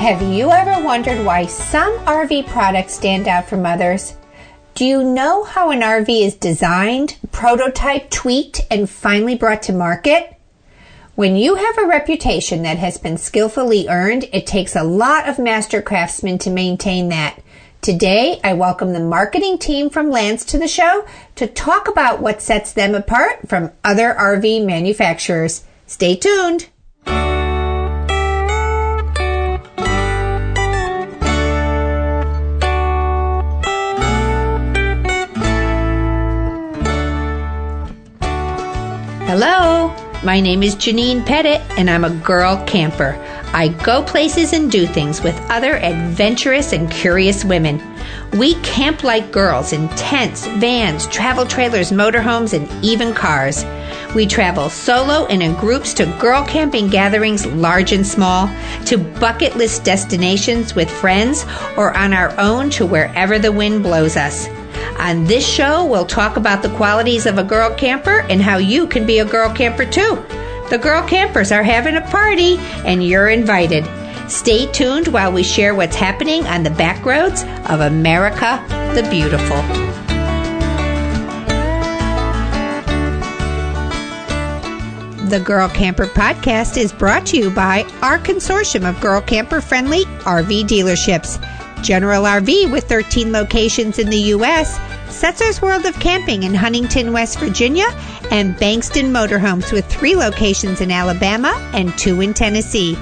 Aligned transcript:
Have 0.00 0.22
you 0.22 0.50
ever 0.50 0.82
wondered 0.82 1.26
why 1.26 1.44
some 1.44 1.98
RV 2.06 2.46
products 2.46 2.94
stand 2.94 3.28
out 3.28 3.46
from 3.46 3.66
others? 3.66 4.16
Do 4.74 4.86
you 4.86 5.04
know 5.04 5.44
how 5.44 5.72
an 5.72 5.82
RV 5.82 6.08
is 6.08 6.36
designed, 6.36 7.18
prototyped, 7.26 8.08
tweaked, 8.08 8.62
and 8.70 8.88
finally 8.88 9.36
brought 9.36 9.60
to 9.64 9.74
market? 9.74 10.36
When 11.16 11.36
you 11.36 11.56
have 11.56 11.76
a 11.76 11.86
reputation 11.86 12.62
that 12.62 12.78
has 12.78 12.96
been 12.96 13.18
skillfully 13.18 13.88
earned, 13.90 14.26
it 14.32 14.46
takes 14.46 14.74
a 14.74 14.84
lot 14.84 15.28
of 15.28 15.38
master 15.38 15.82
craftsmen 15.82 16.38
to 16.38 16.50
maintain 16.50 17.10
that. 17.10 17.38
Today, 17.82 18.40
I 18.42 18.54
welcome 18.54 18.94
the 18.94 19.00
marketing 19.00 19.58
team 19.58 19.90
from 19.90 20.10
Lance 20.10 20.46
to 20.46 20.58
the 20.58 20.66
show 20.66 21.06
to 21.34 21.46
talk 21.46 21.88
about 21.88 22.22
what 22.22 22.40
sets 22.40 22.72
them 22.72 22.94
apart 22.94 23.46
from 23.50 23.72
other 23.84 24.14
RV 24.18 24.64
manufacturers. 24.64 25.64
Stay 25.86 26.16
tuned. 26.16 26.70
Hello, 39.32 39.94
my 40.24 40.40
name 40.40 40.64
is 40.64 40.74
Janine 40.74 41.24
Pettit, 41.24 41.60
and 41.78 41.88
I'm 41.88 42.02
a 42.02 42.10
girl 42.10 42.60
camper. 42.66 43.14
I 43.54 43.68
go 43.68 44.02
places 44.02 44.52
and 44.52 44.72
do 44.72 44.88
things 44.88 45.22
with 45.22 45.40
other 45.48 45.76
adventurous 45.76 46.72
and 46.72 46.90
curious 46.90 47.44
women. 47.44 47.80
We 48.32 48.54
camp 48.62 49.04
like 49.04 49.30
girls 49.30 49.72
in 49.72 49.88
tents, 49.90 50.48
vans, 50.48 51.06
travel 51.06 51.46
trailers, 51.46 51.92
motorhomes, 51.92 52.54
and 52.54 52.84
even 52.84 53.14
cars. 53.14 53.64
We 54.16 54.26
travel 54.26 54.68
solo 54.68 55.26
and 55.26 55.44
in 55.44 55.54
groups 55.54 55.94
to 55.94 56.06
girl 56.18 56.44
camping 56.44 56.88
gatherings, 56.88 57.46
large 57.46 57.92
and 57.92 58.04
small, 58.04 58.50
to 58.86 58.98
bucket 58.98 59.54
list 59.54 59.84
destinations 59.84 60.74
with 60.74 60.90
friends, 60.90 61.46
or 61.76 61.96
on 61.96 62.12
our 62.12 62.36
own 62.36 62.68
to 62.70 62.84
wherever 62.84 63.38
the 63.38 63.52
wind 63.52 63.84
blows 63.84 64.16
us. 64.16 64.48
On 65.00 65.24
this 65.24 65.48
show, 65.48 65.86
we'll 65.86 66.04
talk 66.04 66.36
about 66.36 66.62
the 66.62 66.68
qualities 66.76 67.24
of 67.24 67.38
a 67.38 67.42
girl 67.42 67.74
camper 67.74 68.20
and 68.28 68.42
how 68.42 68.58
you 68.58 68.86
can 68.86 69.06
be 69.06 69.18
a 69.18 69.24
girl 69.24 69.50
camper 69.50 69.86
too. 69.86 70.22
The 70.68 70.78
girl 70.78 71.02
campers 71.08 71.50
are 71.50 71.62
having 71.62 71.96
a 71.96 72.02
party, 72.02 72.58
and 72.84 73.02
you're 73.02 73.30
invited. 73.30 73.88
Stay 74.30 74.70
tuned 74.72 75.08
while 75.08 75.32
we 75.32 75.42
share 75.42 75.74
what's 75.74 75.96
happening 75.96 76.46
on 76.46 76.64
the 76.64 76.70
back 76.70 77.06
roads 77.06 77.44
of 77.70 77.80
America 77.80 78.62
the 78.94 79.08
Beautiful. 79.10 79.56
The 85.30 85.40
Girl 85.40 85.70
Camper 85.70 86.06
podcast 86.06 86.76
is 86.76 86.92
brought 86.92 87.24
to 87.26 87.38
you 87.38 87.50
by 87.50 87.84
our 88.02 88.18
consortium 88.18 88.86
of 88.86 89.00
girl 89.00 89.22
camper 89.22 89.62
friendly 89.62 90.04
RV 90.26 90.64
dealerships. 90.64 91.42
General 91.82 92.24
RV 92.24 92.70
with 92.70 92.88
13 92.88 93.32
locations 93.32 93.98
in 93.98 94.10
the 94.10 94.18
U.S., 94.34 94.78
Setzer's 95.08 95.60
World 95.60 95.86
of 95.86 95.98
Camping 95.98 96.44
in 96.44 96.54
Huntington, 96.54 97.12
West 97.12 97.38
Virginia, 97.38 97.86
and 98.30 98.56
Bankston 98.56 99.10
Motorhomes 99.10 99.72
with 99.72 99.84
three 99.86 100.14
locations 100.14 100.80
in 100.80 100.90
Alabama 100.90 101.52
and 101.74 101.96
two 101.98 102.20
in 102.20 102.32
Tennessee. 102.32 102.96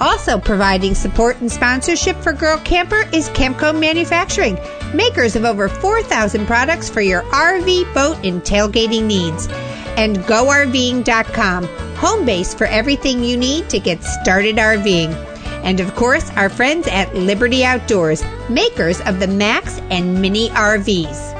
Also 0.00 0.38
providing 0.38 0.94
support 0.94 1.40
and 1.40 1.52
sponsorship 1.52 2.16
for 2.16 2.32
Girl 2.32 2.58
Camper 2.58 3.04
is 3.12 3.28
Camco 3.30 3.78
Manufacturing, 3.78 4.58
makers 4.94 5.36
of 5.36 5.44
over 5.44 5.68
4,000 5.68 6.46
products 6.46 6.88
for 6.88 7.02
your 7.02 7.22
RV, 7.22 7.92
boat, 7.92 8.16
and 8.24 8.42
tailgating 8.42 9.04
needs. 9.04 9.48
And 9.96 10.18
GoRVing.com, 10.18 11.64
home 11.96 12.24
base 12.24 12.54
for 12.54 12.66
everything 12.66 13.22
you 13.22 13.36
need 13.36 13.68
to 13.68 13.78
get 13.78 14.02
started 14.02 14.56
RVing. 14.56 15.29
And 15.62 15.80
of 15.80 15.94
course, 15.94 16.30
our 16.30 16.48
friends 16.48 16.88
at 16.88 17.14
Liberty 17.14 17.64
Outdoors, 17.64 18.24
makers 18.48 19.00
of 19.02 19.20
the 19.20 19.26
Max 19.26 19.78
and 19.90 20.20
Mini 20.20 20.48
RVs. 20.50 21.36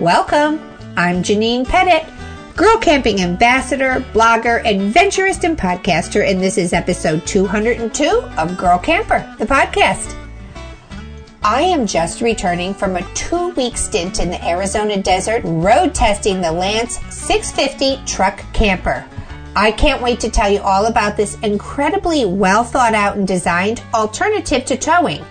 Welcome. 0.00 0.60
I'm 0.96 1.22
Janine 1.22 1.66
Pettit, 1.66 2.06
girl 2.56 2.78
camping 2.78 3.20
ambassador, 3.20 4.04
blogger, 4.12 4.64
adventurist, 4.64 5.44
and 5.44 5.58
podcaster, 5.58 6.28
and 6.28 6.40
this 6.40 6.56
is 6.56 6.72
episode 6.72 7.26
202 7.26 8.06
of 8.38 8.56
Girl 8.56 8.78
Camper, 8.78 9.34
the 9.38 9.46
podcast. 9.46 10.23
I 11.46 11.60
am 11.60 11.86
just 11.86 12.22
returning 12.22 12.72
from 12.72 12.96
a 12.96 13.02
two 13.12 13.50
week 13.50 13.76
stint 13.76 14.18
in 14.18 14.30
the 14.30 14.42
Arizona 14.42 14.96
desert 15.02 15.42
road 15.44 15.94
testing 15.94 16.40
the 16.40 16.50
Lance 16.50 17.00
650 17.14 18.02
truck 18.06 18.42
camper. 18.54 19.04
I 19.54 19.70
can't 19.70 20.00
wait 20.00 20.20
to 20.20 20.30
tell 20.30 20.50
you 20.50 20.60
all 20.60 20.86
about 20.86 21.18
this 21.18 21.38
incredibly 21.40 22.24
well 22.24 22.64
thought 22.64 22.94
out 22.94 23.18
and 23.18 23.28
designed 23.28 23.82
alternative 23.92 24.64
to 24.64 24.78
towing. 24.78 25.22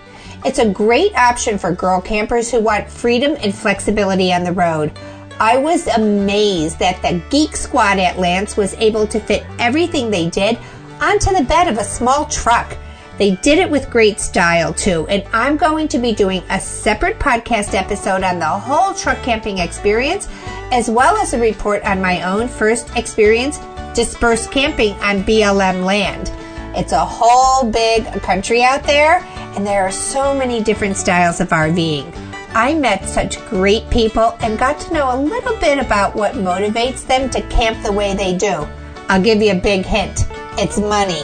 It's 0.44 0.60
a 0.60 0.70
great 0.70 1.16
option 1.16 1.58
for 1.58 1.72
girl 1.72 2.00
campers 2.00 2.48
who 2.48 2.60
want 2.60 2.88
freedom 2.88 3.36
and 3.40 3.52
flexibility 3.52 4.32
on 4.32 4.44
the 4.44 4.52
road. 4.52 4.92
I 5.40 5.56
was 5.56 5.88
amazed 5.88 6.78
that 6.78 7.02
the 7.02 7.20
Geek 7.28 7.56
Squad 7.56 7.98
at 7.98 8.20
Lance 8.20 8.56
was 8.56 8.74
able 8.74 9.08
to 9.08 9.18
fit 9.18 9.44
everything 9.58 10.12
they 10.12 10.30
did 10.30 10.58
onto 11.00 11.34
the 11.34 11.42
bed 11.42 11.66
of 11.66 11.78
a 11.78 11.84
small 11.84 12.26
truck. 12.26 12.76
They 13.18 13.36
did 13.36 13.58
it 13.58 13.70
with 13.70 13.90
great 13.90 14.18
style 14.18 14.74
too, 14.74 15.06
and 15.08 15.24
I'm 15.32 15.56
going 15.56 15.88
to 15.88 15.98
be 15.98 16.12
doing 16.12 16.42
a 16.50 16.60
separate 16.60 17.18
podcast 17.18 17.74
episode 17.74 18.24
on 18.24 18.38
the 18.38 18.46
whole 18.46 18.92
truck 18.94 19.22
camping 19.22 19.58
experience, 19.58 20.28
as 20.72 20.90
well 20.90 21.16
as 21.16 21.32
a 21.32 21.40
report 21.40 21.84
on 21.84 22.00
my 22.00 22.22
own 22.22 22.48
first 22.48 22.94
experience 22.96 23.58
dispersed 23.94 24.50
camping 24.50 24.92
on 24.94 25.22
BLM 25.22 25.84
land. 25.84 26.32
It's 26.76 26.92
a 26.92 27.04
whole 27.04 27.70
big 27.70 28.04
country 28.22 28.64
out 28.64 28.82
there, 28.82 29.18
and 29.54 29.64
there 29.64 29.84
are 29.84 29.92
so 29.92 30.34
many 30.34 30.60
different 30.62 30.96
styles 30.96 31.40
of 31.40 31.50
RVing. 31.50 32.12
I 32.56 32.74
met 32.74 33.08
such 33.08 33.38
great 33.46 33.88
people 33.90 34.36
and 34.40 34.58
got 34.58 34.80
to 34.80 34.92
know 34.92 35.14
a 35.14 35.22
little 35.22 35.56
bit 35.58 35.78
about 35.78 36.16
what 36.16 36.34
motivates 36.34 37.06
them 37.06 37.30
to 37.30 37.42
camp 37.42 37.84
the 37.84 37.92
way 37.92 38.14
they 38.14 38.36
do. 38.36 38.66
I'll 39.08 39.22
give 39.22 39.40
you 39.40 39.52
a 39.52 39.60
big 39.60 39.84
hint 39.84 40.24
it's 40.56 40.78
money. 40.78 41.20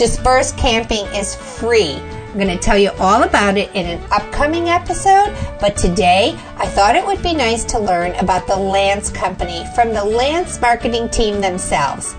Dispersed 0.00 0.56
camping 0.56 1.04
is 1.08 1.34
free. 1.34 1.92
I'm 1.92 2.32
going 2.32 2.46
to 2.48 2.56
tell 2.56 2.78
you 2.78 2.90
all 2.98 3.24
about 3.24 3.58
it 3.58 3.68
in 3.74 3.84
an 3.84 4.02
upcoming 4.10 4.70
episode, 4.70 5.36
but 5.60 5.76
today 5.76 6.34
I 6.56 6.66
thought 6.68 6.96
it 6.96 7.04
would 7.04 7.22
be 7.22 7.34
nice 7.34 7.64
to 7.64 7.78
learn 7.78 8.14
about 8.14 8.46
the 8.46 8.56
Lance 8.56 9.10
Company 9.10 9.66
from 9.74 9.92
the 9.92 10.02
Lance 10.02 10.58
marketing 10.58 11.10
team 11.10 11.42
themselves. 11.42 12.14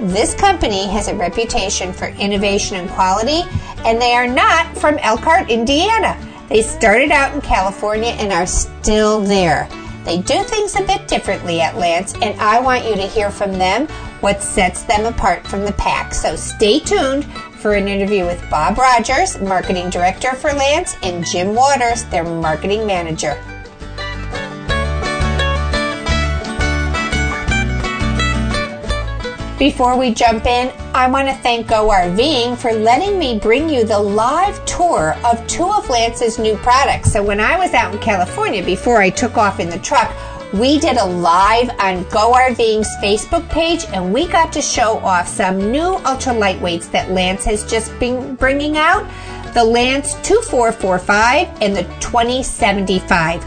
This 0.00 0.32
company 0.32 0.86
has 0.86 1.08
a 1.08 1.14
reputation 1.14 1.92
for 1.92 2.06
innovation 2.06 2.78
and 2.78 2.88
quality, 2.88 3.42
and 3.84 4.00
they 4.00 4.14
are 4.14 4.26
not 4.26 4.74
from 4.78 4.96
Elkhart, 5.00 5.50
Indiana. 5.50 6.16
They 6.48 6.62
started 6.62 7.10
out 7.10 7.34
in 7.34 7.42
California 7.42 8.12
and 8.12 8.32
are 8.32 8.46
still 8.46 9.20
there. 9.20 9.68
They 10.06 10.18
do 10.18 10.44
things 10.44 10.76
a 10.76 10.84
bit 10.84 11.08
differently 11.08 11.60
at 11.60 11.76
Lance, 11.76 12.14
and 12.22 12.40
I 12.40 12.60
want 12.60 12.84
you 12.84 12.94
to 12.94 13.08
hear 13.08 13.28
from 13.28 13.52
them 13.58 13.88
what 14.20 14.40
sets 14.40 14.84
them 14.84 15.04
apart 15.04 15.44
from 15.44 15.64
the 15.64 15.72
pack. 15.72 16.14
So 16.14 16.36
stay 16.36 16.78
tuned 16.78 17.24
for 17.56 17.74
an 17.74 17.88
interview 17.88 18.24
with 18.24 18.48
Bob 18.48 18.78
Rogers, 18.78 19.40
Marketing 19.40 19.90
Director 19.90 20.34
for 20.34 20.52
Lance, 20.52 20.96
and 21.02 21.26
Jim 21.26 21.56
Waters, 21.56 22.04
their 22.04 22.22
Marketing 22.22 22.86
Manager. 22.86 23.36
Before 29.58 29.98
we 29.98 30.12
jump 30.12 30.44
in, 30.44 30.70
I 30.92 31.08
want 31.08 31.28
to 31.28 31.34
thank 31.36 31.68
Go 31.68 31.88
RVing 31.88 32.58
for 32.58 32.74
letting 32.74 33.18
me 33.18 33.38
bring 33.38 33.70
you 33.70 33.84
the 33.84 33.98
live 33.98 34.62
tour 34.66 35.16
of 35.24 35.46
two 35.46 35.64
of 35.64 35.88
Lance's 35.88 36.38
new 36.38 36.56
products. 36.56 37.10
So 37.10 37.22
when 37.22 37.40
I 37.40 37.58
was 37.58 37.72
out 37.72 37.94
in 37.94 37.98
California 37.98 38.62
before 38.62 39.00
I 39.00 39.08
took 39.08 39.38
off 39.38 39.58
in 39.58 39.70
the 39.70 39.78
truck, 39.78 40.14
we 40.52 40.78
did 40.78 40.98
a 40.98 41.06
live 41.06 41.70
on 41.80 42.02
Go 42.10 42.34
RVing's 42.34 42.94
Facebook 43.02 43.48
page 43.48 43.86
and 43.94 44.12
we 44.12 44.26
got 44.28 44.52
to 44.52 44.60
show 44.60 44.98
off 44.98 45.26
some 45.26 45.72
new 45.72 45.94
ultra 46.04 46.34
lightweights 46.34 46.90
that 46.90 47.10
Lance 47.12 47.44
has 47.44 47.64
just 47.64 47.98
been 47.98 48.34
bringing 48.34 48.76
out. 48.76 49.10
The 49.54 49.64
Lance 49.64 50.12
2445 50.16 51.62
and 51.62 51.74
the 51.74 51.84
2075. 52.00 53.40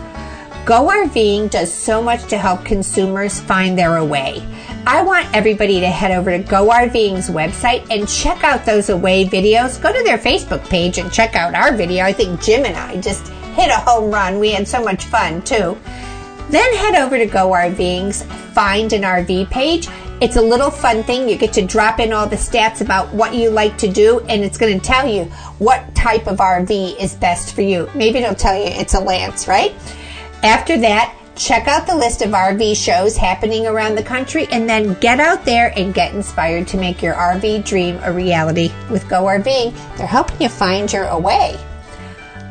Go 0.65 0.87
RVing 0.87 1.51
does 1.51 1.71
so 1.71 2.01
much 2.01 2.27
to 2.29 2.37
help 2.39 2.65
consumers 2.65 3.39
find 3.39 3.77
their 3.77 4.03
way. 4.03 4.43
I 4.85 5.03
want 5.03 5.27
everybody 5.35 5.79
to 5.81 5.87
head 5.87 6.11
over 6.11 6.31
to 6.31 6.39
Go 6.39 6.69
RVing's 6.69 7.29
website 7.29 7.85
and 7.91 8.07
check 8.07 8.43
out 8.43 8.65
those 8.65 8.89
away 8.89 9.25
videos. 9.25 9.81
Go 9.81 9.93
to 9.93 10.03
their 10.03 10.17
Facebook 10.17 10.67
page 10.69 10.97
and 10.97 11.11
check 11.11 11.35
out 11.35 11.53
our 11.53 11.75
video. 11.75 12.05
I 12.05 12.13
think 12.13 12.41
Jim 12.41 12.65
and 12.65 12.75
I 12.75 12.99
just 12.99 13.27
hit 13.27 13.69
a 13.69 13.77
home 13.77 14.11
run. 14.11 14.39
We 14.39 14.51
had 14.51 14.67
so 14.67 14.83
much 14.83 15.05
fun 15.05 15.41
too. 15.43 15.77
Then 16.49 16.75
head 16.75 16.95
over 16.95 17.17
to 17.17 17.25
Go 17.25 17.51
RVing's 17.51 18.23
Find 18.53 18.91
an 18.91 19.03
RV 19.03 19.49
page. 19.51 19.87
It's 20.21 20.35
a 20.35 20.41
little 20.41 20.71
fun 20.71 21.03
thing. 21.03 21.29
You 21.29 21.37
get 21.37 21.53
to 21.53 21.65
drop 21.65 21.99
in 21.99 22.11
all 22.11 22.27
the 22.27 22.35
stats 22.35 22.81
about 22.81 23.13
what 23.13 23.33
you 23.33 23.49
like 23.51 23.77
to 23.77 23.87
do, 23.87 24.19
and 24.21 24.43
it's 24.43 24.57
going 24.57 24.77
to 24.77 24.85
tell 24.85 25.07
you 25.07 25.25
what 25.59 25.95
type 25.95 26.27
of 26.27 26.39
RV 26.39 26.99
is 26.99 27.15
best 27.15 27.55
for 27.55 27.61
you. 27.61 27.89
Maybe 27.95 28.19
it'll 28.19 28.35
tell 28.35 28.57
you 28.57 28.65
it's 28.65 28.95
a 28.95 28.99
Lance, 28.99 29.47
right? 29.47 29.73
After 30.43 30.77
that, 30.79 31.15
check 31.39 31.69
out 31.69 31.87
the 31.87 31.95
list 31.95 32.21
of 32.21 32.31
RV 32.31 32.75
shows 32.75 33.15
happening 33.15 33.65
around 33.65 33.95
the 33.95 34.03
country 34.03 34.45
and 34.51 34.69
then 34.69 34.93
get 34.95 35.21
out 35.21 35.45
there 35.45 35.71
and 35.77 35.93
get 35.93 36.13
inspired 36.13 36.67
to 36.67 36.77
make 36.77 37.01
your 37.01 37.13
RV 37.13 37.63
dream 37.65 37.97
a 38.03 38.11
reality 38.11 38.71
with 38.91 39.07
Go 39.07 39.23
RVing. 39.23 39.73
They're 39.97 40.05
helping 40.05 40.41
you 40.41 40.49
find 40.49 40.91
your 40.91 41.17
way. 41.17 41.57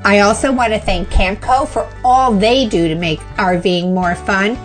I 0.05 0.21
also 0.21 0.51
want 0.53 0.73
to 0.73 0.79
thank 0.79 1.09
Camco 1.11 1.69
for 1.69 1.91
all 2.03 2.33
they 2.33 2.67
do 2.67 2.89
to 2.89 2.95
make 2.95 3.21
RVing 3.37 3.93
more 3.93 4.15
fun. 4.15 4.57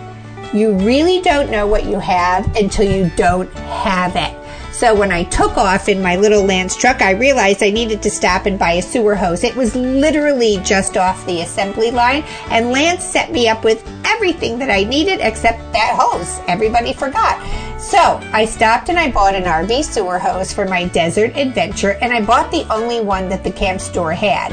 You 0.54 0.72
really 0.78 1.20
don't 1.20 1.50
know 1.50 1.66
what 1.66 1.84
you 1.84 1.98
have 1.98 2.46
until 2.56 2.90
you 2.90 3.10
don't 3.16 3.52
have 3.54 4.16
it. 4.16 4.43
So 4.74 4.92
when 4.92 5.12
I 5.12 5.22
took 5.22 5.56
off 5.56 5.88
in 5.88 6.02
my 6.02 6.16
little 6.16 6.42
Lance 6.42 6.74
truck, 6.74 7.00
I 7.00 7.12
realized 7.12 7.62
I 7.62 7.70
needed 7.70 8.02
to 8.02 8.10
stop 8.10 8.44
and 8.44 8.58
buy 8.58 8.72
a 8.72 8.82
sewer 8.82 9.14
hose. 9.14 9.44
It 9.44 9.54
was 9.54 9.76
literally 9.76 10.58
just 10.64 10.96
off 10.96 11.24
the 11.26 11.42
assembly 11.42 11.92
line, 11.92 12.24
and 12.50 12.72
Lance 12.72 13.04
set 13.04 13.30
me 13.30 13.48
up 13.48 13.62
with 13.62 13.88
everything 14.04 14.58
that 14.58 14.72
I 14.72 14.82
needed 14.82 15.20
except 15.20 15.60
that 15.72 15.96
hose. 15.96 16.40
Everybody 16.48 16.92
forgot. 16.92 17.40
So 17.80 18.20
I 18.32 18.44
stopped 18.46 18.88
and 18.88 18.98
I 18.98 19.12
bought 19.12 19.36
an 19.36 19.44
RV 19.44 19.84
sewer 19.84 20.18
hose 20.18 20.52
for 20.52 20.66
my 20.66 20.86
desert 20.86 21.36
adventure, 21.36 21.92
and 22.02 22.12
I 22.12 22.20
bought 22.20 22.50
the 22.50 22.66
only 22.68 23.00
one 23.00 23.28
that 23.28 23.44
the 23.44 23.52
camp 23.52 23.80
store 23.80 24.12
had. 24.12 24.52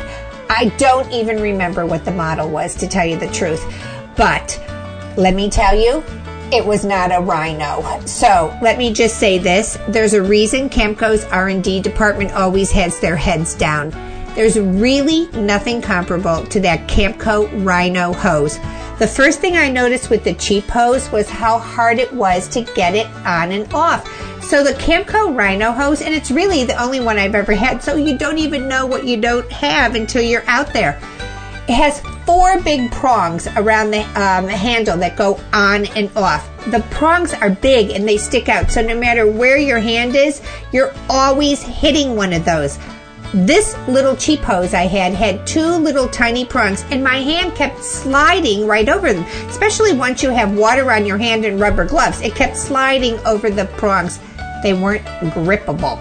I 0.51 0.65
don't 0.77 1.11
even 1.11 1.41
remember 1.41 1.87
what 1.87 2.05
the 2.05 2.11
model 2.11 2.47
was, 2.47 2.75
to 2.75 2.87
tell 2.87 3.07
you 3.07 3.17
the 3.17 3.31
truth. 3.31 3.65
But 4.15 4.61
let 5.17 5.33
me 5.33 5.49
tell 5.49 5.75
you, 5.75 6.03
it 6.51 6.65
was 6.65 6.83
not 6.83 7.11
a 7.11 7.21
rhino. 7.21 8.05
So 8.05 8.57
let 8.61 8.77
me 8.77 8.93
just 8.93 9.17
say 9.17 9.37
this. 9.37 9.77
There's 9.87 10.13
a 10.13 10.21
reason 10.21 10.69
Camco's 10.69 11.23
R&D 11.25 11.81
department 11.81 12.33
always 12.33 12.71
has 12.71 12.99
their 12.99 13.15
heads 13.15 13.55
down. 13.55 13.91
There's 14.35 14.57
really 14.59 15.27
nothing 15.31 15.81
comparable 15.81 16.45
to 16.45 16.59
that 16.61 16.87
Camco 16.87 17.65
Rhino 17.65 18.13
hose. 18.13 18.57
The 18.99 19.07
first 19.07 19.39
thing 19.39 19.57
I 19.57 19.69
noticed 19.69 20.09
with 20.09 20.23
the 20.23 20.33
cheap 20.35 20.65
hose 20.65 21.11
was 21.11 21.29
how 21.29 21.57
hard 21.57 21.99
it 21.99 22.13
was 22.13 22.47
to 22.49 22.61
get 22.61 22.95
it 22.95 23.07
on 23.25 23.51
and 23.51 23.71
off. 23.73 24.07
So 24.43 24.63
the 24.63 24.73
Camco 24.73 25.35
Rhino 25.35 25.71
hose, 25.71 26.01
and 26.01 26.13
it's 26.13 26.31
really 26.31 26.63
the 26.65 26.81
only 26.81 26.99
one 26.99 27.17
I've 27.17 27.35
ever 27.35 27.53
had, 27.53 27.81
so 27.81 27.95
you 27.95 28.17
don't 28.17 28.37
even 28.37 28.67
know 28.67 28.85
what 28.85 29.05
you 29.05 29.19
don't 29.19 29.49
have 29.51 29.95
until 29.95 30.21
you're 30.21 30.47
out 30.47 30.71
there. 30.73 30.99
It 31.67 31.73
has 31.73 32.01
four 32.25 32.61
big 32.61 32.91
prongs 32.91 33.47
around 33.55 33.91
the 33.91 34.01
um, 34.19 34.47
handle 34.47 34.97
that 34.97 35.15
go 35.15 35.39
on 35.53 35.85
and 35.87 36.09
off. 36.15 36.47
The 36.67 36.85
prongs 36.91 37.33
are 37.33 37.49
big 37.49 37.91
and 37.91 38.07
they 38.07 38.17
stick 38.17 38.49
out, 38.49 38.71
so 38.71 38.81
no 38.81 38.97
matter 38.97 39.25
where 39.25 39.57
your 39.57 39.79
hand 39.79 40.15
is, 40.15 40.41
you're 40.71 40.93
always 41.09 41.61
hitting 41.61 42.15
one 42.15 42.33
of 42.33 42.45
those. 42.45 42.77
This 43.33 43.77
little 43.87 44.15
cheap 44.17 44.41
hose 44.41 44.73
I 44.73 44.87
had 44.87 45.13
had 45.13 45.47
two 45.47 45.65
little 45.65 46.07
tiny 46.09 46.45
prongs, 46.45 46.83
and 46.91 47.01
my 47.01 47.15
hand 47.17 47.55
kept 47.55 47.81
sliding 47.81 48.67
right 48.67 48.89
over 48.89 49.13
them, 49.13 49.23
especially 49.47 49.93
once 49.93 50.21
you 50.21 50.31
have 50.31 50.57
water 50.57 50.91
on 50.91 51.05
your 51.05 51.17
hand 51.17 51.45
and 51.45 51.59
rubber 51.59 51.85
gloves. 51.85 52.19
It 52.21 52.35
kept 52.35 52.57
sliding 52.57 53.17
over 53.25 53.49
the 53.49 53.65
prongs. 53.77 54.19
They 54.63 54.73
weren't 54.73 55.05
grippable. 55.33 55.99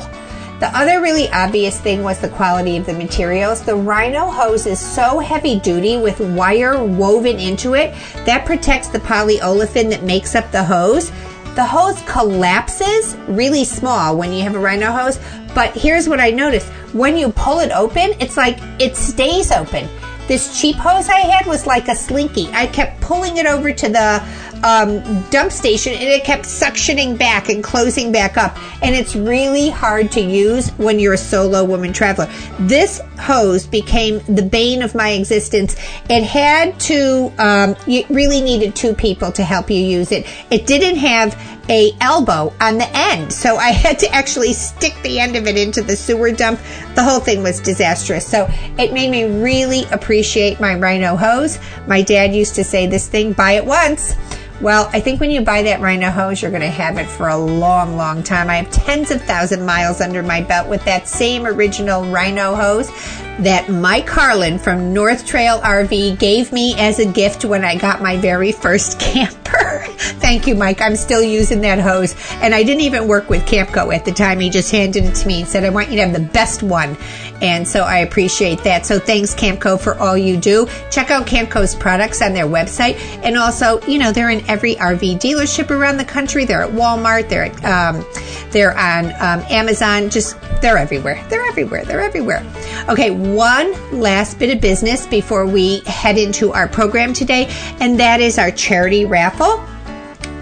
The 0.60 0.76
other 0.76 1.00
really 1.00 1.26
obvious 1.30 1.80
thing 1.80 2.02
was 2.02 2.20
the 2.20 2.28
quality 2.28 2.76
of 2.76 2.84
the 2.84 2.92
materials. 2.92 3.62
The 3.62 3.74
Rhino 3.74 4.30
hose 4.30 4.66
is 4.66 4.78
so 4.78 5.18
heavy 5.18 5.58
duty 5.58 5.96
with 5.96 6.20
wire 6.20 6.84
woven 6.84 7.38
into 7.38 7.74
it 7.74 7.94
that 8.26 8.44
protects 8.44 8.88
the 8.88 8.98
polyolefin 8.98 9.88
that 9.88 10.02
makes 10.02 10.34
up 10.34 10.52
the 10.52 10.62
hose. 10.62 11.10
The 11.54 11.64
hose 11.64 12.02
collapses 12.02 13.16
really 13.26 13.64
small 13.64 14.18
when 14.18 14.34
you 14.34 14.42
have 14.42 14.54
a 14.54 14.58
Rhino 14.58 14.92
hose, 14.92 15.18
but 15.54 15.74
here's 15.74 16.10
what 16.10 16.20
I 16.20 16.28
noticed. 16.28 16.68
When 16.92 17.16
you 17.16 17.32
pull 17.32 17.60
it 17.60 17.72
open, 17.72 18.12
it's 18.20 18.36
like 18.36 18.58
it 18.78 18.96
stays 18.96 19.50
open. 19.52 19.88
This 20.28 20.60
cheap 20.60 20.76
hose 20.76 21.08
I 21.08 21.20
had 21.20 21.46
was 21.46 21.66
like 21.66 21.88
a 21.88 21.94
slinky. 21.94 22.48
I 22.52 22.66
kept 22.66 23.00
pulling 23.00 23.38
it 23.38 23.46
over 23.46 23.72
to 23.72 23.88
the 23.88 24.22
um, 24.62 25.22
dump 25.30 25.52
station 25.52 25.92
and 25.92 26.02
it 26.02 26.24
kept 26.24 26.44
suctioning 26.44 27.18
back 27.18 27.48
and 27.48 27.62
closing 27.62 28.12
back 28.12 28.36
up. 28.36 28.56
And 28.82 28.94
it's 28.94 29.14
really 29.16 29.70
hard 29.70 30.10
to 30.12 30.20
use 30.20 30.70
when 30.70 30.98
you're 30.98 31.14
a 31.14 31.18
solo 31.18 31.64
woman 31.64 31.92
traveler. 31.92 32.30
This 32.60 33.00
hose 33.18 33.66
became 33.66 34.20
the 34.28 34.42
bane 34.42 34.82
of 34.82 34.94
my 34.94 35.10
existence. 35.10 35.76
It 36.08 36.24
had 36.24 36.78
to, 36.80 37.32
um, 37.38 37.76
you 37.86 38.04
really 38.10 38.40
needed 38.40 38.74
two 38.74 38.94
people 38.94 39.32
to 39.32 39.44
help 39.44 39.70
you 39.70 39.80
use 39.80 40.12
it. 40.12 40.26
It 40.50 40.66
didn't 40.66 40.96
have 40.96 41.34
a 41.68 41.92
elbow 42.00 42.52
on 42.60 42.78
the 42.78 42.88
end. 42.96 43.32
So 43.32 43.56
I 43.56 43.70
had 43.70 43.98
to 44.00 44.12
actually 44.12 44.52
stick 44.52 44.94
the 45.02 45.20
end 45.20 45.36
of 45.36 45.46
it 45.46 45.56
into 45.56 45.82
the 45.82 45.96
sewer 45.96 46.32
dump. 46.32 46.60
The 46.94 47.04
whole 47.04 47.20
thing 47.20 47.42
was 47.42 47.60
disastrous. 47.60 48.26
So 48.26 48.48
it 48.76 48.92
made 48.92 49.10
me 49.10 49.42
really 49.42 49.84
appreciate 49.92 50.60
my 50.60 50.74
Rhino 50.74 51.16
hose. 51.16 51.58
My 51.86 52.02
dad 52.02 52.34
used 52.34 52.56
to 52.56 52.64
say 52.64 52.86
this 52.86 53.06
thing, 53.08 53.32
buy 53.32 53.52
it 53.52 53.64
once. 53.64 54.16
Well, 54.60 54.90
I 54.92 55.00
think 55.00 55.20
when 55.20 55.30
you 55.30 55.40
buy 55.40 55.62
that 55.62 55.80
Rhino 55.80 56.10
hose, 56.10 56.42
you're 56.42 56.50
going 56.50 56.60
to 56.60 56.68
have 56.68 56.98
it 56.98 57.06
for 57.06 57.28
a 57.28 57.36
long, 57.36 57.96
long 57.96 58.22
time. 58.22 58.50
I 58.50 58.56
have 58.56 58.70
tens 58.70 59.10
of 59.10 59.22
thousand 59.22 59.64
miles 59.64 60.02
under 60.02 60.22
my 60.22 60.42
belt 60.42 60.68
with 60.68 60.84
that 60.84 61.08
same 61.08 61.46
original 61.46 62.04
Rhino 62.04 62.54
hose 62.54 62.90
that 63.40 63.70
Mike 63.70 64.08
Harlan 64.08 64.58
from 64.58 64.92
North 64.92 65.26
Trail 65.26 65.60
RV 65.60 66.18
gave 66.18 66.52
me 66.52 66.74
as 66.76 66.98
a 66.98 67.06
gift 67.06 67.44
when 67.44 67.64
I 67.64 67.76
got 67.76 68.02
my 68.02 68.18
very 68.18 68.52
first 68.52 69.00
camper. 69.00 69.84
Thank 70.20 70.46
you, 70.46 70.54
Mike. 70.54 70.80
I'm 70.80 70.96
still 70.96 71.22
using 71.22 71.62
that 71.62 71.78
hose. 71.78 72.14
And 72.34 72.54
I 72.54 72.62
didn't 72.62 72.82
even 72.82 73.08
work 73.08 73.30
with 73.30 73.46
Camco 73.46 73.94
at 73.94 74.04
the 74.04 74.12
time. 74.12 74.40
He 74.40 74.50
just 74.50 74.70
handed 74.70 75.04
it 75.04 75.14
to 75.14 75.26
me 75.26 75.40
and 75.40 75.48
said, 75.48 75.64
I 75.64 75.70
want 75.70 75.88
you 75.88 75.96
to 75.96 76.02
have 76.02 76.12
the 76.12 76.20
best 76.20 76.62
one. 76.62 76.96
And 77.40 77.66
so 77.66 77.84
I 77.84 77.98
appreciate 77.98 78.62
that. 78.64 78.84
So 78.84 78.98
thanks, 78.98 79.34
Camco, 79.34 79.80
for 79.80 79.94
all 79.98 80.16
you 80.16 80.36
do. 80.36 80.68
Check 80.90 81.10
out 81.10 81.26
Camco's 81.26 81.74
products 81.74 82.20
on 82.20 82.34
their 82.34 82.46
website. 82.46 82.98
And 83.24 83.38
also, 83.38 83.80
you 83.86 83.98
know, 83.98 84.12
they're 84.12 84.30
in 84.30 84.48
every 84.48 84.74
RV 84.74 85.18
dealership 85.18 85.70
around 85.70 85.96
the 85.96 86.04
country. 86.04 86.44
They're 86.44 86.62
at 86.62 86.70
Walmart. 86.70 87.28
They're 87.28 87.44
at, 87.44 87.64
um, 87.64 88.04
they're 88.50 88.76
on 88.76 89.06
um, 89.06 89.44
Amazon. 89.50 90.10
Just, 90.10 90.38
they're 90.60 90.78
everywhere. 90.78 91.24
They're 91.30 91.46
everywhere. 91.46 91.84
They're 91.84 92.02
everywhere. 92.02 92.44
Okay, 92.88 93.10
one 93.34 94.00
last 94.00 94.38
bit 94.38 94.54
of 94.54 94.60
business 94.60 95.06
before 95.06 95.46
we 95.46 95.80
head 95.80 96.18
into 96.18 96.52
our 96.52 96.68
program 96.68 97.12
today, 97.12 97.46
and 97.80 97.98
that 98.00 98.20
is 98.20 98.38
our 98.38 98.50
charity 98.50 99.04
raffle 99.04 99.60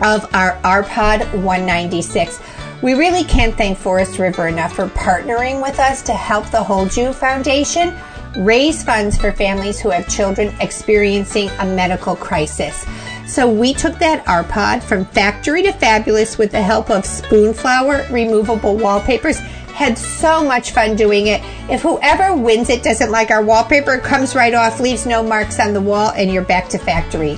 of 0.02 0.32
our 0.35 0.56
RPod 0.62 1.20
196. 1.43 2.40
We 2.82 2.94
really 2.94 3.25
can't 3.25 3.56
thank 3.56 3.76
Forest 3.79 4.19
River 4.19 4.49
enough 4.49 4.75
for 4.75 4.87
partnering 4.88 5.62
with 5.62 5.79
us 5.81 6.02
to 6.02 6.12
help 6.12 6.49
the 6.50 6.62
Hold 6.62 6.96
You 6.96 7.12
Foundation 7.12 7.96
raise 8.36 8.84
funds 8.84 9.17
for 9.17 9.32
families 9.32 9.81
who 9.81 9.91
have 9.91 10.08
children 10.08 10.55
experiencing 10.60 11.48
a 11.58 11.67
medical 11.67 12.15
crisis. 12.15 12.86
So 13.27 13.51
we 13.51 13.74
took 13.74 13.98
that 13.98 14.24
RPod 14.27 14.82
from 14.82 15.05
factory 15.06 15.62
to 15.65 15.72
fabulous 15.72 16.39
with 16.39 16.51
the 16.51 16.62
help 16.62 16.91
of 16.91 17.05
Spoonflower 17.05 18.10
removable 18.10 18.77
wallpapers. 18.77 19.41
Had 19.79 19.97
so 19.97 20.43
much 20.43 20.73
fun 20.73 20.97
doing 20.97 21.29
it. 21.29 21.41
If 21.70 21.82
whoever 21.82 22.35
wins 22.35 22.69
it 22.69 22.82
doesn't 22.82 23.13
like 23.13 23.31
our 23.31 23.44
wallpaper, 23.44 23.99
comes 23.99 24.35
right 24.35 24.53
off, 24.53 24.81
leaves 24.81 25.06
no 25.06 25.23
marks 25.23 25.61
on 25.61 25.73
the 25.73 25.81
wall, 25.81 26.11
and 26.17 26.32
you're 26.32 26.43
back 26.43 26.69
to 26.70 26.79
factory. 26.79 27.37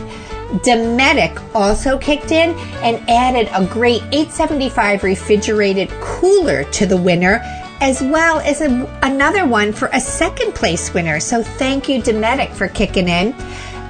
Dometic 0.64 1.38
also 1.54 1.98
kicked 1.98 2.30
in 2.32 2.58
and 2.82 2.98
added 3.10 3.50
a 3.52 3.66
great 3.66 4.00
875 4.04 5.02
refrigerated 5.04 5.90
cooler 6.00 6.64
to 6.64 6.86
the 6.86 6.96
winner, 6.96 7.42
as 7.82 8.00
well 8.00 8.38
as 8.40 8.62
a, 8.62 8.90
another 9.02 9.46
one 9.46 9.70
for 9.70 9.90
a 9.92 10.00
second 10.00 10.54
place 10.54 10.94
winner. 10.94 11.20
So 11.20 11.42
thank 11.42 11.90
you, 11.90 12.00
Dometic, 12.00 12.54
for 12.54 12.68
kicking 12.68 13.08
in. 13.08 13.34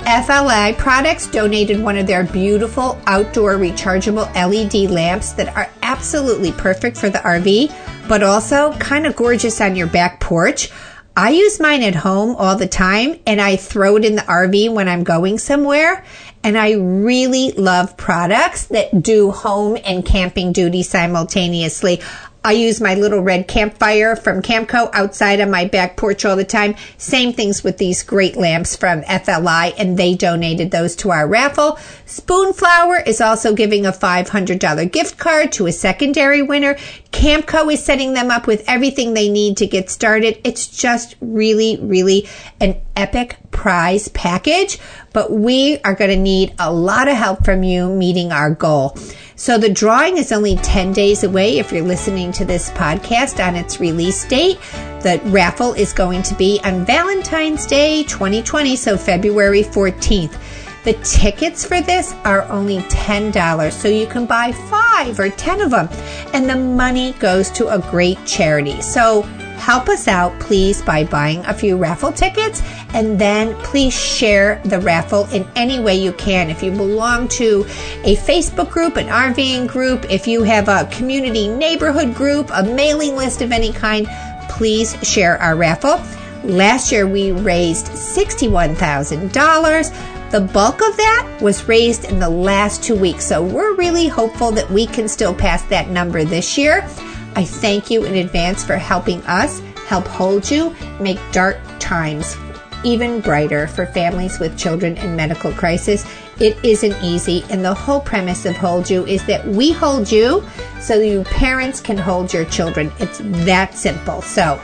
FLI 0.00 0.76
Products 0.76 1.28
donated 1.28 1.80
one 1.80 1.96
of 1.96 2.08
their 2.08 2.24
beautiful 2.24 3.00
outdoor 3.06 3.58
rechargeable 3.58 4.26
LED 4.34 4.90
lamps 4.90 5.34
that 5.34 5.54
are 5.56 5.70
absolutely 5.82 6.50
perfect 6.52 6.96
for 6.96 7.10
the 7.10 7.18
RV, 7.18 7.70
but 8.10 8.24
also 8.24 8.72
kind 8.78 9.06
of 9.06 9.14
gorgeous 9.14 9.60
on 9.60 9.76
your 9.76 9.86
back 9.86 10.18
porch. 10.18 10.68
I 11.16 11.30
use 11.30 11.60
mine 11.60 11.84
at 11.84 11.94
home 11.94 12.34
all 12.34 12.56
the 12.56 12.66
time 12.66 13.20
and 13.24 13.40
I 13.40 13.54
throw 13.54 13.94
it 13.94 14.04
in 14.04 14.16
the 14.16 14.22
RV 14.22 14.74
when 14.74 14.88
I'm 14.88 15.04
going 15.04 15.38
somewhere. 15.38 16.04
And 16.42 16.58
I 16.58 16.72
really 16.72 17.52
love 17.52 17.96
products 17.96 18.66
that 18.66 19.00
do 19.00 19.30
home 19.30 19.78
and 19.84 20.04
camping 20.04 20.50
duty 20.52 20.82
simultaneously. 20.82 22.00
I 22.42 22.52
use 22.52 22.80
my 22.80 22.94
little 22.94 23.20
red 23.20 23.48
campfire 23.48 24.16
from 24.16 24.40
Camco 24.40 24.90
outside 24.94 25.42
on 25.42 25.50
my 25.50 25.66
back 25.66 25.98
porch 25.98 26.24
all 26.24 26.36
the 26.36 26.44
time. 26.44 26.74
Same 26.96 27.34
things 27.34 27.62
with 27.62 27.76
these 27.76 28.02
great 28.02 28.34
lamps 28.34 28.74
from 28.74 29.02
FLI, 29.02 29.74
and 29.76 29.98
they 29.98 30.14
donated 30.14 30.70
those 30.70 30.96
to 30.96 31.10
our 31.10 31.28
raffle. 31.28 31.78
Spoonflower 32.06 33.06
is 33.06 33.20
also 33.20 33.54
giving 33.54 33.84
a 33.84 33.92
$500 33.92 34.90
gift 34.90 35.18
card 35.18 35.52
to 35.52 35.66
a 35.66 35.72
secondary 35.72 36.40
winner. 36.40 36.76
Camco 37.12 37.70
is 37.70 37.84
setting 37.84 38.14
them 38.14 38.30
up 38.30 38.46
with 38.46 38.64
everything 38.66 39.12
they 39.12 39.28
need 39.28 39.58
to 39.58 39.66
get 39.66 39.90
started. 39.90 40.40
It's 40.42 40.66
just 40.66 41.16
really, 41.20 41.78
really 41.82 42.26
an 42.58 42.80
epic 42.96 43.36
prize 43.50 44.08
package, 44.08 44.78
but 45.12 45.30
we 45.30 45.78
are 45.84 45.94
going 45.94 46.10
to 46.10 46.16
need 46.16 46.54
a 46.58 46.72
lot 46.72 47.08
of 47.08 47.16
help 47.16 47.44
from 47.44 47.64
you 47.64 47.90
meeting 47.90 48.32
our 48.32 48.54
goal. 48.54 48.96
So 49.40 49.56
the 49.56 49.70
drawing 49.70 50.18
is 50.18 50.32
only 50.32 50.56
10 50.56 50.92
days 50.92 51.24
away 51.24 51.58
if 51.58 51.72
you're 51.72 51.82
listening 51.82 52.30
to 52.32 52.44
this 52.44 52.68
podcast 52.72 53.42
on 53.42 53.56
its 53.56 53.80
release 53.80 54.26
date. 54.26 54.60
The 55.00 55.18
raffle 55.24 55.72
is 55.72 55.94
going 55.94 56.22
to 56.24 56.34
be 56.34 56.60
on 56.62 56.84
Valentine's 56.84 57.64
Day 57.64 58.04
2020, 58.04 58.76
so 58.76 58.98
February 58.98 59.62
14th. 59.62 60.38
The 60.84 60.92
tickets 61.02 61.64
for 61.64 61.80
this 61.80 62.12
are 62.26 62.42
only 62.50 62.80
$10, 62.80 63.72
so 63.72 63.88
you 63.88 64.06
can 64.06 64.26
buy 64.26 64.52
five 64.52 65.18
or 65.18 65.30
10 65.30 65.62
of 65.62 65.70
them, 65.70 65.88
and 66.34 66.46
the 66.46 66.56
money 66.56 67.12
goes 67.12 67.50
to 67.52 67.68
a 67.68 67.78
great 67.90 68.18
charity. 68.26 68.82
So 68.82 69.22
help 69.60 69.88
us 69.88 70.08
out, 70.08 70.38
please, 70.40 70.82
by 70.82 71.04
buying 71.04 71.44
a 71.44 71.54
few 71.54 71.76
raffle 71.76 72.10
tickets, 72.10 72.62
and 72.94 73.18
then 73.18 73.54
please 73.62 73.94
share 73.94 74.60
the 74.64 74.80
raffle 74.80 75.28
in 75.32 75.46
any 75.54 75.78
way 75.78 75.94
you 75.94 76.12
can. 76.14 76.50
If 76.50 76.62
you 76.62 76.72
belong 76.72 77.28
to 77.28 77.64
a 78.02 78.16
Facebook 78.16 78.70
group, 78.70 78.96
an 78.96 79.06
RVing 79.06 79.68
group, 79.68 80.10
if 80.10 80.26
you 80.26 80.42
have 80.42 80.68
a 80.68 80.88
community 80.90 81.46
neighborhood 81.46 82.14
group, 82.14 82.50
a 82.52 82.62
mailing 82.62 83.16
list 83.16 83.42
of 83.42 83.52
any 83.52 83.72
kind, 83.72 84.08
please 84.48 84.96
share 85.06 85.38
our 85.38 85.54
raffle. 85.54 86.00
Last 86.42 86.90
year 86.90 87.06
we 87.06 87.32
raised 87.32 87.86
$61,000. 87.86 90.30
The 90.30 90.40
bulk 90.40 90.80
of 90.80 90.96
that 90.96 91.38
was 91.42 91.68
raised 91.68 92.04
in 92.04 92.18
the 92.18 92.30
last 92.30 92.82
two 92.82 92.94
weeks, 92.94 93.26
so 93.26 93.42
we're 93.42 93.74
really 93.74 94.06
hopeful 94.06 94.52
that 94.52 94.70
we 94.70 94.86
can 94.86 95.08
still 95.08 95.34
pass 95.34 95.62
that 95.64 95.90
number 95.90 96.24
this 96.24 96.56
year. 96.56 96.88
I 97.36 97.44
thank 97.44 97.90
you 97.90 98.04
in 98.04 98.16
advance 98.16 98.64
for 98.64 98.76
helping 98.76 99.22
us 99.26 99.60
help 99.86 100.06
hold 100.06 100.50
you, 100.50 100.74
make 101.00 101.18
dark 101.32 101.58
times 101.78 102.36
even 102.84 103.20
brighter 103.20 103.66
for 103.66 103.86
families 103.86 104.38
with 104.38 104.58
children 104.58 104.96
in 104.98 105.16
medical 105.16 105.52
crisis. 105.52 106.06
It 106.38 106.62
isn't 106.64 106.96
easy, 107.02 107.44
and 107.50 107.64
the 107.64 107.74
whole 107.74 108.00
premise 108.00 108.46
of 108.46 108.56
Hold 108.56 108.88
You 108.88 109.04
is 109.04 109.24
that 109.26 109.46
we 109.46 109.72
hold 109.72 110.10
you 110.10 110.42
so 110.80 110.94
you 110.94 111.24
parents 111.24 111.80
can 111.80 111.98
hold 111.98 112.32
your 112.32 112.46
children. 112.46 112.90
It's 112.98 113.20
that 113.44 113.74
simple. 113.74 114.22
So, 114.22 114.60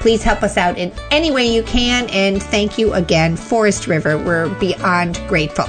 Please 0.00 0.22
help 0.22 0.42
us 0.42 0.56
out 0.56 0.78
in 0.78 0.90
any 1.10 1.30
way 1.30 1.46
you 1.46 1.62
can. 1.62 2.08
And 2.08 2.42
thank 2.42 2.78
you 2.78 2.94
again, 2.94 3.36
Forest 3.36 3.86
River. 3.86 4.16
We're 4.16 4.48
beyond 4.58 5.20
grateful. 5.28 5.66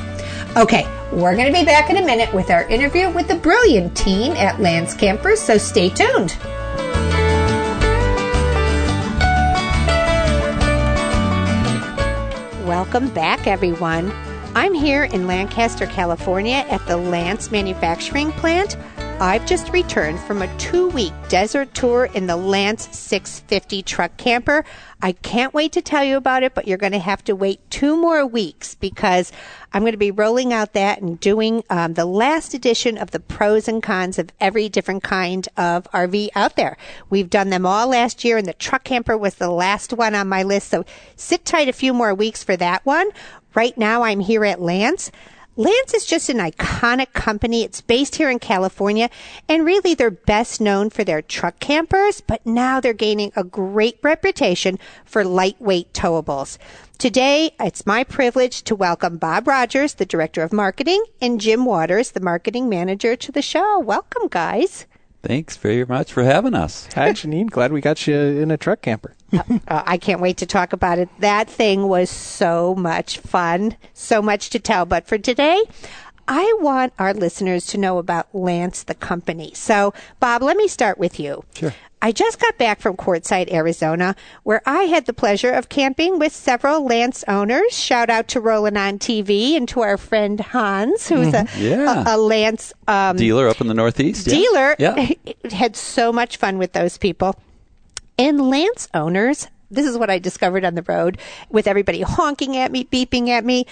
Okay, 0.55 0.85
we're 1.11 1.35
going 1.35 1.51
to 1.51 1.59
be 1.59 1.65
back 1.65 1.89
in 1.89 1.97
a 1.97 2.05
minute 2.05 2.33
with 2.33 2.49
our 2.49 2.63
interview 2.69 3.09
with 3.09 3.27
the 3.27 3.35
brilliant 3.35 3.95
team 3.97 4.31
at 4.33 4.61
Lance 4.61 4.93
Campers, 4.93 5.41
so 5.41 5.57
stay 5.57 5.89
tuned. 5.89 6.37
Welcome 12.65 13.09
back, 13.09 13.45
everyone. 13.45 14.09
I'm 14.55 14.73
here 14.73 15.03
in 15.03 15.27
Lancaster, 15.27 15.85
California 15.85 16.65
at 16.69 16.85
the 16.87 16.95
Lance 16.95 17.51
Manufacturing 17.51 18.31
Plant. 18.33 18.77
I've 19.21 19.45
just 19.45 19.69
returned 19.71 20.19
from 20.21 20.41
a 20.41 20.57
two 20.57 20.87
week 20.89 21.13
desert 21.27 21.73
tour 21.73 22.05
in 22.05 22.25
the 22.25 22.35
Lance 22.35 22.89
650 22.97 23.83
truck 23.83 24.15
camper. 24.17 24.65
I 25.01 25.13
can't 25.13 25.53
wait 25.53 25.71
to 25.71 25.81
tell 25.81 26.03
you 26.03 26.15
about 26.15 26.43
it, 26.43 26.53
but 26.53 26.67
you're 26.67 26.77
going 26.77 26.91
to 26.91 26.99
have 26.99 27.23
to 27.23 27.35
wait 27.35 27.59
two 27.71 27.97
more 27.97 28.25
weeks 28.25 28.75
because 28.75 29.31
I'm 29.73 29.81
going 29.81 29.93
to 29.93 29.97
be 29.97 30.11
rolling 30.11 30.53
out 30.53 30.73
that 30.73 31.01
and 31.01 31.19
doing 31.19 31.63
um, 31.69 31.95
the 31.95 32.05
last 32.05 32.53
edition 32.53 32.97
of 32.97 33.11
the 33.11 33.19
pros 33.19 33.67
and 33.67 33.81
cons 33.81 34.19
of 34.19 34.29
every 34.39 34.69
different 34.69 35.01
kind 35.01 35.47
of 35.57 35.89
RV 35.91 36.29
out 36.35 36.55
there. 36.55 36.77
We've 37.09 37.29
done 37.29 37.49
them 37.49 37.65
all 37.65 37.87
last 37.87 38.23
year, 38.23 38.37
and 38.37 38.47
the 38.47 38.53
truck 38.53 38.83
camper 38.83 39.17
was 39.17 39.35
the 39.35 39.49
last 39.49 39.91
one 39.91 40.13
on 40.13 40.29
my 40.29 40.43
list. 40.43 40.69
So 40.69 40.85
sit 41.15 41.45
tight 41.45 41.69
a 41.69 41.73
few 41.73 41.93
more 41.93 42.13
weeks 42.13 42.43
for 42.43 42.55
that 42.57 42.85
one. 42.85 43.09
Right 43.55 43.77
now, 43.77 44.03
I'm 44.03 44.19
here 44.19 44.45
at 44.45 44.61
Lance. 44.61 45.11
Lance 45.57 45.93
is 45.93 46.05
just 46.05 46.29
an 46.29 46.37
iconic 46.37 47.11
company. 47.11 47.63
It's 47.63 47.81
based 47.81 48.15
here 48.15 48.29
in 48.29 48.39
California, 48.39 49.09
and 49.49 49.65
really 49.65 49.93
they're 49.93 50.09
best 50.09 50.61
known 50.61 50.89
for 50.89 51.03
their 51.03 51.21
truck 51.21 51.59
campers, 51.59 52.21
but 52.21 52.45
now 52.45 52.79
they're 52.79 52.93
gaining 52.93 53.33
a 53.35 53.43
great 53.43 53.99
reputation 54.01 54.79
for 55.03 55.25
lightweight 55.25 55.91
towables. 55.91 56.57
Today, 56.97 57.51
it's 57.59 57.85
my 57.85 58.05
privilege 58.05 58.63
to 58.63 58.75
welcome 58.75 59.17
Bob 59.17 59.45
Rogers, 59.45 59.95
the 59.95 60.05
Director 60.05 60.41
of 60.41 60.53
Marketing, 60.53 61.03
and 61.21 61.41
Jim 61.41 61.65
Waters, 61.65 62.11
the 62.11 62.21
Marketing 62.21 62.69
Manager, 62.69 63.17
to 63.17 63.31
the 63.33 63.41
show. 63.41 63.77
Welcome, 63.77 64.29
guys. 64.29 64.85
Thanks 65.23 65.55
very 65.57 65.85
much 65.85 66.11
for 66.11 66.23
having 66.23 66.53
us. 66.55 66.87
Hi, 66.95 67.09
Janine. 67.13 67.49
Glad 67.49 67.71
we 67.71 67.81
got 67.81 68.07
you 68.07 68.15
in 68.15 68.49
a 68.51 68.57
truck 68.57 68.81
camper. 68.81 69.13
uh, 69.33 69.49
I 69.67 69.97
can't 69.97 70.19
wait 70.19 70.37
to 70.37 70.45
talk 70.45 70.73
about 70.73 70.97
it. 70.99 71.09
That 71.19 71.49
thing 71.49 71.87
was 71.87 72.09
so 72.09 72.75
much 72.75 73.19
fun, 73.19 73.77
so 73.93 74.21
much 74.21 74.49
to 74.49 74.59
tell. 74.59 74.85
But 74.85 75.07
for 75.07 75.17
today, 75.17 75.61
I 76.33 76.55
want 76.61 76.93
our 76.97 77.13
listeners 77.13 77.65
to 77.67 77.77
know 77.77 77.97
about 77.97 78.33
Lance, 78.33 78.83
the 78.83 78.95
company. 78.95 79.51
So, 79.53 79.93
Bob, 80.21 80.41
let 80.41 80.55
me 80.55 80.69
start 80.69 80.97
with 80.97 81.19
you. 81.19 81.43
Sure. 81.53 81.73
I 82.01 82.13
just 82.13 82.39
got 82.39 82.57
back 82.57 82.79
from 82.79 82.95
Quartzsite, 82.95 83.51
Arizona, 83.51 84.15
where 84.43 84.61
I 84.65 84.83
had 84.83 85.07
the 85.07 85.13
pleasure 85.13 85.51
of 85.51 85.67
camping 85.67 86.19
with 86.19 86.31
several 86.31 86.85
Lance 86.85 87.25
owners. 87.27 87.77
Shout 87.77 88.09
out 88.09 88.29
to 88.29 88.39
Rolling 88.39 88.77
on 88.77 88.97
TV 88.97 89.57
and 89.57 89.67
to 89.67 89.81
our 89.81 89.97
friend 89.97 90.39
Hans, 90.39 91.09
who's 91.09 91.33
mm-hmm. 91.33 91.61
a, 91.61 91.69
yeah. 91.69 92.03
a, 92.07 92.15
a, 92.15 92.17
Lance 92.17 92.71
um, 92.87 93.17
dealer 93.17 93.49
up 93.49 93.59
in 93.59 93.67
the 93.67 93.73
Northeast. 93.73 94.25
Dealer. 94.25 94.77
Yeah. 94.79 95.09
Had 95.51 95.75
so 95.75 96.13
much 96.13 96.37
fun 96.37 96.57
with 96.57 96.71
those 96.71 96.97
people. 96.97 97.37
And 98.17 98.49
Lance 98.49 98.87
owners, 98.93 99.47
this 99.69 99.85
is 99.85 99.97
what 99.97 100.09
I 100.09 100.17
discovered 100.17 100.63
on 100.63 100.75
the 100.75 100.83
road 100.83 101.17
with 101.49 101.67
everybody 101.67 102.03
honking 102.03 102.55
at 102.55 102.71
me, 102.71 102.85
beeping 102.85 103.27
at 103.27 103.43
me. 103.43 103.65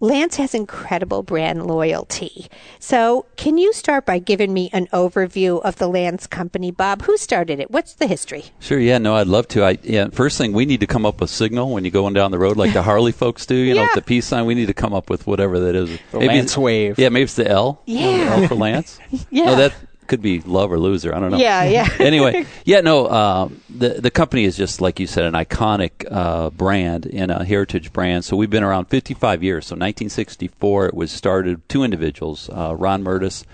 Lance 0.00 0.36
has 0.36 0.54
incredible 0.54 1.22
brand 1.22 1.66
loyalty. 1.66 2.48
So, 2.78 3.24
can 3.36 3.56
you 3.56 3.72
start 3.72 4.04
by 4.04 4.18
giving 4.18 4.52
me 4.52 4.68
an 4.74 4.88
overview 4.92 5.62
of 5.62 5.76
the 5.76 5.88
Lance 5.88 6.26
company, 6.26 6.70
Bob? 6.70 7.02
Who 7.02 7.16
started 7.16 7.60
it? 7.60 7.70
What's 7.70 7.94
the 7.94 8.06
history? 8.06 8.46
Sure. 8.60 8.78
Yeah. 8.78 8.98
No, 8.98 9.16
I'd 9.16 9.26
love 9.26 9.48
to. 9.48 9.64
I 9.64 9.78
yeah. 9.82 10.08
First 10.08 10.36
thing, 10.36 10.52
we 10.52 10.66
need 10.66 10.80
to 10.80 10.86
come 10.86 11.06
up 11.06 11.20
with 11.20 11.30
signal 11.30 11.70
when 11.72 11.84
you're 11.84 11.90
going 11.92 12.12
down 12.12 12.30
the 12.30 12.38
road, 12.38 12.58
like 12.58 12.74
the 12.74 12.82
Harley 12.90 13.12
folks 13.12 13.46
do. 13.46 13.54
You 13.54 13.74
yeah. 13.74 13.86
know, 13.86 13.88
the 13.94 14.02
peace 14.02 14.26
sign. 14.26 14.44
We 14.44 14.54
need 14.54 14.66
to 14.66 14.74
come 14.74 14.92
up 14.92 15.08
with 15.08 15.26
whatever 15.26 15.58
that 15.60 15.74
is. 15.74 15.98
The 16.10 16.18
maybe 16.18 16.34
Lance 16.34 16.58
wave. 16.58 16.98
Yeah. 16.98 17.08
Maybe 17.08 17.24
it's 17.24 17.34
the 17.34 17.48
L. 17.48 17.80
Yeah. 17.86 18.36
L 18.38 18.48
for 18.48 18.54
Lance. 18.54 18.98
yeah. 19.30 19.46
No, 19.46 19.56
that 19.56 19.74
could 20.06 20.22
be 20.22 20.40
love 20.40 20.72
or 20.72 20.78
loser. 20.78 21.14
I 21.14 21.20
don't 21.20 21.30
know. 21.30 21.38
Yeah, 21.38 21.64
yeah. 21.64 21.88
anyway, 21.98 22.46
yeah, 22.64 22.80
no. 22.80 23.06
Uh, 23.06 23.48
the 23.68 24.00
the 24.00 24.10
company 24.10 24.44
is 24.44 24.56
just 24.56 24.80
like 24.80 25.00
you 25.00 25.06
said, 25.06 25.24
an 25.24 25.34
iconic 25.34 26.06
uh, 26.10 26.50
brand 26.50 27.06
and 27.06 27.30
a 27.30 27.44
heritage 27.44 27.92
brand. 27.92 28.24
So 28.24 28.36
we've 28.36 28.50
been 28.50 28.64
around 28.64 28.86
55 28.86 29.42
years. 29.42 29.66
So 29.66 29.74
1964, 29.74 30.86
it 30.86 30.94
was 30.94 31.10
started. 31.10 31.66
Two 31.68 31.82
individuals, 31.82 32.48
uh, 32.50 32.74
Ron 32.76 33.02
Murtis 33.02 33.44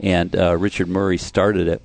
and 0.00 0.36
uh, 0.36 0.56
Richard 0.56 0.88
Murray, 0.88 1.18
started 1.18 1.68
it. 1.68 1.82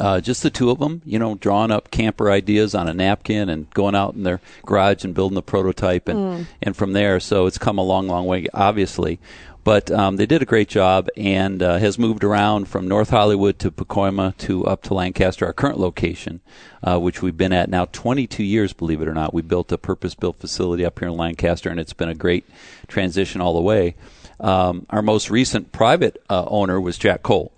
Uh, 0.00 0.20
just 0.20 0.42
the 0.42 0.50
two 0.50 0.70
of 0.70 0.80
them, 0.80 1.02
you 1.04 1.18
know, 1.18 1.36
drawing 1.36 1.70
up 1.70 1.90
camper 1.90 2.30
ideas 2.30 2.74
on 2.74 2.88
a 2.88 2.94
napkin 2.94 3.48
and 3.48 3.70
going 3.70 3.94
out 3.94 4.14
in 4.14 4.24
their 4.24 4.40
garage 4.66 5.04
and 5.04 5.14
building 5.14 5.36
the 5.36 5.42
prototype, 5.42 6.08
and 6.08 6.18
mm. 6.18 6.46
and 6.62 6.76
from 6.76 6.92
there. 6.92 7.20
So 7.20 7.46
it's 7.46 7.58
come 7.58 7.78
a 7.78 7.82
long, 7.82 8.08
long 8.08 8.26
way, 8.26 8.46
obviously. 8.52 9.20
But 9.64 9.90
um, 9.90 10.16
they 10.16 10.26
did 10.26 10.42
a 10.42 10.44
great 10.44 10.68
job 10.68 11.08
and 11.16 11.62
uh, 11.62 11.78
has 11.78 11.98
moved 11.98 12.22
around 12.22 12.68
from 12.68 12.86
North 12.86 13.08
Hollywood 13.08 13.58
to 13.60 13.70
Pacoima 13.70 14.36
to 14.38 14.66
up 14.66 14.82
to 14.82 14.94
Lancaster, 14.94 15.46
our 15.46 15.54
current 15.54 15.80
location, 15.80 16.42
uh, 16.82 17.00
which 17.00 17.22
we've 17.22 17.36
been 17.36 17.54
at 17.54 17.70
now 17.70 17.86
22 17.86 18.44
years, 18.44 18.74
believe 18.74 19.00
it 19.00 19.08
or 19.08 19.14
not. 19.14 19.32
We 19.32 19.40
built 19.40 19.72
a 19.72 19.78
purpose 19.78 20.14
built 20.14 20.36
facility 20.36 20.84
up 20.84 20.98
here 20.98 21.08
in 21.08 21.16
Lancaster, 21.16 21.70
and 21.70 21.80
it's 21.80 21.94
been 21.94 22.10
a 22.10 22.14
great 22.14 22.44
transition 22.88 23.40
all 23.40 23.54
the 23.54 23.62
way. 23.62 23.96
Um, 24.38 24.84
our 24.90 25.00
most 25.00 25.30
recent 25.30 25.72
private 25.72 26.22
uh, 26.28 26.44
owner 26.46 26.78
was 26.78 26.98
Jack 26.98 27.22
Cole. 27.22 27.50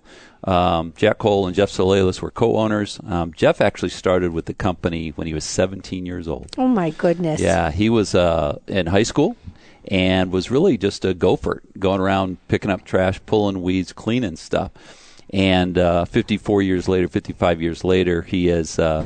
Um, 0.45 0.93
Jack 0.95 1.17
Cole 1.17 1.45
and 1.45 1.55
Jeff 1.55 1.69
Solalis 1.69 2.21
were 2.21 2.31
co-owners. 2.31 3.01
Um, 3.05 3.33
Jeff 3.33 3.59
actually 3.59 3.89
started 3.89 4.31
with 4.31 4.45
the 4.45 4.53
company 4.53 5.09
when 5.09 5.27
he 5.27 5.33
was 5.33 5.43
17 5.43 6.05
years 6.05 6.27
old. 6.27 6.55
Oh 6.57 6.67
my 6.67 6.91
goodness! 6.91 7.41
Yeah, 7.41 7.71
he 7.71 7.89
was 7.89 8.15
uh, 8.15 8.59
in 8.67 8.85
high 8.85 9.03
school 9.03 9.35
and 9.87 10.31
was 10.31 10.51
really 10.51 10.77
just 10.77 11.05
a 11.05 11.13
gopher, 11.13 11.61
going 11.79 12.01
around 12.01 12.37
picking 12.47 12.71
up 12.71 12.83
trash, 12.83 13.19
pulling 13.25 13.61
weeds, 13.61 13.93
cleaning 13.93 14.35
stuff. 14.35 14.71
And 15.31 15.77
uh, 15.77 16.05
54 16.05 16.61
years 16.61 16.87
later, 16.87 17.07
55 17.07 17.61
years 17.61 17.83
later, 17.83 18.21
he 18.21 18.47
has 18.47 18.79
uh, 18.79 19.05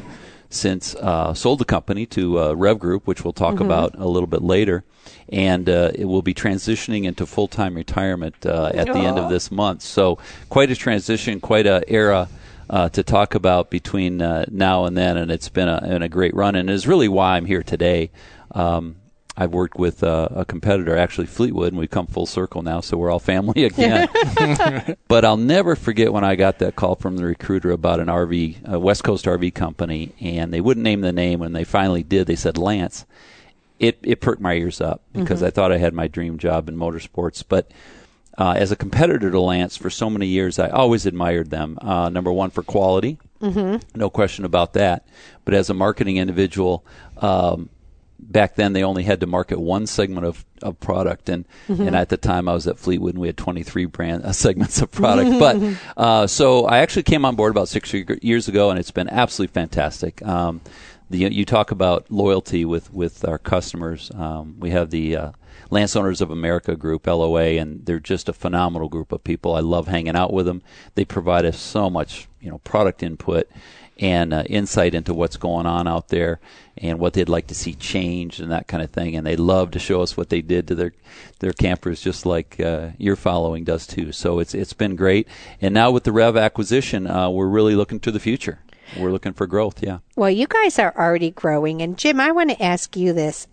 since 0.49 0.95
uh, 0.95 1.33
sold 1.33 1.59
the 1.59 1.65
company 1.65 2.05
to 2.07 2.39
uh, 2.39 2.53
Rev 2.53 2.77
Group, 2.79 3.07
which 3.07 3.23
we'll 3.23 3.33
talk 3.33 3.55
mm-hmm. 3.55 3.65
about 3.65 3.95
a 3.95 4.07
little 4.07 4.27
bit 4.27 4.41
later. 4.41 4.83
And 5.29 5.69
uh, 5.69 5.91
it 5.95 6.05
will 6.05 6.21
be 6.21 6.33
transitioning 6.33 7.05
into 7.05 7.25
full 7.25 7.47
time 7.47 7.75
retirement 7.75 8.45
uh, 8.45 8.71
at 8.73 8.87
the 8.87 8.99
end 8.99 9.17
of 9.17 9.29
this 9.29 9.49
month. 9.49 9.81
So, 9.81 10.19
quite 10.49 10.69
a 10.69 10.75
transition, 10.75 11.39
quite 11.39 11.65
a 11.65 11.83
era. 11.87 12.27
Uh, 12.69 12.87
to 12.87 13.03
talk 13.03 13.35
about 13.35 13.69
between 13.69 14.21
uh, 14.21 14.45
now 14.49 14.85
and 14.85 14.95
then, 14.95 15.17
and 15.17 15.29
it's 15.29 15.49
been 15.49 15.67
a, 15.67 15.81
been 15.81 16.01
a 16.01 16.07
great 16.07 16.33
run, 16.33 16.55
and 16.55 16.69
is 16.69 16.87
really 16.87 17.09
why 17.09 17.35
I'm 17.35 17.43
here 17.43 17.63
today. 17.63 18.11
Um, 18.51 18.95
I've 19.41 19.53
worked 19.53 19.75
with 19.75 20.03
uh, 20.03 20.27
a 20.35 20.45
competitor, 20.45 20.95
actually 20.95 21.25
Fleetwood, 21.25 21.69
and 21.69 21.79
we've 21.79 21.89
come 21.89 22.05
full 22.05 22.27
circle 22.27 22.61
now, 22.61 22.79
so 22.79 22.95
we're 22.95 23.09
all 23.09 23.17
family 23.17 23.63
again. 23.65 24.07
but 25.07 25.25
I'll 25.25 25.35
never 25.35 25.75
forget 25.75 26.13
when 26.13 26.23
I 26.23 26.35
got 26.35 26.59
that 26.59 26.75
call 26.75 26.93
from 26.93 27.17
the 27.17 27.25
recruiter 27.25 27.71
about 27.71 27.99
an 27.99 28.05
RV, 28.05 28.67
a 28.67 28.77
West 28.77 29.03
Coast 29.03 29.25
RV 29.25 29.55
company, 29.55 30.13
and 30.19 30.53
they 30.53 30.61
wouldn't 30.61 30.83
name 30.83 31.01
the 31.01 31.11
name. 31.11 31.39
When 31.39 31.53
they 31.53 31.63
finally 31.63 32.03
did, 32.03 32.27
they 32.27 32.35
said 32.35 32.59
Lance. 32.59 33.07
It 33.79 33.97
it 34.03 34.21
perked 34.21 34.43
my 34.43 34.53
ears 34.53 34.79
up 34.79 35.01
because 35.11 35.39
mm-hmm. 35.39 35.47
I 35.47 35.49
thought 35.49 35.71
I 35.71 35.79
had 35.79 35.95
my 35.95 36.07
dream 36.07 36.37
job 36.37 36.69
in 36.69 36.77
motorsports, 36.77 37.43
but. 37.47 37.71
Uh, 38.37 38.53
as 38.53 38.71
a 38.71 38.77
competitor 38.77 39.29
to 39.29 39.41
Lance 39.41 39.75
for 39.75 39.89
so 39.89 40.09
many 40.09 40.25
years, 40.25 40.57
I 40.57 40.69
always 40.69 41.05
admired 41.05 41.49
them. 41.49 41.77
Uh, 41.81 42.09
number 42.09 42.31
one 42.31 42.49
for 42.49 42.63
quality, 42.63 43.19
mm-hmm. 43.41 43.77
no 43.93 44.09
question 44.09 44.45
about 44.45 44.71
that. 44.73 45.05
But 45.43 45.53
as 45.53 45.69
a 45.69 45.73
marketing 45.73 46.15
individual, 46.15 46.83
um, 47.17 47.69
back 48.21 48.55
then 48.55 48.73
they 48.73 48.83
only 48.83 49.03
had 49.03 49.19
to 49.19 49.27
market 49.27 49.59
one 49.59 49.87
segment 49.87 50.25
of, 50.25 50.45
of 50.61 50.79
product, 50.79 51.29
and 51.29 51.45
and 51.67 51.95
at 51.95 52.09
the 52.09 52.17
time 52.17 52.47
I 52.47 52.53
was 52.53 52.67
at 52.67 52.79
Fleetwood 52.79 53.15
and 53.15 53.21
we 53.21 53.27
had 53.27 53.37
23 53.37 53.85
brand 53.85 54.23
uh, 54.23 54.31
segments 54.31 54.81
of 54.81 54.91
product. 54.91 55.39
but 55.39 55.77
uh, 55.97 56.27
so 56.27 56.65
I 56.65 56.79
actually 56.79 57.03
came 57.03 57.25
on 57.25 57.35
board 57.35 57.51
about 57.51 57.67
six 57.67 57.93
years 57.93 58.47
ago, 58.47 58.69
and 58.69 58.79
it's 58.79 58.91
been 58.91 59.09
absolutely 59.09 59.53
fantastic. 59.53 60.25
Um, 60.25 60.61
the, 61.09 61.19
you 61.19 61.45
talk 61.45 61.71
about 61.71 62.09
loyalty 62.09 62.63
with 62.63 62.93
with 62.93 63.27
our 63.27 63.37
customers. 63.37 64.11
Um, 64.15 64.55
we 64.59 64.69
have 64.69 64.91
the 64.91 65.15
uh, 65.17 65.31
Lance 65.69 65.95
Owners 65.95 66.21
of 66.21 66.31
America 66.31 66.75
group, 66.75 67.07
LOA, 67.07 67.57
and 67.57 67.85
they're 67.85 67.99
just 67.99 68.29
a 68.29 68.33
phenomenal 68.33 68.89
group 68.89 69.11
of 69.11 69.23
people. 69.23 69.55
I 69.55 69.59
love 69.59 69.87
hanging 69.87 70.15
out 70.15 70.33
with 70.33 70.45
them. 70.45 70.61
They 70.95 71.05
provide 71.05 71.45
us 71.45 71.59
so 71.59 71.89
much, 71.89 72.27
you 72.39 72.49
know, 72.49 72.59
product 72.59 73.03
input 73.03 73.49
and 73.99 74.33
uh, 74.33 74.43
insight 74.47 74.95
into 74.95 75.13
what's 75.13 75.37
going 75.37 75.65
on 75.65 75.87
out 75.87 76.07
there 76.07 76.39
and 76.77 76.99
what 76.99 77.13
they'd 77.13 77.29
like 77.29 77.47
to 77.47 77.55
see 77.55 77.73
changed 77.73 78.39
and 78.39 78.51
that 78.51 78.67
kind 78.67 78.81
of 78.81 78.89
thing. 78.89 79.15
And 79.15 79.25
they 79.25 79.35
love 79.35 79.71
to 79.71 79.79
show 79.79 80.01
us 80.01 80.17
what 80.17 80.29
they 80.29 80.41
did 80.41 80.67
to 80.67 80.75
their 80.75 80.93
their 81.39 81.53
campers, 81.53 82.01
just 82.01 82.25
like 82.25 82.59
uh, 82.59 82.89
your 82.97 83.15
following 83.15 83.63
does 83.63 83.85
too. 83.85 84.11
So 84.11 84.39
it's 84.39 84.53
it's 84.53 84.73
been 84.73 84.95
great. 84.95 85.27
And 85.61 85.73
now 85.73 85.91
with 85.91 86.03
the 86.03 86.11
Rev 86.11 86.37
acquisition, 86.37 87.07
uh, 87.07 87.29
we're 87.29 87.47
really 87.47 87.75
looking 87.75 87.99
to 88.01 88.11
the 88.11 88.19
future. 88.19 88.59
We're 88.97 89.11
looking 89.11 89.33
for 89.33 89.47
growth. 89.47 89.81
Yeah. 89.81 89.99
Well, 90.15 90.29
you 90.29 90.47
guys 90.47 90.77
are 90.79 90.93
already 90.97 91.31
growing. 91.31 91.81
And 91.81 91.97
Jim, 91.97 92.19
I 92.19 92.31
want 92.31 92.49
to 92.49 92.61
ask 92.61 92.97
you 92.97 93.13
this. 93.13 93.47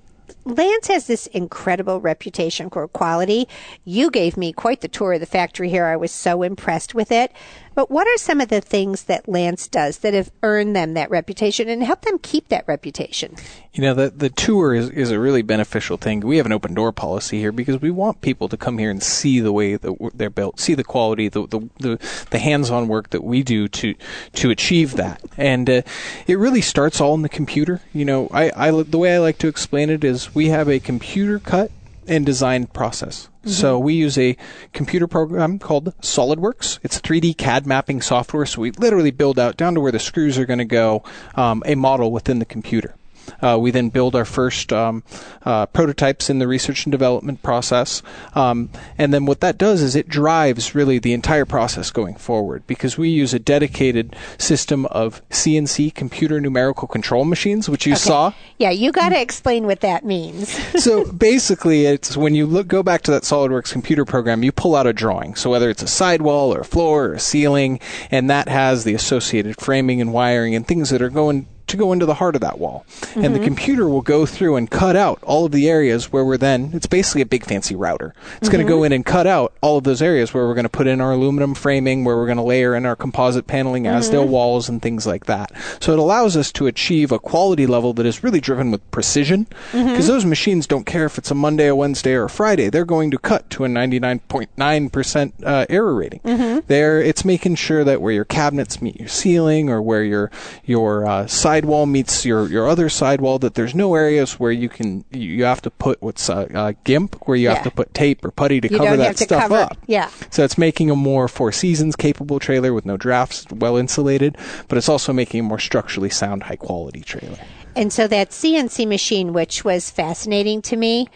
Lance 0.44 0.88
has 0.88 1.06
this 1.06 1.26
incredible 1.28 2.00
reputation 2.00 2.68
for 2.68 2.86
quality. 2.88 3.48
You 3.84 4.10
gave 4.10 4.36
me 4.36 4.52
quite 4.52 4.80
the 4.80 4.88
tour 4.88 5.14
of 5.14 5.20
the 5.20 5.26
factory 5.26 5.70
here. 5.70 5.86
I 5.86 5.96
was 5.96 6.12
so 6.12 6.42
impressed 6.42 6.94
with 6.94 7.10
it. 7.10 7.32
But 7.78 7.92
what 7.92 8.08
are 8.08 8.16
some 8.16 8.40
of 8.40 8.48
the 8.48 8.60
things 8.60 9.04
that 9.04 9.28
Lance 9.28 9.68
does 9.68 9.98
that 9.98 10.12
have 10.12 10.32
earned 10.42 10.74
them 10.74 10.94
that 10.94 11.10
reputation 11.10 11.68
and 11.68 11.80
help 11.80 12.00
them 12.02 12.18
keep 12.18 12.48
that 12.48 12.64
reputation? 12.66 13.36
You 13.72 13.82
know, 13.84 13.94
the 13.94 14.10
the 14.10 14.30
tour 14.30 14.74
is, 14.74 14.90
is 14.90 15.12
a 15.12 15.20
really 15.20 15.42
beneficial 15.42 15.96
thing. 15.96 16.18
We 16.18 16.38
have 16.38 16.46
an 16.46 16.50
open 16.50 16.74
door 16.74 16.90
policy 16.90 17.38
here 17.38 17.52
because 17.52 17.80
we 17.80 17.92
want 17.92 18.20
people 18.20 18.48
to 18.48 18.56
come 18.56 18.78
here 18.78 18.90
and 18.90 19.00
see 19.00 19.38
the 19.38 19.52
way 19.52 19.76
that 19.76 20.10
they're 20.12 20.28
built, 20.28 20.58
see 20.58 20.74
the 20.74 20.82
quality, 20.82 21.28
the 21.28 21.46
the 21.46 21.70
the, 21.78 22.24
the 22.30 22.40
hands-on 22.40 22.88
work 22.88 23.10
that 23.10 23.22
we 23.22 23.44
do 23.44 23.68
to 23.68 23.94
to 24.32 24.50
achieve 24.50 24.94
that. 24.94 25.22
And 25.36 25.70
uh, 25.70 25.82
it 26.26 26.36
really 26.36 26.62
starts 26.62 27.00
all 27.00 27.14
in 27.14 27.22
the 27.22 27.28
computer. 27.28 27.80
You 27.92 28.04
know, 28.04 28.28
I, 28.32 28.50
I 28.56 28.70
the 28.72 28.98
way 28.98 29.14
I 29.14 29.18
like 29.18 29.38
to 29.38 29.46
explain 29.46 29.88
it 29.88 30.02
is 30.02 30.34
we 30.34 30.48
have 30.48 30.68
a 30.68 30.80
computer 30.80 31.38
cut 31.38 31.70
and 32.08 32.24
design 32.26 32.66
process. 32.66 33.28
So 33.44 33.78
we 33.78 33.94
use 33.94 34.18
a 34.18 34.36
computer 34.74 35.06
program 35.06 35.58
called 35.58 35.96
SolidWorks. 36.00 36.80
It's 36.82 37.00
3D 37.00 37.38
CAD 37.38 37.66
mapping 37.66 38.02
software. 38.02 38.44
So 38.44 38.60
we 38.60 38.72
literally 38.72 39.10
build 39.10 39.38
out 39.38 39.56
down 39.56 39.74
to 39.74 39.80
where 39.80 39.92
the 39.92 39.98
screws 39.98 40.36
are 40.38 40.44
going 40.44 40.58
to 40.58 40.66
go 40.66 41.02
um, 41.34 41.62
a 41.64 41.74
model 41.74 42.12
within 42.12 42.40
the 42.40 42.44
computer. 42.44 42.94
Uh, 43.42 43.58
we 43.60 43.70
then 43.70 43.88
build 43.88 44.14
our 44.14 44.24
first 44.24 44.72
um, 44.72 45.02
uh, 45.44 45.66
prototypes 45.66 46.30
in 46.30 46.38
the 46.38 46.48
research 46.48 46.84
and 46.84 46.92
development 46.92 47.42
process. 47.42 48.02
Um, 48.34 48.70
and 48.96 49.12
then 49.12 49.26
what 49.26 49.40
that 49.40 49.58
does 49.58 49.82
is 49.82 49.94
it 49.94 50.08
drives 50.08 50.74
really 50.74 50.98
the 50.98 51.12
entire 51.12 51.44
process 51.44 51.90
going 51.90 52.16
forward 52.16 52.66
because 52.66 52.98
we 52.98 53.08
use 53.08 53.34
a 53.34 53.38
dedicated 53.38 54.14
system 54.38 54.86
of 54.86 55.26
CNC 55.30 55.94
computer 55.94 56.40
numerical 56.40 56.88
control 56.88 57.24
machines, 57.24 57.68
which 57.68 57.86
you 57.86 57.96
saw. 57.96 58.32
Yeah, 58.58 58.70
you 58.70 58.92
got 58.92 59.10
to 59.10 59.20
explain 59.20 59.66
what 59.66 59.80
that 59.80 60.04
means. 60.04 60.48
so 60.82 61.10
basically, 61.12 61.86
it's 61.86 62.16
when 62.16 62.34
you 62.34 62.46
look, 62.46 62.68
go 62.68 62.82
back 62.82 63.02
to 63.02 63.10
that 63.12 63.22
SolidWorks 63.22 63.72
computer 63.72 64.04
program, 64.04 64.42
you 64.42 64.52
pull 64.52 64.74
out 64.74 64.86
a 64.86 64.92
drawing. 64.92 65.34
So 65.34 65.50
whether 65.50 65.70
it's 65.70 65.82
a 65.82 65.86
sidewall 65.86 66.54
or 66.54 66.60
a 66.60 66.64
floor 66.64 67.06
or 67.06 67.14
a 67.14 67.20
ceiling, 67.20 67.80
and 68.10 68.28
that 68.30 68.48
has 68.48 68.84
the 68.84 68.94
associated 68.94 69.60
framing 69.60 70.00
and 70.00 70.12
wiring 70.12 70.54
and 70.54 70.66
things 70.66 70.90
that 70.90 71.02
are 71.02 71.10
going 71.10 71.46
to 71.68 71.76
go 71.76 71.92
into 71.92 72.06
the 72.06 72.14
heart 72.14 72.34
of 72.34 72.40
that 72.40 72.58
wall. 72.58 72.84
Mm-hmm. 72.88 73.24
And 73.24 73.34
the 73.34 73.40
computer 73.40 73.88
will 73.88 74.02
go 74.02 74.26
through 74.26 74.56
and 74.56 74.70
cut 74.70 74.96
out 74.96 75.18
all 75.22 75.46
of 75.46 75.52
the 75.52 75.68
areas 75.68 76.12
where 76.12 76.24
we're 76.24 76.36
then, 76.36 76.70
it's 76.74 76.86
basically 76.86 77.22
a 77.22 77.26
big 77.26 77.44
fancy 77.44 77.74
router. 77.74 78.14
It's 78.36 78.48
mm-hmm. 78.48 78.52
going 78.52 78.66
to 78.66 78.70
go 78.70 78.84
in 78.84 78.92
and 78.92 79.04
cut 79.04 79.26
out 79.26 79.52
all 79.60 79.78
of 79.78 79.84
those 79.84 80.02
areas 80.02 80.32
where 80.32 80.46
we're 80.46 80.54
going 80.54 80.64
to 80.64 80.68
put 80.68 80.86
in 80.86 81.00
our 81.00 81.12
aluminum 81.12 81.54
framing, 81.54 82.04
where 82.04 82.16
we're 82.16 82.26
going 82.26 82.38
to 82.38 82.42
layer 82.42 82.74
in 82.74 82.86
our 82.86 82.96
composite 82.96 83.46
paneling, 83.46 83.84
mm-hmm. 83.84 83.98
Azdel 83.98 84.26
walls, 84.26 84.68
and 84.68 84.82
things 84.82 85.06
like 85.06 85.26
that. 85.26 85.52
So 85.80 85.92
it 85.92 85.98
allows 85.98 86.36
us 86.36 86.52
to 86.52 86.66
achieve 86.66 87.12
a 87.12 87.18
quality 87.18 87.66
level 87.66 87.92
that 87.94 88.06
is 88.06 88.22
really 88.22 88.40
driven 88.40 88.70
with 88.70 88.88
precision 88.90 89.44
because 89.72 89.86
mm-hmm. 89.86 90.06
those 90.06 90.24
machines 90.24 90.66
don't 90.66 90.84
care 90.84 91.06
if 91.06 91.18
it's 91.18 91.30
a 91.30 91.34
Monday, 91.34 91.66
a 91.66 91.74
Wednesday, 91.76 92.14
or 92.14 92.24
a 92.24 92.30
Friday. 92.30 92.68
They're 92.70 92.84
going 92.84 93.10
to 93.10 93.18
cut 93.18 93.48
to 93.50 93.64
a 93.64 93.68
99.9% 93.68 95.32
uh, 95.44 95.66
error 95.68 95.94
rating. 95.94 96.20
Mm-hmm. 96.20 96.60
There, 96.66 97.00
it's 97.00 97.24
making 97.24 97.56
sure 97.56 97.84
that 97.84 98.00
where 98.00 98.12
your 98.12 98.24
cabinets 98.24 98.80
meet 98.82 98.96
your 98.96 99.08
ceiling 99.08 99.68
or 99.68 99.82
where 99.82 100.04
your, 100.04 100.30
your 100.64 101.06
uh, 101.06 101.26
side 101.26 101.57
sidewall 101.58 101.86
meets 101.86 102.24
your, 102.24 102.46
your 102.48 102.68
other 102.68 102.88
sidewall, 102.88 103.38
that 103.40 103.54
there's 103.54 103.74
no 103.74 103.94
areas 103.96 104.38
where 104.38 104.52
you 104.52 104.68
can 104.68 105.04
you 105.10 105.42
have 105.44 105.60
to 105.62 105.70
put 105.70 106.00
what's 106.00 106.30
uh, 106.30 106.46
uh, 106.54 106.72
GIMP, 106.84 107.16
where 107.26 107.36
you 107.36 107.48
Yeah. 107.48 107.54
have 107.54 107.64
to 107.64 107.70
put 107.72 107.92
tape 107.94 108.24
or 108.24 108.30
putty 108.30 108.60
to 108.60 108.70
You 108.70 108.78
cover 108.78 108.96
that 108.96 109.18
stuff 109.18 109.42
cover- 109.42 109.56
up. 109.56 109.76
yeah. 109.86 110.08
So 110.30 110.44
it's 110.44 110.56
making 110.56 110.88
a 110.90 110.94
more 110.96 111.26
Four 111.26 111.50
Seasons 111.50 111.96
capable 111.96 112.38
trailer 112.38 112.72
with 112.72 112.86
no 112.86 112.96
drafts, 112.96 113.44
well 113.50 113.76
insulated, 113.76 114.36
but 114.68 114.78
it's 114.78 114.88
also 114.88 115.12
making 115.12 115.40
a 115.40 115.42
more 115.42 115.58
structurally 115.58 116.10
sound, 116.10 116.44
high 116.44 116.56
quality 116.56 117.00
trailer. 117.00 117.38
And 117.74 117.92
so 117.92 118.06
that 118.06 118.30
CNC 118.30 118.86
machine, 118.86 119.32
which 119.32 119.64
was 119.64 119.90
fascinating 119.90 120.62
to 120.62 120.76
me, 120.76 121.08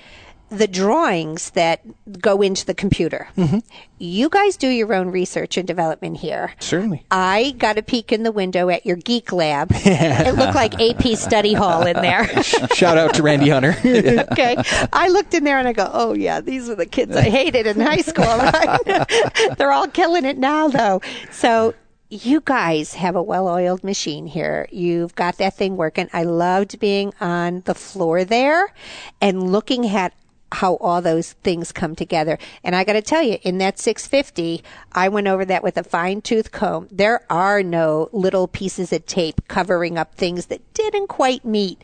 the 0.52 0.68
drawings 0.68 1.50
that 1.50 1.80
go 2.20 2.42
into 2.42 2.66
the 2.66 2.74
computer. 2.74 3.28
Mm-hmm. 3.36 3.58
You 3.98 4.28
guys 4.28 4.56
do 4.56 4.68
your 4.68 4.92
own 4.92 5.08
research 5.08 5.56
and 5.56 5.66
development 5.66 6.18
here. 6.18 6.52
Certainly. 6.60 7.06
I 7.10 7.54
got 7.56 7.78
a 7.78 7.82
peek 7.82 8.12
in 8.12 8.22
the 8.22 8.32
window 8.32 8.68
at 8.68 8.84
your 8.84 8.96
geek 8.96 9.32
lab. 9.32 9.72
It 10.12 10.36
looked 10.36 10.54
like 10.54 10.80
AP 10.80 11.16
study 11.16 11.52
hall 11.52 11.86
in 11.86 11.96
there. 11.96 12.26
Shout 12.74 12.96
out 12.96 13.14
to 13.14 13.22
Randy 13.22 13.48
Hunter. 13.50 13.76
okay. 13.84 14.56
I 14.92 15.08
looked 15.08 15.34
in 15.34 15.44
there 15.44 15.58
and 15.58 15.68
I 15.68 15.72
go, 15.72 15.88
oh, 15.92 16.14
yeah, 16.14 16.40
these 16.40 16.68
are 16.68 16.74
the 16.74 16.86
kids 16.86 17.14
I 17.14 17.22
hated 17.22 17.66
in 17.66 17.80
high 17.80 17.98
school. 17.98 18.24
Right? 18.24 19.56
They're 19.58 19.72
all 19.72 19.88
killing 19.88 20.24
it 20.24 20.38
now, 20.38 20.68
though. 20.68 21.00
So 21.30 21.74
you 22.12 22.42
guys 22.44 22.94
have 22.94 23.16
a 23.16 23.22
well 23.22 23.48
oiled 23.48 23.82
machine 23.82 24.26
here. 24.26 24.68
You've 24.70 25.14
got 25.14 25.38
that 25.38 25.54
thing 25.54 25.76
working. 25.76 26.08
I 26.12 26.24
loved 26.24 26.78
being 26.78 27.14
on 27.20 27.62
the 27.64 27.74
floor 27.74 28.24
there 28.24 28.72
and 29.20 29.50
looking 29.50 29.86
at 29.86 30.12
how 30.52 30.76
all 30.76 31.00
those 31.00 31.32
things 31.32 31.72
come 31.72 31.94
together. 31.94 32.38
And 32.62 32.76
I 32.76 32.84
got 32.84 32.94
to 32.94 33.02
tell 33.02 33.22
you, 33.22 33.38
in 33.42 33.58
that 33.58 33.78
650, 33.78 34.62
I 34.92 35.08
went 35.08 35.26
over 35.26 35.44
that 35.44 35.62
with 35.62 35.76
a 35.76 35.84
fine 35.84 36.20
tooth 36.20 36.52
comb. 36.52 36.88
There 36.90 37.24
are 37.30 37.62
no 37.62 38.08
little 38.12 38.48
pieces 38.48 38.92
of 38.92 39.06
tape 39.06 39.46
covering 39.48 39.98
up 39.98 40.14
things 40.14 40.46
that 40.46 40.74
didn't 40.74 41.08
quite 41.08 41.44
meet. 41.44 41.82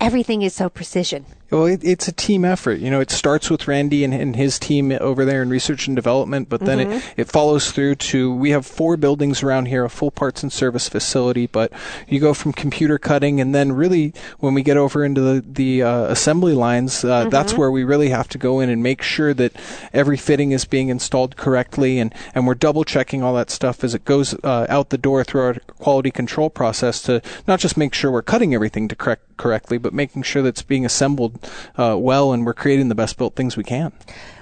Everything 0.00 0.42
is 0.42 0.54
so 0.54 0.68
precision. 0.68 1.26
Well, 1.50 1.66
it, 1.66 1.84
it's 1.84 2.08
a 2.08 2.12
team 2.12 2.44
effort. 2.44 2.80
You 2.80 2.90
know, 2.90 3.00
it 3.00 3.10
starts 3.10 3.50
with 3.50 3.68
Randy 3.68 4.02
and, 4.02 4.12
and 4.12 4.34
his 4.34 4.58
team 4.58 4.90
over 5.00 5.24
there 5.24 5.42
in 5.42 5.48
research 5.48 5.86
and 5.86 5.94
development, 5.94 6.48
but 6.48 6.60
then 6.60 6.80
it, 6.80 7.04
it 7.16 7.24
follows 7.28 7.70
through 7.70 7.96
to 7.96 8.34
we 8.34 8.50
have 8.50 8.66
four 8.66 8.96
buildings 8.96 9.42
around 9.42 9.66
here, 9.66 9.84
a 9.84 9.88
full 9.88 10.10
parts 10.10 10.42
and 10.42 10.52
service 10.52 10.88
facility. 10.88 11.46
But 11.46 11.72
you 12.08 12.18
go 12.18 12.34
from 12.34 12.52
computer 12.52 12.98
cutting, 12.98 13.40
and 13.40 13.54
then 13.54 13.72
really 13.72 14.12
when 14.40 14.54
we 14.54 14.62
get 14.62 14.76
over 14.76 15.04
into 15.04 15.20
the 15.20 15.44
the 15.46 15.82
uh, 15.82 16.02
assembly 16.04 16.52
lines, 16.52 17.04
uh, 17.04 17.28
that's 17.28 17.54
where 17.54 17.70
we 17.70 17.84
really 17.84 18.08
have 18.08 18.28
to 18.30 18.38
go 18.38 18.58
in 18.58 18.68
and 18.68 18.82
make 18.82 19.02
sure 19.02 19.32
that 19.34 19.52
every 19.92 20.16
fitting 20.16 20.50
is 20.50 20.64
being 20.64 20.88
installed 20.88 21.36
correctly, 21.36 22.00
and 22.00 22.12
and 22.34 22.46
we're 22.46 22.54
double 22.54 22.82
checking 22.82 23.22
all 23.22 23.34
that 23.34 23.50
stuff 23.50 23.84
as 23.84 23.94
it 23.94 24.04
goes 24.04 24.34
uh, 24.42 24.66
out 24.68 24.90
the 24.90 24.98
door 24.98 25.22
through 25.22 25.42
our 25.42 25.54
quality 25.78 26.10
control 26.10 26.50
process 26.50 27.00
to 27.02 27.22
not 27.46 27.60
just 27.60 27.76
make 27.76 27.94
sure 27.94 28.10
we're 28.10 28.22
cutting 28.22 28.52
everything 28.52 28.88
to 28.88 28.96
correct 28.96 29.22
correctly, 29.36 29.78
but 29.78 29.92
making 29.92 30.22
sure 30.22 30.42
that 30.42 30.48
it's 30.48 30.62
being 30.62 30.84
assembled 30.84 31.35
uh, 31.76 31.96
well 31.98 32.32
and 32.32 32.44
we're 32.44 32.54
creating 32.54 32.88
the 32.88 32.94
best 32.94 33.16
built 33.16 33.34
things 33.34 33.56
we 33.56 33.64
can. 33.64 33.92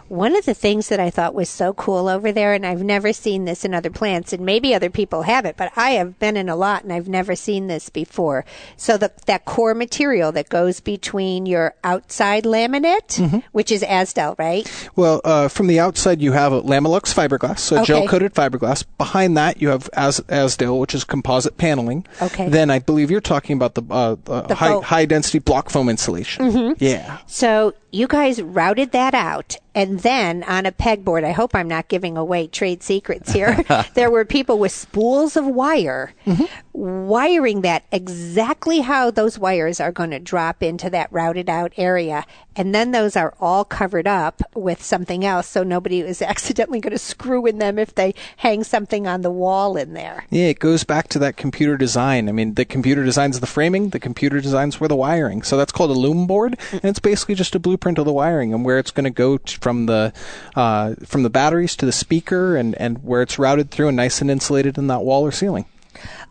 One 0.09 0.37
of 0.37 0.45
the 0.45 0.55
things 0.55 0.89
that 0.89 1.01
I 1.01 1.11
thought 1.11 1.35
was 1.35 1.49
so 1.49 1.73
cool 1.73 2.09
over 2.09 2.31
there, 2.33 2.53
and 2.55 2.67
I've 2.67 2.83
never 2.83 3.13
seen 3.13 3.45
this 3.45 3.65
in 3.65 3.75
other 3.75 3.91
plants, 3.91 4.33
and 4.33 4.45
maybe 4.45 4.75
other 4.75 4.91
people 4.91 5.23
have 5.23 5.45
it, 5.45 5.57
but 5.57 5.73
I 5.77 5.91
have 5.93 6.19
been 6.19 6.37
in 6.37 6.49
a 6.49 6.57
lot 6.57 6.85
and 6.85 6.93
I've 6.93 7.09
never 7.09 7.35
seen 7.35 7.67
this 7.67 7.89
before. 7.89 8.45
So 8.77 8.97
the, 8.97 9.13
that 9.27 9.45
core 9.45 9.75
material 9.75 10.31
that 10.33 10.49
goes 10.49 10.81
between 10.81 11.47
your 11.47 11.75
outside 11.83 12.45
laminate, 12.45 13.43
which 13.53 13.73
is 13.73 13.83
Azdel, 13.83 14.39
right? 14.39 14.71
Well, 14.97 15.21
uh, 15.25 15.49
from 15.49 15.67
the 15.67 15.81
outside, 15.81 16.21
you 16.21 16.33
have 16.33 16.53
a 16.53 16.63
Lamilux 16.63 17.15
fiberglass, 17.15 17.59
so 17.61 17.77
Okay. 17.77 17.85
gel 17.87 18.07
coated 18.09 18.35
fiberglass. 18.35 18.85
Behind 18.99 19.37
that, 19.37 19.61
you 19.61 19.69
have 19.71 19.89
As- 19.95 20.21
Azdel, 20.29 20.79
which 20.79 20.95
is 20.95 21.05
composite 21.05 21.57
paneling. 21.57 22.07
Okay. 22.21 22.49
Then 22.49 22.71
I 22.71 22.79
believe 22.79 23.11
you're 23.11 23.21
talking 23.21 23.57
about 23.57 23.75
the, 23.75 23.83
uh, 23.91 24.17
the, 24.25 24.43
The 24.43 24.55
high, 24.55 24.81
high 24.81 25.05
density 25.07 25.39
block 25.39 25.71
foam 25.71 25.89
insulation. 25.89 26.77
Yeah. 26.79 27.19
So 27.27 27.73
you 27.95 28.09
guys 28.09 28.43
routed 28.43 28.91
that 28.91 29.15
out. 29.15 29.57
And 29.75 30.01
then 30.01 30.45
on 30.45 30.67
a 30.67 30.73
pegboard, 30.73 31.25
I 31.25 31.33
hope 31.33 31.55
I'm 31.55 31.67
not 31.67 31.89
giving 31.89 32.17
away 32.17 32.47
trade 32.47 32.83
secrets 32.83 33.33
here. 33.33 33.65
there 33.95 34.11
were 34.11 34.25
people 34.25 34.59
with 34.59 34.71
spools 34.71 35.37
of 35.37 35.47
wire 35.47 36.13
mm-hmm. 36.25 36.45
wiring 36.73 37.63
that 37.63 37.85
exactly 37.91 38.81
how 38.81 39.11
those 39.11 39.37
wires 39.37 39.81
are 39.81 39.91
going 39.91 40.11
to 40.11 40.21
drop 40.21 40.63
into 40.63 40.91
that 40.91 41.13
routed 41.13 41.51
out 41.51 41.73
area. 41.77 42.25
And 42.57 42.73
then 42.73 42.93
those 42.93 43.17
are 43.17 43.35
all 43.41 43.65
covered 43.65 44.07
up 44.07 44.43
with 44.55 44.81
something 44.81 45.25
else 45.25 45.49
so 45.49 45.65
nobody 45.65 46.01
is 46.01 46.23
accidentally 46.35 46.81
going 46.81 46.93
to 46.93 46.99
screw 46.99 47.45
in 47.47 47.59
them 47.59 47.77
if 47.77 47.97
they 47.97 48.15
hang 48.37 48.63
something 48.63 49.09
on 49.09 49.23
the 49.23 49.31
wall 49.31 49.77
in 49.77 49.95
there. 49.95 50.25
Yeah, 50.31 50.47
it 50.47 50.61
goes 50.61 50.85
back 50.85 51.09
to 51.09 51.19
that 51.21 51.37
computer 51.37 51.77
design. 51.77 52.29
I 52.29 52.33
mean, 52.33 52.55
the 52.55 52.65
computer 52.65 53.03
designs 53.03 53.41
the 53.41 53.47
framing, 53.49 53.89
the 53.89 53.99
computer 53.99 54.41
designs 54.41 54.77
for 54.77 54.87
the 54.87 54.95
wiring. 54.95 55.43
So 55.43 55.57
that's 55.57 55.73
called 55.73 55.91
a 55.91 55.95
loom 55.95 56.29
board, 56.29 56.57
and 56.71 56.85
it's 56.85 57.01
basically 57.01 57.35
just 57.35 57.57
a 57.57 57.59
blueprint 57.59 57.84
of 57.99 58.05
the 58.05 58.13
wiring 58.13 58.55
and 58.55 58.65
where 58.65 58.79
it's 58.79 58.91
going 58.91 59.05
to 59.05 59.11
go 59.11 59.39
t- 59.39 59.57
from 59.61 59.87
the 59.87 60.13
uh, 60.57 60.95
from 61.05 61.23
the 61.23 61.31
batteries 61.31 61.77
to 61.77 61.87
the 61.87 61.93
speaker, 61.93 62.57
and 62.57 62.75
and 62.77 63.05
where 63.05 63.23
it's 63.23 63.39
routed 63.39 63.71
through 63.71 63.89
and 63.89 63.97
nice 63.97 64.21
and 64.21 64.31
insulated 64.31 64.79
in 64.79 64.87
that 64.87 65.03
wall 65.03 65.23
or 65.23 65.33
ceiling. 65.33 65.67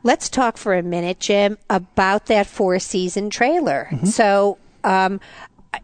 Let's 0.03 0.27
talk 0.27 0.57
for 0.57 0.73
a 0.73 0.83
minute, 0.83 1.19
Jim, 1.19 1.57
about 1.69 2.25
that 2.25 2.47
four 2.47 2.77
season 2.79 3.29
trailer. 3.29 3.89
So, 4.03 4.57
um, 4.83 5.21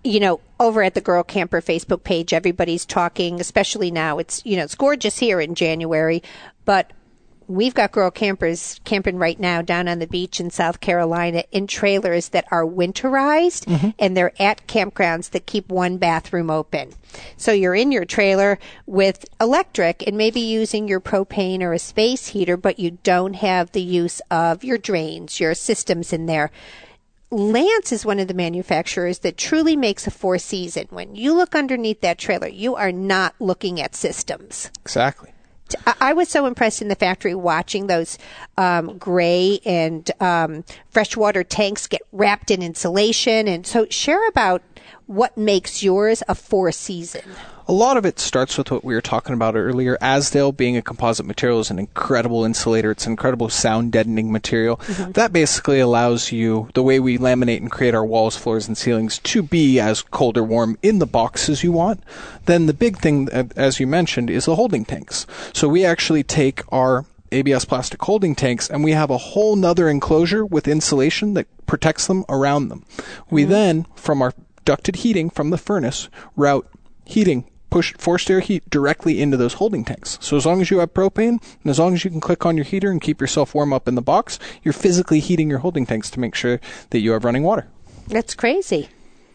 you 0.04 0.20
know, 0.20 0.42
over 0.60 0.84
at 0.84 0.94
the 0.94 1.02
Girl 1.02 1.24
Camper 1.24 1.62
Facebook 1.62 2.04
page, 2.04 2.34
everybody's 2.34 2.86
talking, 2.86 3.40
especially 3.40 3.92
now. 3.92 4.20
It's, 4.20 4.46
you 4.46 4.58
know, 4.58 4.64
it's 4.64 4.76
gorgeous 4.76 5.20
here 5.20 5.40
in 5.40 5.56
January, 5.56 6.22
but 6.66 6.92
we've 7.50 7.74
got 7.74 7.92
girl 7.92 8.12
campers 8.12 8.80
camping 8.86 9.18
right 9.18 9.40
now 9.40 9.62
down 9.62 9.88
on 9.88 9.98
the 9.98 10.08
beach 10.08 10.40
in 10.40 10.52
South 10.52 10.80
Carolina 10.80 11.44
in 11.52 11.66
trailers 11.66 12.30
that 12.30 12.46
are 12.52 12.64
winterized 12.64 13.66
mm-hmm. 13.66 13.90
and 13.98 14.16
they're 14.16 14.40
at 14.40 14.66
campgrounds 14.68 15.32
that 15.32 15.48
keep 15.48 15.68
one 15.70 15.98
bathroom 15.98 16.52
open. 16.52 16.94
So 17.38 17.52
you're 17.52 17.76
in 17.76 17.92
your 17.92 18.06
trailer 18.06 18.60
with 18.86 19.26
electric 19.42 20.08
and 20.08 20.16
maybe 20.16 20.40
using 20.40 20.88
your 20.88 21.02
propane 21.02 21.62
or 21.62 21.74
a 21.74 21.80
space 21.80 22.28
heater, 22.28 22.56
but 22.56 22.78
you 22.78 23.00
don't 23.04 23.34
have 23.34 23.72
the 23.72 23.82
use 23.82 24.22
of 24.30 24.64
your 24.64 24.78
drains, 24.78 25.40
your 25.40 25.56
systems 25.56 26.14
in 26.14 26.28
there. 26.28 26.52
Lance 27.32 27.92
is 27.92 28.06
one 28.06 28.20
of 28.20 28.28
the 28.28 28.34
manufacturers 28.36 29.20
that 29.20 29.38
truly 29.38 29.76
makes 29.76 30.06
a 30.06 30.12
four 30.12 30.38
season. 30.38 30.88
When 30.92 31.16
you 31.16 31.34
look 31.34 31.56
underneath 31.56 32.02
that 32.02 32.20
trailer, 32.20 32.48
you 32.48 32.76
are 32.76 32.92
not 32.92 33.34
looking 33.40 33.82
at 33.82 33.96
systems. 33.96 34.70
Exactly. 34.84 35.32
I 36.00 36.14
was 36.14 36.30
so 36.30 36.46
impressed 36.46 36.82
in 36.82 36.88
the 36.88 36.96
factory 36.96 37.36
watching 37.36 37.88
those 37.88 38.18
um, 38.58 38.98
gray 38.98 39.60
and 39.66 40.10
um, 40.20 40.64
freshwater 40.90 41.44
tanks 41.44 41.88
get 41.88 42.02
wrapped 42.12 42.52
in 42.52 42.62
insulation. 42.62 43.48
And 43.48 43.66
so, 43.66 43.86
share 43.90 44.28
about 44.28 44.62
what 45.06 45.38
makes 45.38 45.84
yours 45.84 46.24
a 46.28 46.36
four 46.36 46.72
season. 46.72 47.24
A 47.68 47.74
lot 47.74 47.98
of 47.98 48.06
it 48.06 48.20
starts 48.20 48.58
with 48.58 48.72
what 48.72 48.84
we 48.84 48.96
were 48.96 49.02
talking 49.02 49.36
about 49.36 49.56
earlier. 49.56 49.96
Azdel 50.02 50.56
being 50.56 50.76
a 50.76 50.82
composite 50.82 51.28
material 51.28 51.60
is 51.60 51.70
an 51.70 51.78
incredible 51.78 52.44
insulator. 52.44 52.90
It's 52.90 53.06
an 53.06 53.12
incredible 53.12 53.50
sound 53.50 53.92
deadening 53.92 54.32
material. 54.32 54.80
That 54.88 55.32
basically 55.32 55.80
allows 55.80 56.32
you, 56.32 56.70
the 56.74 56.82
way 56.82 57.00
we 57.00 57.20
laminate 57.20 57.58
and 57.58 57.70
create 57.70 57.94
our 57.94 58.06
walls, 58.06 58.36
floors, 58.36 58.68
and 58.68 58.76
ceilings, 58.76 59.20
to 59.20 59.44
be 59.44 59.80
as 59.80 60.02
cold 60.02 60.36
or 60.36 60.44
warm 60.44 60.80
in 60.82 60.98
the 60.98 61.06
box 61.06 61.48
as 61.48 61.64
you 61.64 61.72
want. 61.72 62.04
Then 62.46 62.66
the 62.66 62.74
big 62.74 62.98
thing, 62.98 63.30
uh, 63.32 63.50
as 63.56 63.80
you 63.80 63.86
mentioned, 63.86 64.32
is 64.32 64.46
the 64.46 64.56
holding 64.56 64.84
tanks. 64.84 65.28
So 65.54 65.68
we 65.68 65.86
actually 65.86 66.24
take 66.24 66.64
our 66.72 67.06
ABS 67.32 67.66
plastic 67.66 68.02
holding 68.02 68.36
tanks 68.36 68.70
and 68.70 68.84
we 68.84 68.92
have 68.92 69.10
a 69.10 69.18
whole 69.18 69.56
nother 69.56 69.90
enclosure 69.90 70.46
with 70.46 70.68
insulation 70.68 71.34
that 71.36 71.48
protects 71.66 72.08
them 72.08 72.26
around 72.28 72.70
them. 72.70 72.84
We 73.30 73.44
then, 73.44 73.86
from 73.96 74.22
our 74.22 74.34
ducted 74.70 74.98
heating 74.98 75.32
from 75.32 75.50
the 75.50 75.58
furnace, 75.58 76.10
route 76.36 76.70
heating 77.04 77.44
push 77.72 77.92
forced 77.98 78.30
air 78.30 78.40
heat 78.40 78.70
directly 78.70 79.20
into 79.20 79.36
those 79.36 79.54
holding 79.54 79.84
tanks. 79.84 80.20
So 80.22 80.38
as 80.38 80.46
long 80.46 80.62
as 80.62 80.70
you 80.70 80.78
have 80.78 80.94
propane 80.94 81.42
and 81.64 81.72
as 81.72 81.80
long 81.80 81.96
as 81.96 82.06
you 82.06 82.12
can 82.12 82.22
click 82.22 82.46
on 82.46 82.56
your 82.56 82.66
heater 82.66 82.92
and 82.92 83.02
keep 83.02 83.20
yourself 83.20 83.56
warm 83.56 83.74
up 83.74 83.88
in 83.88 83.96
the 83.96 84.02
box, 84.04 84.38
you're 84.62 84.72
physically 84.72 85.20
heating 85.22 85.50
your 85.50 85.58
holding 85.58 85.88
tanks 85.88 86.12
to 86.12 86.20
make 86.20 86.36
sure 86.36 86.62
that 86.92 87.00
you 87.00 87.14
have 87.14 87.26
running 87.26 87.42
water. 87.42 87.68
That's 88.10 88.36
crazy. 88.36 88.90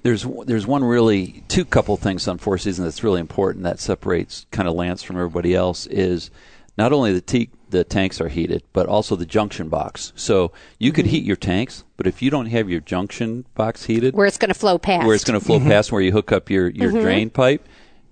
There's 0.05 0.25
there's 0.47 0.69
one 0.69 0.85
really 0.85 1.43
two 1.49 1.65
couple 1.65 1.97
things 1.97 2.29
on 2.29 2.39
Four 2.39 2.57
Seasons 2.59 2.87
that's 2.87 3.03
really 3.03 3.21
important 3.21 3.65
that 3.65 3.81
separates 3.81 4.47
kind 4.53 4.69
of 4.69 4.75
Lance 4.75 5.03
from 5.03 5.17
everybody 5.17 5.53
else 5.53 5.87
is 5.87 6.31
not 6.79 6.93
only 6.93 7.13
the 7.13 7.21
te- 7.21 7.51
the 7.75 7.85
tanks 7.85 8.21
are 8.21 8.29
heated, 8.29 8.63
but 8.73 8.87
also 8.87 9.17
the 9.17 9.27
junction 9.27 9.69
box. 9.69 10.13
So 10.15 10.53
you 10.79 10.93
could 10.93 11.07
mm-hmm. 11.07 11.15
heat 11.15 11.25
your 11.25 11.37
tanks, 11.37 11.85
but 11.97 12.07
if 12.07 12.23
you 12.23 12.31
don't 12.31 12.47
have 12.47 12.71
your 12.71 12.81
junction 12.81 13.45
box 13.55 13.85
heated, 13.85 14.15
Where 14.15 14.27
it's 14.27 14.39
going 14.39 14.49
to 14.49 14.55
flow 14.55 14.79
past. 14.79 15.07
where 15.07 15.15
it's 15.15 15.25
going 15.25 15.39
to 15.39 15.45
flow 15.45 15.59
mm-hmm. 15.59 15.69
past 15.69 15.91
where 15.91 16.01
you 16.01 16.13
hook 16.13 16.33
up 16.33 16.49
your, 16.51 16.69
your 16.69 16.91
mm-hmm. 16.91 17.01
drain 17.01 17.31
pipe, 17.31 17.67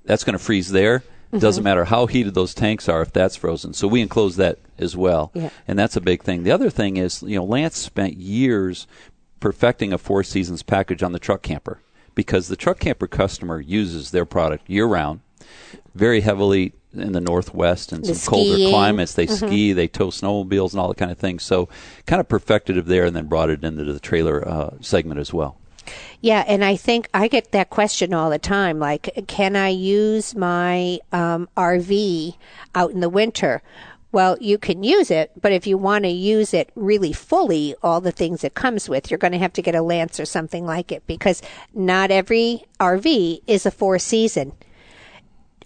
that's 0.04 0.24
going 0.24 0.36
to 0.36 0.44
freeze 0.44 0.70
there. 0.70 1.02
Doesn't 1.38 1.64
matter 1.64 1.86
how 1.86 2.04
heated 2.04 2.34
those 2.34 2.52
tanks 2.52 2.90
are 2.90 3.00
if 3.00 3.10
that's 3.10 3.36
frozen. 3.36 3.72
So 3.72 3.88
we 3.88 4.02
enclose 4.02 4.36
that 4.36 4.58
as 4.78 4.94
well. 4.98 5.30
Yeah. 5.32 5.48
And 5.66 5.78
that's 5.78 5.96
a 5.96 6.00
big 6.02 6.22
thing. 6.22 6.42
The 6.42 6.50
other 6.50 6.68
thing 6.68 6.98
is, 6.98 7.22
you 7.22 7.36
know, 7.36 7.44
Lance 7.44 7.78
spent 7.78 8.18
years 8.18 8.86
perfecting 9.40 9.94
a 9.94 9.98
Four 9.98 10.24
Seasons 10.24 10.62
package 10.62 11.02
on 11.02 11.12
the 11.12 11.18
truck 11.18 11.40
camper 11.40 11.80
because 12.14 12.48
the 12.48 12.56
truck 12.56 12.80
camper 12.80 13.06
customer 13.06 13.60
uses 13.60 14.10
their 14.10 14.26
product 14.26 14.68
year 14.68 14.84
round, 14.84 15.20
very 15.94 16.20
heavily 16.20 16.72
in 16.94 17.12
the 17.12 17.20
Northwest 17.20 17.92
and 17.92 18.04
The 18.04 18.14
some 18.14 18.34
colder 18.34 18.56
climates. 18.70 19.14
They 19.14 19.26
ski, 19.26 19.72
they 19.72 19.88
tow 19.88 20.08
snowmobiles, 20.08 20.72
and 20.72 20.80
all 20.80 20.88
that 20.88 20.98
kind 20.98 21.10
of 21.10 21.18
thing. 21.18 21.38
So 21.38 21.68
kind 22.06 22.20
of 22.20 22.28
perfected 22.28 22.76
it 22.76 22.86
there 22.86 23.04
and 23.04 23.16
then 23.16 23.26
brought 23.26 23.50
it 23.50 23.64
into 23.64 23.84
the 23.84 24.00
trailer 24.00 24.46
uh, 24.46 24.70
segment 24.80 25.20
as 25.20 25.32
well. 25.32 25.56
Yeah, 26.20 26.44
and 26.46 26.64
I 26.64 26.76
think 26.76 27.08
I 27.12 27.26
get 27.28 27.50
that 27.52 27.70
question 27.70 28.14
all 28.14 28.30
the 28.30 28.38
time. 28.38 28.78
Like, 28.78 29.24
can 29.26 29.56
I 29.56 29.68
use 29.68 30.34
my 30.34 31.00
um, 31.10 31.48
RV 31.56 32.36
out 32.74 32.92
in 32.92 33.00
the 33.00 33.08
winter? 33.08 33.62
Well, 34.12 34.36
you 34.40 34.58
can 34.58 34.84
use 34.84 35.10
it, 35.10 35.32
but 35.40 35.52
if 35.52 35.66
you 35.66 35.78
want 35.78 36.04
to 36.04 36.10
use 36.10 36.52
it 36.52 36.70
really 36.74 37.14
fully, 37.14 37.74
all 37.82 38.00
the 38.02 38.12
things 38.12 38.44
it 38.44 38.52
comes 38.54 38.86
with, 38.86 39.10
you're 39.10 39.18
going 39.18 39.32
to 39.32 39.38
have 39.38 39.54
to 39.54 39.62
get 39.62 39.74
a 39.74 39.80
Lance 39.80 40.20
or 40.20 40.26
something 40.26 40.66
like 40.66 40.92
it 40.92 41.02
because 41.06 41.40
not 41.72 42.10
every 42.10 42.64
RV 42.78 43.40
is 43.46 43.64
a 43.64 43.70
four 43.70 43.98
season. 43.98 44.52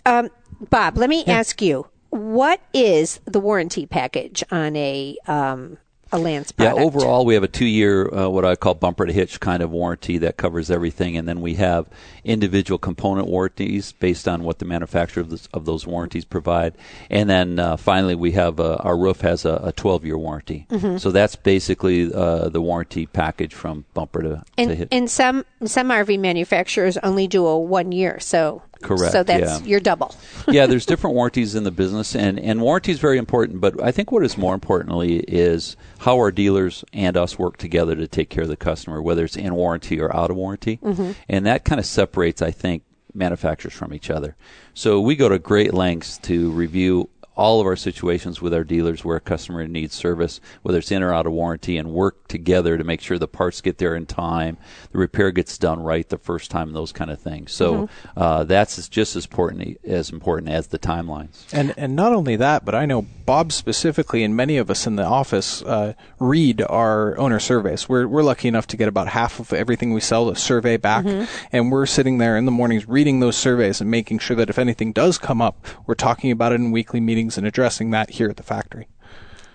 Um, 0.07 0.31
Bob, 0.71 0.97
let 0.97 1.11
me 1.11 1.25
ask 1.27 1.61
you, 1.61 1.87
what 2.11 2.61
is 2.73 3.21
the 3.27 3.41
warranty 3.41 3.85
package 3.85 4.43
on 4.51 4.75
a 4.77 5.19
um, 5.27 5.77
a 6.13 6.19
Lance 6.19 6.53
product? 6.53 6.79
Yeah, 6.79 6.85
overall, 6.85 7.27
we 7.27 7.35
have 7.35 7.43
a 7.43 7.49
two-year, 7.49 8.15
uh, 8.15 8.29
what 8.29 8.45
I 8.45 8.55
call 8.55 8.75
bumper 8.75 9.07
to 9.07 9.13
hitch 9.13 9.41
kind 9.41 9.63
of 9.63 9.71
warranty 9.71 10.19
that 10.19 10.37
covers 10.37 10.71
everything, 10.71 11.17
and 11.17 11.29
then 11.29 11.41
we 11.41 11.55
have 11.55 11.89
individual 12.25 12.79
component 12.79 13.27
warranties 13.27 13.93
based 13.93 14.29
on 14.29 14.45
what 14.45 14.61
the 14.61 14.65
manufacturer 14.65 15.21
of, 15.23 15.31
this, 15.31 15.47
of 15.53 15.65
those 15.65 15.85
warranties 15.87 16.25
provide, 16.25 16.75
and 17.11 17.29
then 17.29 17.59
uh, 17.59 17.77
finally 17.77 18.15
we 18.15 18.33
have 18.33 18.61
uh, 18.61 18.77
our 18.77 18.97
roof 18.97 19.21
has 19.23 19.45
a, 19.45 19.55
a 19.65 19.73
12-year 19.73 20.17
warranty. 20.17 20.67
Mm-hmm. 20.71 20.99
So 20.99 21.11
that's 21.11 21.35
basically 21.35 22.13
uh, 22.15 22.49
the 22.51 22.61
warranty 22.61 23.07
package 23.07 23.53
from 23.53 23.85
bumper 23.93 24.23
to, 24.23 24.29
to 24.29 24.45
And, 24.57 24.71
hitch. 24.71 24.89
and 24.93 25.11
some 25.11 25.45
some 25.65 25.89
RV 25.89 26.21
manufacturers 26.21 26.97
only 26.99 27.27
do 27.27 27.45
a 27.47 27.59
one 27.59 27.91
year, 27.91 28.21
so 28.21 28.63
Correct, 28.83 29.13
So 29.13 29.23
that's 29.23 29.61
yeah. 29.61 29.67
you're 29.67 29.81
double. 29.81 30.15
yeah, 30.49 30.67
there's 30.67 30.87
different 30.93 31.15
warranties 31.15 31.55
in 31.55 31.65
the 31.65 31.71
business, 31.71 32.15
and, 32.15 32.39
and 32.39 32.61
warranty 32.61 32.93
is 32.93 32.99
very 32.99 33.19
important. 33.19 33.61
But 33.61 33.83
I 33.83 33.91
think 33.93 34.13
what 34.13 34.25
is 34.25 34.37
more 34.37 34.55
importantly 34.55 35.19
is 35.21 35.77
how 35.99 36.17
our 36.17 36.31
dealers 36.31 36.85
and 36.93 37.17
us 37.17 37.39
work 37.39 37.57
together 37.57 37.95
to 37.97 38.07
take 38.07 38.31
care 38.31 38.43
of 38.43 38.49
the 38.49 38.57
customer, 38.57 39.03
whether 39.03 39.25
it's 39.25 39.37
in 39.37 39.55
warranty 39.55 40.01
or 40.01 40.15
out 40.15 40.31
of 40.31 40.37
warranty. 40.37 40.79
Mm-hmm. 40.83 41.13
And 41.29 41.47
that 41.47 41.65
kind 41.65 41.79
of 41.79 41.87
separates, 41.87 42.43
I 42.43 42.51
think, 42.51 42.83
manufacturers 43.15 43.75
from 43.75 43.95
each 43.95 44.11
other. 44.11 44.37
So 44.75 45.01
we 45.01 45.17
go 45.17 45.29
to 45.29 45.39
great 45.39 45.73
lengths 45.73 46.19
to 46.19 46.51
review 46.51 47.09
all 47.37 47.61
of 47.61 47.67
our 47.67 47.77
situations 47.77 48.41
with 48.41 48.55
our 48.55 48.65
dealers 48.65 49.05
where 49.05 49.17
a 49.17 49.21
customer 49.21 49.67
needs 49.69 49.95
service, 49.95 50.41
whether 50.63 50.79
it's 50.79 50.91
in 50.91 51.03
or 51.03 51.13
out 51.13 51.27
of 51.27 51.33
warranty, 51.33 51.77
and 51.77 51.91
work 51.91 52.27
together 52.29 52.79
to 52.79 52.85
make 52.85 53.01
sure 53.01 53.19
the 53.19 53.29
parts 53.29 53.61
get 53.61 53.79
there 53.79 53.95
in 53.95 54.07
time, 54.07 54.57
the 54.91 54.99
repair 54.99 55.31
gets 55.31 55.59
done 55.59 55.81
right 55.81 56.09
the 56.09 56.19
first 56.19 56.51
time, 56.51 56.73
those 56.73 56.93
kind 56.93 57.11
of 57.11 57.21
things. 57.21 57.53
So 57.53 57.89
uh, 58.17 58.45
that's 58.45 58.89
just 58.89 59.17
as 59.17 59.27
important 59.27 59.79
as 59.85 60.11
important 60.11 60.51
as 60.51 60.69
the 60.69 60.79
timelines. 60.79 61.45
And 61.53 61.75
and 61.77 61.95
not 61.95 62.13
only 62.13 62.37
that, 62.37 62.65
but 62.65 62.75
I 62.75 62.87
know 62.87 63.03
Bob 63.03 63.53
specifically, 63.53 64.25
and 64.25 64.35
many 64.35 64.57
of 64.57 64.71
us 64.71 64.87
in 64.87 64.97
the 64.97 65.05
office 65.05 65.63
uh, 65.63 65.93
read 66.19 66.63
our 66.63 67.19
owner 67.19 67.39
surveys. 67.39 67.89
We're 67.89 68.09
we're 68.09 68.23
lucky 68.23 68.49
enough 68.49 68.67
to 68.69 68.77
get 68.77 68.89
about 68.89 69.09
half 69.09 69.39
of 69.41 69.53
everything 69.53 69.93
we 69.93 70.01
sell 70.01 70.31
a 70.31 70.37
survey 70.37 70.77
back, 70.79 71.05
and 71.53 71.71
we're 71.71 71.87
sitting 71.87 72.19
there 72.19 72.37
in 72.37 72.47
the 72.47 72.51
mornings 72.51 72.89
reading 72.89 73.21
those 73.21 73.37
surveys 73.37 73.81
and 73.81 73.91
making 73.91 74.21
sure 74.21 74.37
that 74.37 74.49
if 74.49 74.59
anything 74.59 74.93
does 74.93 75.19
come 75.19 75.43
up, 75.43 75.67
we're 75.87 75.95
talking 75.95 76.31
about 76.31 76.53
it 76.53 76.57
in 76.57 76.71
weekly 76.71 77.01
meetings 77.01 77.26
and 77.37 77.47
addressing 77.47 77.91
that 77.91 78.11
here 78.11 78.29
at 78.29 78.37
the 78.37 78.43
factory. 78.43 78.89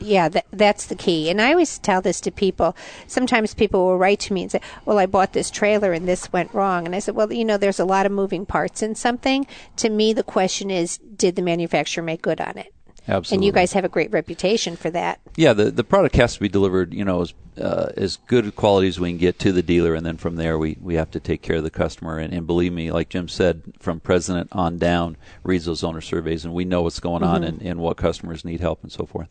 Yeah, 0.02 0.30
that, 0.30 0.46
that's 0.52 0.88
the 0.88 0.96
key. 0.96 1.30
And 1.30 1.40
I 1.40 1.52
always 1.52 1.78
tell 1.78 2.02
this 2.02 2.20
to 2.22 2.32
people. 2.32 2.76
Sometimes 3.08 3.54
people 3.54 3.86
will 3.86 3.98
write 3.98 4.20
to 4.22 4.34
me 4.34 4.42
and 4.42 4.52
say, 4.52 4.62
"Well, 4.84 4.98
I 4.98 5.06
bought 5.06 5.34
this 5.34 5.52
trailer 5.52 5.94
and 5.94 6.08
this 6.08 6.34
went 6.34 6.54
wrong." 6.54 6.86
And 6.86 6.96
I 6.96 7.00
said, 7.00 7.16
"Well, 7.16 7.32
you 7.32 7.46
know, 7.46 7.58
there's 7.58 7.80
a 7.80 7.86
lot 7.86 8.08
of 8.08 8.12
moving 8.12 8.46
parts 8.46 8.82
in 8.82 8.96
something. 8.96 9.46
To 9.78 9.90
me, 9.90 10.12
the 10.12 10.24
question 10.24 10.72
is, 10.72 10.98
did 10.98 11.36
the 11.36 11.44
manufacturer 11.44 12.04
make 12.04 12.24
good 12.24 12.42
on 12.42 12.58
it?" 12.58 12.74
Absolutely. 13.08 13.36
And 13.36 13.46
you 13.46 13.52
guys 13.52 13.74
have 13.74 13.84
a 13.84 13.90
great 13.90 14.12
reputation 14.12 14.76
for 14.76 14.90
that. 14.92 15.20
Yeah, 15.36 15.54
the 15.54 15.72
the 15.72 15.84
product 15.84 16.16
has 16.18 16.36
to 16.36 16.40
be 16.40 16.50
delivered, 16.50 16.94
you 16.94 17.04
know, 17.04 17.22
as 17.22 17.34
uh, 17.60 17.92
as 17.98 18.18
good 18.28 18.56
quality 18.56 18.88
as 18.88 19.00
we 19.00 19.10
can 19.10 19.18
get 19.18 19.40
to 19.40 19.52
the 19.52 19.64
dealer, 19.64 19.96
and 19.96 20.06
then 20.06 20.18
from 20.18 20.36
there 20.36 20.58
we, 20.58 20.78
we 20.80 20.96
have 20.96 21.10
to 21.12 21.20
take 21.20 21.42
care 21.42 21.58
of 21.58 21.64
the 21.64 21.72
customer. 21.72 22.20
And, 22.20 22.34
and 22.34 22.46
believe 22.46 22.74
me, 22.74 22.92
like 22.92 23.10
Jim 23.10 23.28
said, 23.28 23.64
from 23.80 24.00
president 24.00 24.50
on 24.52 24.78
down, 24.78 25.18
reads 25.44 25.66
those 25.66 25.84
owner 25.84 26.02
surveys, 26.02 26.46
and 26.46 26.54
we 26.54 26.64
know 26.64 26.84
what's 26.84 27.00
going 27.00 27.24
on 27.24 27.44
and, 27.44 27.62
and 27.62 27.80
what 27.80 27.98
customers 27.98 28.46
need 28.46 28.62
help 28.62 28.84
and 28.84 28.92
so 28.92 29.06
forth. 29.06 29.28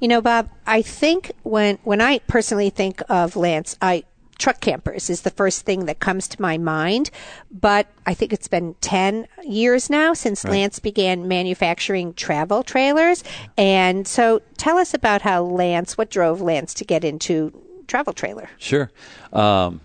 You 0.00 0.08
know, 0.08 0.20
Bob, 0.20 0.48
I 0.66 0.80
think 0.82 1.32
when 1.42 1.78
when 1.82 2.00
I 2.00 2.18
personally 2.20 2.70
think 2.70 3.02
of 3.08 3.36
Lance, 3.36 3.76
I 3.82 4.04
truck 4.38 4.60
campers 4.60 5.10
is 5.10 5.22
the 5.22 5.30
first 5.30 5.64
thing 5.64 5.86
that 5.86 6.00
comes 6.00 6.28
to 6.28 6.42
my 6.42 6.58
mind. 6.58 7.10
But 7.50 7.88
I 8.06 8.14
think 8.14 8.32
it's 8.32 8.48
been 8.48 8.74
10 8.80 9.26
years 9.44 9.90
now 9.90 10.12
since 10.14 10.44
Lance 10.44 10.78
began 10.78 11.28
manufacturing 11.28 12.14
travel 12.14 12.62
trailers. 12.62 13.24
And 13.56 14.06
so 14.06 14.42
tell 14.56 14.78
us 14.78 14.94
about 14.94 15.22
how 15.22 15.42
Lance, 15.42 15.96
what 15.96 16.10
drove 16.10 16.40
Lance 16.40 16.74
to 16.74 16.84
get 16.84 17.04
into 17.04 17.52
travel 17.86 18.12
trailer? 18.12 18.48
Sure. 18.58 18.90
Um, 19.32 19.80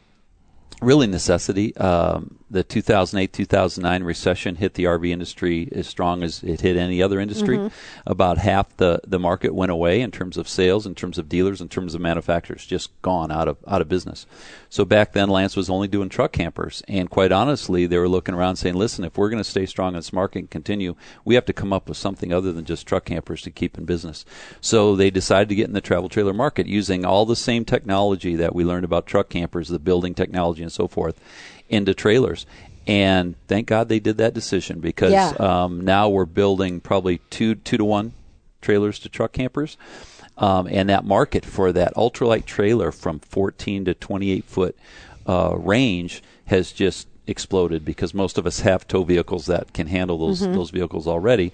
really 0.81 1.07
necessity. 1.07 1.75
Um, 1.77 2.38
the 2.51 2.63
2008 2.63 3.31
2009 3.31 4.03
recession 4.03 4.55
hit 4.55 4.73
the 4.73 4.85
RV 4.85 5.09
industry 5.09 5.69
as 5.71 5.87
strong 5.87 6.23
as 6.23 6.43
it 6.43 6.61
hit 6.61 6.77
any 6.77 7.01
other 7.01 7.19
industry. 7.19 7.57
Mm-hmm. 7.57 8.09
About 8.09 8.39
half 8.39 8.75
the, 8.77 9.01
the 9.05 9.19
market 9.19 9.53
went 9.53 9.71
away 9.71 10.01
in 10.01 10.11
terms 10.11 10.37
of 10.37 10.49
sales, 10.49 10.85
in 10.85 10.95
terms 10.95 11.17
of 11.17 11.29
dealers, 11.29 11.61
in 11.61 11.69
terms 11.69 11.93
of 11.93 12.01
manufacturers, 12.01 12.65
just 12.65 12.89
gone 13.01 13.31
out 13.31 13.47
of 13.47 13.57
out 13.67 13.81
of 13.81 13.89
business. 13.89 14.25
So 14.69 14.85
back 14.85 15.13
then, 15.13 15.29
Lance 15.29 15.55
was 15.55 15.69
only 15.69 15.87
doing 15.87 16.09
truck 16.09 16.31
campers, 16.31 16.81
and 16.87 17.09
quite 17.09 17.31
honestly, 17.31 17.85
they 17.85 17.97
were 17.97 18.09
looking 18.09 18.35
around 18.35 18.55
saying, 18.55 18.75
"Listen, 18.75 19.03
if 19.03 19.17
we're 19.17 19.29
going 19.29 19.43
to 19.43 19.49
stay 19.49 19.65
strong 19.65 19.89
in 19.89 19.99
this 19.99 20.13
market 20.13 20.39
and 20.39 20.49
continue, 20.49 20.95
we 21.25 21.35
have 21.35 21.45
to 21.45 21.53
come 21.53 21.73
up 21.73 21.87
with 21.87 21.97
something 21.97 22.33
other 22.33 22.51
than 22.51 22.65
just 22.65 22.87
truck 22.87 23.05
campers 23.05 23.41
to 23.43 23.51
keep 23.51 23.77
in 23.77 23.85
business." 23.85 24.25
So 24.61 24.95
they 24.95 25.11
decided 25.11 25.49
to 25.49 25.55
get 25.55 25.67
in 25.67 25.73
the 25.73 25.81
travel 25.81 26.09
trailer 26.09 26.33
market 26.33 26.65
using 26.67 27.05
all 27.05 27.25
the 27.25 27.35
same 27.35 27.65
technology 27.65 28.35
that 28.35 28.55
we 28.55 28.63
learned 28.63 28.85
about 28.85 29.05
truck 29.05 29.29
campers, 29.29 29.67
the 29.67 29.79
building 29.79 30.15
technology, 30.15 30.63
and 30.63 30.71
so 30.71 30.87
forth 30.87 31.19
into 31.69 31.93
trailers. 31.93 32.45
And 32.87 33.35
thank 33.47 33.67
God 33.67 33.87
they 33.89 33.99
did 33.99 34.17
that 34.17 34.33
decision 34.33 34.79
because 34.79 35.11
Yeah. 35.11 35.29
um, 35.39 35.81
now 35.81 36.09
we're 36.09 36.25
building 36.25 36.79
probably 36.79 37.19
two 37.29 37.55
two 37.55 37.77
to 37.77 37.85
one 37.85 38.13
trailers 38.61 38.99
to 38.99 39.09
truck 39.09 39.31
campers. 39.31 39.77
Um, 40.37 40.67
and 40.71 40.87
that 40.89 41.03
market 41.03 41.45
for 41.45 41.73
that 41.73 41.93
ultralight 41.95 42.45
trailer 42.45 42.91
from 42.93 43.19
14 43.19 43.83
to 43.85 43.93
28 43.93 44.45
foot 44.45 44.75
uh, 45.27 45.53
range 45.57 46.23
has 46.45 46.71
just 46.71 47.08
exploded 47.29 47.85
because 47.85 48.13
most 48.13 48.37
of 48.37 48.45
us 48.45 48.61
have 48.61 48.87
tow 48.87 49.03
vehicles 49.03 49.45
that 49.45 49.73
can 49.73 49.87
handle 49.87 50.17
those 50.17 50.41
mm-hmm. 50.41 50.53
those 50.53 50.71
vehicles 50.71 51.07
already, 51.07 51.53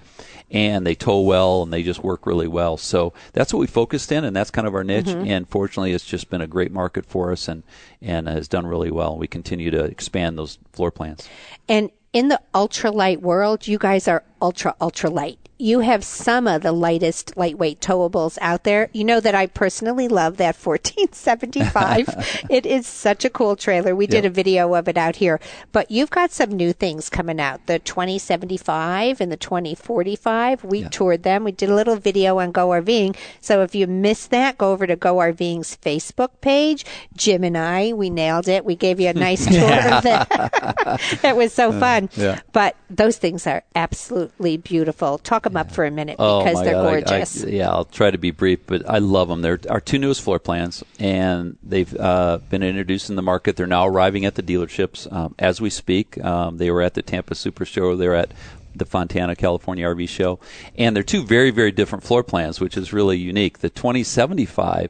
and 0.49 0.85
they 0.85 0.95
tow 0.95 1.21
well 1.21 1.63
and 1.63 1.73
they 1.73 1.83
just 1.83 2.03
work 2.03 2.25
really 2.25 2.47
well. 2.47 2.77
So 2.77 3.13
that's 3.33 3.53
what 3.53 3.59
we 3.59 3.67
focused 3.67 4.11
in, 4.11 4.23
and 4.23 4.35
that's 4.35 4.51
kind 4.51 4.67
of 4.67 4.73
our 4.73 4.83
niche. 4.83 5.05
Mm-hmm. 5.05 5.27
And 5.27 5.49
fortunately, 5.49 5.91
it's 5.93 6.05
just 6.05 6.29
been 6.29 6.41
a 6.41 6.47
great 6.47 6.71
market 6.71 7.05
for 7.05 7.31
us 7.31 7.47
and 7.47 7.63
and 8.01 8.27
has 8.27 8.47
done 8.47 8.65
really 8.65 8.91
well. 8.91 9.17
We 9.17 9.27
continue 9.27 9.71
to 9.71 9.83
expand 9.83 10.37
those 10.37 10.57
floor 10.71 10.91
plans. 10.91 11.27
And 11.67 11.91
in 12.13 12.29
the 12.29 12.39
ultralight 12.53 13.19
world, 13.19 13.67
you 13.67 13.77
guys 13.77 14.07
are 14.07 14.23
ultra, 14.41 14.73
ultra 14.79 15.09
light. 15.09 15.44
You 15.57 15.79
have 15.79 16.03
some 16.03 16.47
of 16.47 16.63
the 16.63 16.73
lightest 16.73 17.37
lightweight 17.37 17.79
towables 17.79 18.37
out 18.41 18.65
there. 18.65 18.89
You 18.91 19.05
know 19.05 19.21
that 19.21 19.35
I 19.35 19.47
personally 19.47 20.09
love 20.09 20.35
that 20.37 20.55
1475. 20.61 22.45
it 22.49 22.65
is 22.65 22.85
such 22.85 23.23
a 23.23 23.29
cool 23.29 23.55
trailer. 23.55 23.95
We 23.95 24.05
did 24.05 24.25
a 24.25 24.29
video 24.29 24.73
of 24.75 24.89
it 24.89 24.97
out 24.97 25.15
here, 25.15 25.39
but 25.71 25.89
you've 25.89 26.09
got 26.09 26.31
some 26.31 26.51
new 26.51 26.73
things 26.73 27.09
coming 27.09 27.39
out. 27.39 27.65
The 27.67 27.79
2075 27.79 29.21
and 29.21 29.31
the 29.31 29.37
2045. 29.37 30.63
We 30.65 30.83
toured 30.89 31.23
them. 31.23 31.45
We 31.45 31.53
did 31.53 31.69
a 31.69 31.75
little 31.75 31.95
video 31.95 32.39
on 32.39 32.51
Go 32.51 32.69
RVing. 32.69 33.15
So 33.39 33.61
if 33.61 33.73
you 33.73 33.87
missed 33.87 34.31
that, 34.31 34.57
go 34.57 34.73
over 34.73 34.85
to 34.85 34.95
Go 34.97 35.15
RVing's 35.15 35.77
Facebook 35.77 36.31
page. 36.41 36.85
Jim 37.15 37.45
and 37.45 37.57
I, 37.57 37.93
we 37.93 38.09
nailed 38.09 38.49
it. 38.49 38.65
We 38.65 38.75
gave 38.75 38.99
you 38.99 39.07
a 39.07 39.13
nice 39.13 39.45
tour 39.49 39.71
of 39.71 40.03
that. 40.03 41.19
it 41.23 41.35
was 41.35 41.53
so 41.53 41.71
uh, 41.71 41.79
fun. 41.79 42.09
yeah. 42.15 42.41
But 42.51 42.75
those 42.89 43.17
things 43.17 43.47
are 43.47 43.63
absolutely 43.73 44.57
beautiful. 44.57 45.17
Talk 45.17 45.44
them 45.45 45.55
up 45.57 45.71
for 45.71 45.85
a 45.85 45.91
minute 45.91 46.17
Oh, 46.19 46.43
because 46.43 46.61
they're 46.61 46.73
God, 46.73 46.85
I- 46.85 46.97
I- 46.97 47.01
gorgeous. 47.01 47.43
yeah, 47.45 47.69
I'll 47.69 47.85
try 47.85 48.11
to 48.11 48.17
be 48.17 48.31
brief, 48.31 48.59
but 48.67 48.87
I 48.89 48.97
love 48.97 49.29
them. 49.29 49.41
They're 49.41 49.59
our 49.69 49.79
two 49.79 49.97
newest 49.97 50.21
floor 50.21 50.37
plans, 50.37 50.83
and 50.99 51.57
they've 51.63 51.95
uh, 51.97 52.39
been 52.49 52.61
introduced 52.63 53.09
in 53.09 53.15
the 53.15 53.21
market. 53.21 53.55
They're 53.55 53.65
now 53.67 53.87
arriving 53.87 54.25
at 54.25 54.35
the 54.35 54.43
dealerships 54.43 55.11
um, 55.11 55.33
as 55.39 55.61
we 55.61 55.69
speak. 55.69 56.23
Um, 56.23 56.57
they 56.57 56.69
were 56.69 56.81
at 56.81 56.93
the 56.95 57.01
Tampa 57.01 57.33
Super 57.35 57.63
Show. 57.65 57.95
They're 57.95 58.15
at 58.15 58.31
the 58.75 58.85
Fontana, 58.85 59.35
California 59.37 59.85
RV 59.87 60.09
show, 60.09 60.37
and 60.77 60.93
they're 60.95 61.03
two 61.03 61.23
very, 61.23 61.49
very 61.49 61.71
different 61.71 62.03
floor 62.03 62.23
plans, 62.23 62.59
which 62.59 62.75
is 62.75 62.91
really 62.91 63.17
unique. 63.17 63.59
The 63.59 63.69
2075 63.69 64.89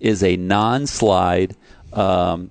is 0.00 0.22
a 0.22 0.36
non-slide. 0.36 1.54
Um, 1.92 2.50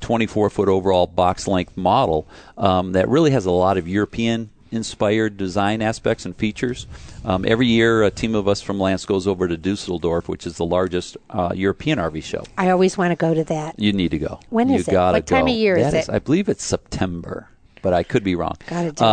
24 0.00 0.48
foot 0.48 0.68
overall 0.70 1.06
box 1.06 1.46
length 1.46 1.76
model 1.76 2.26
um, 2.56 2.92
that 2.92 3.06
really 3.10 3.32
has 3.32 3.44
a 3.44 3.50
lot 3.50 3.76
of 3.76 3.86
European 3.86 4.48
inspired 4.72 5.36
design 5.36 5.82
aspects 5.82 6.24
and 6.24 6.36
features. 6.36 6.86
Um, 7.24 7.44
every 7.46 7.66
year, 7.66 8.02
a 8.02 8.10
team 8.10 8.34
of 8.34 8.48
us 8.48 8.60
from 8.62 8.78
Lance 8.78 9.04
goes 9.04 9.26
over 9.26 9.48
to 9.48 9.56
Dusseldorf, 9.56 10.28
which 10.28 10.46
is 10.46 10.56
the 10.56 10.64
largest 10.64 11.16
uh, 11.30 11.52
European 11.54 11.98
RV 11.98 12.22
show. 12.22 12.44
I 12.56 12.70
always 12.70 12.96
want 12.96 13.12
to 13.12 13.16
go 13.16 13.34
to 13.34 13.44
that. 13.44 13.78
You 13.78 13.92
need 13.92 14.10
to 14.12 14.18
go. 14.18 14.40
When 14.50 14.68
you 14.68 14.76
is 14.76 14.88
it? 14.88 14.92
gotta 14.92 15.16
What 15.18 15.26
time 15.26 15.46
go. 15.46 15.52
of 15.52 15.56
year 15.58 15.76
is 15.76 15.92
That 15.92 16.08
it? 16.08 16.10
I 16.12 16.18
believe 16.18 16.48
it's 16.48 16.64
September, 16.64 17.48
but 17.82 17.92
I 17.92 18.02
could 18.02 18.24
be 18.24 18.34
wrong. 18.34 18.54
Gotta 18.66 18.92
do 18.92 19.04
it. 19.04 19.06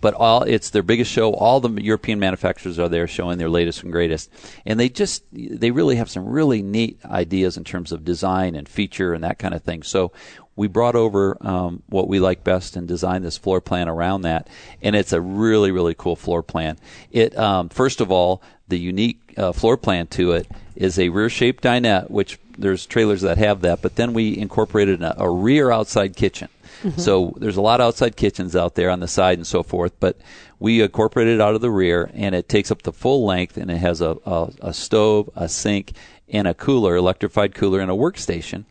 But 0.00 0.14
all 0.14 0.42
it's 0.42 0.70
their 0.70 0.82
biggest 0.82 1.10
show. 1.10 1.32
All 1.32 1.60
the 1.60 1.82
European 1.82 2.18
manufacturers 2.18 2.78
are 2.78 2.88
there 2.88 3.06
showing 3.06 3.38
their 3.38 3.48
latest 3.48 3.82
and 3.82 3.92
greatest, 3.92 4.30
and 4.64 4.78
they 4.78 4.88
just 4.88 5.24
they 5.32 5.70
really 5.70 5.96
have 5.96 6.10
some 6.10 6.26
really 6.26 6.62
neat 6.62 6.98
ideas 7.04 7.56
in 7.56 7.64
terms 7.64 7.92
of 7.92 8.04
design 8.04 8.54
and 8.54 8.68
feature 8.68 9.12
and 9.12 9.24
that 9.24 9.38
kind 9.38 9.54
of 9.54 9.62
thing. 9.62 9.82
So 9.82 10.12
we 10.56 10.66
brought 10.66 10.96
over 10.96 11.36
um, 11.40 11.82
what 11.88 12.08
we 12.08 12.18
like 12.18 12.42
best 12.42 12.76
and 12.76 12.88
designed 12.88 13.24
this 13.24 13.38
floor 13.38 13.60
plan 13.60 13.88
around 13.88 14.22
that, 14.22 14.48
and 14.82 14.94
it's 14.96 15.12
a 15.12 15.20
really 15.20 15.70
really 15.70 15.94
cool 15.94 16.16
floor 16.16 16.42
plan. 16.42 16.78
It 17.10 17.36
um, 17.38 17.68
first 17.68 18.00
of 18.00 18.10
all 18.10 18.42
the 18.68 18.78
unique 18.78 19.34
uh, 19.36 19.52
floor 19.52 19.76
plan 19.76 20.06
to 20.08 20.32
it 20.32 20.46
is 20.78 20.98
a 20.98 21.08
rear 21.08 21.28
shaped 21.28 21.64
dinette, 21.64 22.10
which 22.10 22.38
there's 22.56 22.86
trailers 22.86 23.20
that 23.22 23.36
have 23.38 23.60
that, 23.62 23.82
but 23.82 23.96
then 23.96 24.12
we 24.14 24.36
incorporated 24.38 25.02
a, 25.02 25.20
a 25.22 25.28
rear 25.28 25.70
outside 25.70 26.16
kitchen. 26.16 26.48
Mm-hmm. 26.82 27.00
So 27.00 27.34
there's 27.36 27.56
a 27.56 27.60
lot 27.60 27.80
of 27.80 27.88
outside 27.88 28.16
kitchens 28.16 28.54
out 28.54 28.74
there 28.76 28.90
on 28.90 29.00
the 29.00 29.08
side 29.08 29.38
and 29.38 29.46
so 29.46 29.62
forth, 29.64 29.92
but 29.98 30.16
we 30.60 30.80
incorporated 30.80 31.34
it 31.34 31.40
out 31.40 31.54
of 31.54 31.60
the 31.60 31.70
rear, 31.70 32.10
and 32.14 32.34
it 32.34 32.48
takes 32.48 32.70
up 32.70 32.82
the 32.82 32.92
full 32.92 33.26
length, 33.26 33.56
and 33.56 33.70
it 33.70 33.78
has 33.78 34.00
a, 34.00 34.16
a, 34.24 34.50
a 34.62 34.72
stove, 34.72 35.28
a 35.34 35.48
sink, 35.48 35.92
and 36.28 36.46
a 36.46 36.54
cooler, 36.54 36.94
electrified 36.96 37.54
cooler, 37.54 37.80
and 37.80 37.90
a 37.90 37.94
workstation, 37.94 38.64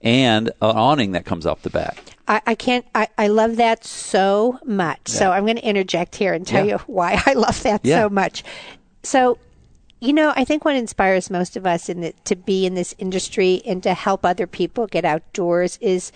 and 0.00 0.48
an 0.48 0.54
awning 0.76 1.12
that 1.12 1.24
comes 1.24 1.46
off 1.46 1.62
the 1.62 1.70
back. 1.70 1.98
I, 2.28 2.40
I 2.46 2.54
can't. 2.54 2.86
I, 2.94 3.08
I 3.18 3.26
love 3.28 3.56
that 3.56 3.84
so 3.84 4.58
much. 4.64 5.08
So 5.08 5.30
I'm 5.32 5.44
going 5.44 5.56
to 5.56 5.64
interject 5.64 6.16
here 6.16 6.32
and 6.34 6.46
tell 6.46 6.64
Yeah. 6.64 6.74
you 6.74 6.78
why 6.86 7.20
I 7.26 7.32
love 7.34 7.62
that 7.64 7.84
Yeah. 7.84 8.02
so 8.02 8.08
much. 8.08 8.44
So, 9.02 9.38
you 10.02 10.12
know, 10.12 10.32
I 10.34 10.44
think 10.44 10.64
what 10.64 10.74
inspires 10.74 11.30
most 11.30 11.56
of 11.56 11.64
us 11.64 11.88
in 11.88 12.00
the, 12.00 12.12
to 12.24 12.34
be 12.34 12.66
in 12.66 12.74
this 12.74 12.92
industry 12.98 13.62
and 13.64 13.80
to 13.84 13.94
help 13.94 14.26
other 14.26 14.48
people 14.48 14.88
get 14.88 15.04
outdoors 15.04 15.78
is 15.80 16.10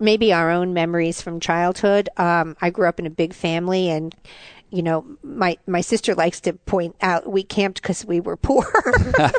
maybe 0.00 0.32
our 0.32 0.50
own 0.50 0.72
memories 0.72 1.20
from 1.20 1.38
childhood. 1.38 2.08
Um, 2.16 2.56
I 2.62 2.70
grew 2.70 2.88
up 2.88 2.98
in 2.98 3.06
a 3.06 3.10
big 3.10 3.34
family 3.34 3.90
and. 3.90 4.14
You 4.70 4.82
know, 4.82 5.06
my 5.22 5.56
my 5.66 5.80
sister 5.80 6.14
likes 6.14 6.42
to 6.42 6.52
point 6.52 6.94
out 7.00 7.32
we 7.32 7.42
camped 7.42 7.80
because 7.80 8.04
we 8.04 8.20
were 8.20 8.36
poor, 8.36 8.70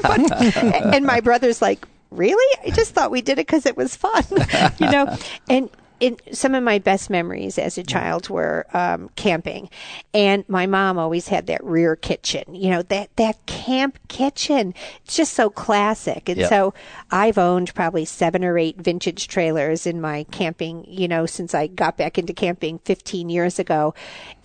But- 0.01 0.31
and 0.91 1.05
my 1.05 1.19
brother's 1.19 1.61
like, 1.61 1.87
"Really? 2.09 2.57
I 2.65 2.71
just 2.71 2.95
thought 2.95 3.11
we 3.11 3.21
did 3.21 3.33
it 3.33 3.45
because 3.45 3.67
it 3.67 3.77
was 3.77 3.95
fun." 3.95 4.23
you 4.79 4.89
know, 4.89 5.15
and 5.47 5.69
in 5.99 6.17
some 6.31 6.55
of 6.55 6.63
my 6.63 6.79
best 6.79 7.09
memories 7.09 7.57
as 7.57 7.77
a 7.77 7.83
child 7.83 8.29
were 8.29 8.65
um, 8.73 9.09
camping, 9.15 9.69
and 10.13 10.47
my 10.47 10.65
mom 10.65 10.97
always 10.97 11.27
had 11.27 11.47
that 11.47 11.63
rear 11.63 11.95
kitchen. 11.95 12.55
You 12.55 12.69
know 12.71 12.81
that 12.83 13.15
that 13.17 13.45
camp 13.45 13.99
kitchen. 14.07 14.73
It's 15.05 15.15
just 15.15 15.33
so 15.33 15.49
classic, 15.49 16.29
and 16.29 16.37
Yeah. 16.39 16.49
so 16.49 16.73
I've 17.11 17.37
owned 17.37 17.73
probably 17.75 18.05
seven 18.05 18.43
or 18.45 18.57
eight 18.57 18.77
vintage 18.77 19.27
trailers 19.27 19.85
in 19.85 19.99
my 20.01 20.23
camping. 20.31 20.85
You 20.87 21.07
know, 21.07 21.25
since 21.25 21.53
I 21.53 21.67
got 21.67 21.97
back 21.97 22.17
into 22.17 22.33
camping 22.33 22.79
15 22.85 23.29
years 23.29 23.59
ago, 23.59 23.93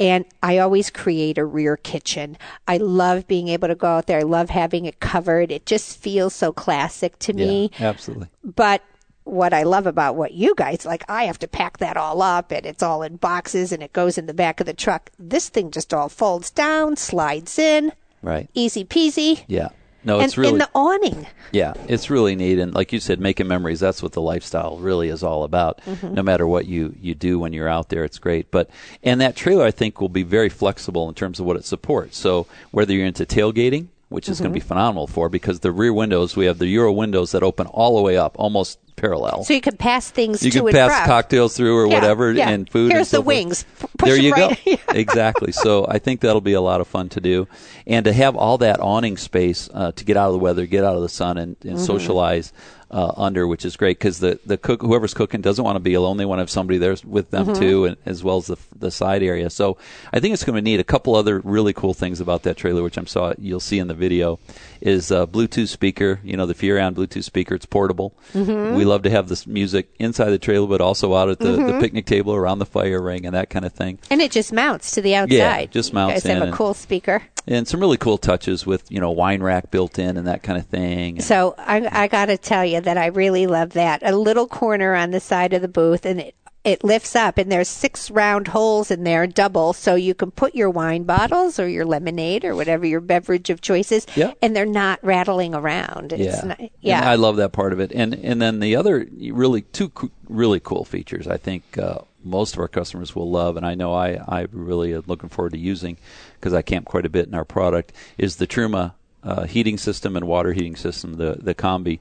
and 0.01 0.25
I 0.43 0.59
always 0.59 0.90
create 0.90 1.38
a 1.38 1.45
rear 1.45 1.77
kitchen. 1.77 2.37
I 2.67 2.79
love 2.79 3.27
being 3.27 3.49
able 3.49 3.69
to 3.69 3.75
go 3.75 3.87
out 3.88 4.07
there. 4.07 4.19
I 4.19 4.23
love 4.23 4.51
having 4.51 4.85
it 4.87 5.01
covered. 5.01 5.51
It 5.53 5.67
just 5.67 5.99
feels 5.99 6.35
so 6.35 6.53
classic 6.53 7.19
to 7.21 7.33
me 7.33 7.71
Yeah, 7.79 7.88
absolutely. 7.88 8.29
but 8.43 8.83
what 9.24 9.52
I 9.52 9.62
love 9.62 9.87
about 9.87 10.16
what 10.16 10.32
you 10.32 10.54
guys 10.56 10.84
like, 10.84 11.04
I 11.08 11.24
have 11.24 11.38
to 11.40 11.48
pack 11.48 11.78
that 11.78 11.96
all 11.96 12.22
up 12.22 12.52
and 12.52 12.64
it's 12.66 12.82
all 12.82 13.02
in 13.02 13.16
boxes 13.16 13.72
and 13.72 13.82
it 13.82 13.92
goes 13.92 14.18
in 14.18 14.26
the 14.26 14.34
back 14.34 14.60
of 14.60 14.66
the 14.66 14.74
truck. 14.74 15.10
This 15.18 15.48
thing 15.48 15.70
just 15.70 15.92
all 15.94 16.08
folds 16.08 16.50
down, 16.50 16.96
slides 16.96 17.58
in, 17.58 17.92
Right. 18.22 18.48
easy 18.54 18.84
peasy. 18.84 19.44
Yeah. 19.48 19.68
No, 20.06 20.16
and, 20.16 20.26
it's 20.26 20.37
really 20.37 20.52
and 20.52 20.60
the 20.60 20.68
awning. 20.74 21.26
Yeah, 21.50 21.72
it's 21.88 22.10
really 22.10 22.37
neat, 22.37 22.58
and 22.58 22.74
like 22.74 22.92
you 22.92 23.00
said, 23.00 23.20
making 23.20 23.48
memories. 23.48 23.80
That's 23.80 24.02
what 24.02 24.12
the 24.12 24.20
lifestyle 24.20 24.76
really 24.76 25.08
is 25.08 25.22
all 25.22 25.44
about. 25.44 25.80
Mm-hmm. 25.87 26.12
No 26.12 26.22
matter 26.22 26.46
what 26.46 26.66
you 26.66 26.94
you 27.00 27.14
do 27.14 27.38
when 27.38 27.54
you're 27.54 27.68
out 27.70 27.88
there, 27.88 28.04
it's 28.04 28.18
great. 28.18 28.50
But 28.50 28.68
and 29.02 29.18
that 29.22 29.34
trailer, 29.34 29.64
I 29.64 29.70
think, 29.70 30.02
will 30.02 30.10
be 30.10 30.22
very 30.22 30.50
flexible 30.50 31.08
in 31.08 31.14
terms 31.14 31.40
of 31.40 31.46
what 31.46 31.56
it 31.56 31.64
supports. 31.64 32.18
So 32.18 32.46
whether 32.70 32.92
you're 32.92 33.06
into 33.06 33.24
tailgating, 33.24 33.87
which 34.14 34.29
is 34.29 34.38
going 34.40 34.50
Mm-hmm. 34.50 34.55
to 34.61 34.64
be 34.64 34.68
phenomenal 34.68 35.07
for, 35.07 35.29
because 35.29 35.61
the 35.61 35.72
rear 35.72 35.92
windows, 35.92 36.37
we 36.37 36.46
have 36.46 36.59
the 36.59 36.66
Euro 36.68 36.92
windows 36.92 37.33
that 37.33 37.42
open 37.42 37.66
all 37.66 37.96
the 37.96 38.03
way 38.03 38.16
up, 38.16 38.37
almost 38.38 38.79
parallel. 38.96 39.42
So 39.44 39.53
you 39.55 39.61
can 39.61 39.77
pass 39.77 40.09
things 40.11 40.42
you 40.44 40.66
and 40.66 40.74
pass 40.74 40.96
from. 41.00 41.07
cocktails 41.07 41.57
through 41.57 41.77
or 41.77 41.87
Yeah, 41.88 41.94
whatever 41.94 42.33
yeah. 42.33 42.48
and 42.48 42.70
food. 42.70 42.92
Here's 42.92 42.98
and 43.00 43.07
so 43.09 43.16
the 43.18 43.22
forth. 43.24 43.27
wings. 43.27 43.64
Push 43.98 44.09
there 44.09 44.16
you 44.16 44.33
right- 44.33 44.59
go. 44.64 44.77
exactly. 44.94 45.50
So 45.53 45.85
I 45.88 45.98
think 45.98 46.20
that'll 46.20 46.40
be 46.40 46.53
a 46.53 46.61
lot 46.61 46.81
of 46.81 46.87
fun 46.87 47.09
to 47.11 47.20
do, 47.20 47.48
and 47.88 48.05
to 48.05 48.12
have 48.12 48.37
all 48.37 48.57
that 48.59 48.79
awning 48.81 49.16
space 49.16 49.68
uh, 49.74 49.90
to 49.92 50.05
get 50.05 50.16
out 50.16 50.29
of 50.29 50.33
the 50.35 50.38
weather, 50.38 50.64
get 50.66 50.85
out 50.85 50.94
of 50.96 51.03
the 51.03 51.09
sun, 51.09 51.37
and, 51.38 51.57
and 51.62 51.74
Mm-hmm. 51.77 51.85
socialize. 51.85 52.53
Uh, 52.94 53.12
under 53.16 53.44
which 53.48 53.64
is 53.64 53.76
great 53.76 53.98
because 53.98 54.20
the 54.20 54.38
the 54.46 54.57
cook 54.57 54.80
whoever's 54.80 55.14
cooking 55.14 55.40
doesn't 55.40 55.64
want 55.64 55.74
to 55.74 55.80
be 55.80 55.94
alone. 55.94 56.16
They 56.16 56.24
want 56.24 56.38
to 56.38 56.42
have 56.42 56.50
somebody 56.50 56.78
there 56.78 56.94
with 57.04 57.28
them 57.33 57.46
Mm-hmm. 57.46 57.61
too, 57.61 57.85
and 57.87 57.96
as 58.07 58.22
well 58.22 58.37
as 58.37 58.46
the 58.46 58.57
the 58.78 58.92
side 58.92 59.20
area. 59.24 59.50
So 59.50 59.78
I 60.12 60.20
think 60.20 60.33
it's 60.33 60.44
going 60.44 60.54
to 60.54 60.62
need 60.62 60.78
a 60.78 60.85
couple 60.85 61.16
other 61.16 61.40
really 61.40 61.72
cool 61.72 61.92
things 61.92 62.20
about 62.20 62.44
that 62.44 62.57
trailer, 62.57 62.85
which 62.85 62.96
I'm 62.96 63.09
saw 63.09 63.33
you'll 63.37 63.59
see 63.59 63.80
in 63.80 63.88
the 63.88 63.94
video, 63.94 64.38
is 64.80 65.11
uh, 65.11 65.26
Bluetooth 65.26 65.66
speaker. 65.66 66.20
You 66.22 66.37
know 66.37 66.46
the 66.46 66.54
Furrion 66.54 66.94
Bluetooth 66.94 67.24
speaker. 67.24 67.57
It's 67.57 67.66
portable. 67.66 68.14
Mm-hmm. 68.33 68.76
We 68.76 68.85
love 68.85 69.02
to 69.02 69.11
have 69.11 69.26
this 69.26 69.44
music 69.44 69.88
inside 69.98 70.30
the 70.30 70.38
trailer, 70.38 70.68
but 70.68 70.80
also 70.80 71.14
out 71.16 71.28
at 71.28 71.40
the, 71.40 71.50
the 71.57 71.78
picnic 71.80 72.07
table 72.07 72.33
around 72.33 72.61
the 72.61 72.66
fire 72.66 73.02
ring 73.02 73.26
and 73.26 73.35
that 73.35 73.50
kind 73.50 73.64
of 73.64 73.72
thing. 73.72 73.98
And 74.09 74.22
it 74.22 74.30
just 74.30 74.52
mounts 74.52 74.92
to 74.92 75.02
the 75.02 75.16
outside. 75.16 75.35
Yeah, 75.35 75.66
just 75.66 75.90
You 75.90 75.96
mounts 75.96 76.22
guys 76.22 76.33
have 76.33 76.48
a 76.48 76.52
cool 76.52 76.74
speaker. 76.74 77.22
And 77.46 77.68
some 77.68 77.80
really 77.80 77.96
cool 77.98 78.16
touches 78.18 78.64
with 78.66 78.90
you 78.90 79.00
know 79.00 79.11
wine 79.11 79.42
rack 79.42 79.70
built 79.70 79.98
in 79.98 80.16
and 80.16 80.26
that 80.26 80.42
kind 80.42 80.59
of 80.59 80.66
thing. 80.66 81.20
So 81.20 81.54
I, 81.59 82.04
I 82.04 82.09
got 82.09 82.26
to 82.26 82.38
tell 82.38 82.64
you 82.64 82.80
that 82.80 82.96
I 82.96 83.07
really 83.07 83.46
love 83.46 83.70
that. 83.74 84.02
A 84.02 84.16
little 84.16 84.46
corner 84.46 84.94
on 84.94 85.11
the 85.11 85.20
side 85.20 85.52
of 85.52 85.61
the 85.62 85.68
booth, 85.68 86.07
and 86.07 86.20
it 86.20 86.35
it 86.64 86.83
lifts 86.83 87.14
up, 87.14 87.37
and 87.37 87.52
there's 87.52 87.68
six 87.68 88.11
round 88.11 88.48
holes 88.48 88.90
in 88.90 89.04
there, 89.04 89.26
double, 89.26 89.74
so 89.74 89.96
you 89.96 90.14
can 90.14 90.30
put 90.30 90.54
your 90.54 90.70
wine 90.70 91.02
bottles 91.02 91.59
or 91.61 91.68
your 91.68 91.85
lemonade 91.85 92.42
or 92.42 92.57
whatever 92.57 92.87
your 92.87 93.02
beverage 93.02 93.50
of 93.50 93.61
choice 93.61 93.92
is, 93.92 94.07
Yeah. 94.16 94.33
and 94.40 94.57
they're 94.57 94.64
not 94.64 94.98
rattling 95.02 95.54
around. 95.54 96.14
It's 96.14 96.22
yeah, 96.38 96.44
not, 96.48 96.59
And 96.59 96.70
yeah. 96.80 97.07
I 97.07 97.16
love 97.16 97.37
that 97.37 97.52
part 97.52 97.74
of 97.74 97.80
it. 97.80 97.92
And 97.92 98.14
and 98.14 98.40
then 98.40 98.61
the 98.61 98.76
other 98.76 99.07
really 99.30 99.61
two 99.61 99.90
co- 99.90 100.11
really 100.26 100.59
cool 100.59 100.87
features 100.87 101.28
I 101.28 101.37
think 101.37 101.76
uh, 101.76 101.98
most 102.24 102.54
of 102.54 102.60
our 102.60 102.68
customers 102.68 103.14
will 103.14 103.30
love, 103.30 103.56
and 103.56 103.66
I 103.66 103.74
know 103.74 103.92
I 103.92 104.14
I 104.26 104.46
really 104.52 104.94
am 104.94 105.04
looking 105.06 105.28
forward 105.28 105.52
to 105.52 105.58
using 105.58 105.96
because 106.34 106.52
I 106.52 106.62
camp 106.62 106.87
quite 106.87 107.06
a 107.06 107.10
bit 107.10 107.28
in 107.28 107.34
our 107.34 107.44
product 107.44 107.92
is 108.18 108.37
the 108.37 108.46
Truma 108.46 108.94
uh, 109.22 109.44
heating 109.44 109.78
system 109.78 110.16
and 110.16 110.26
water 110.26 110.52
heating 110.52 110.76
system. 110.76 111.14
The 111.14 111.38
the 111.40 111.54
Combi 111.54 112.00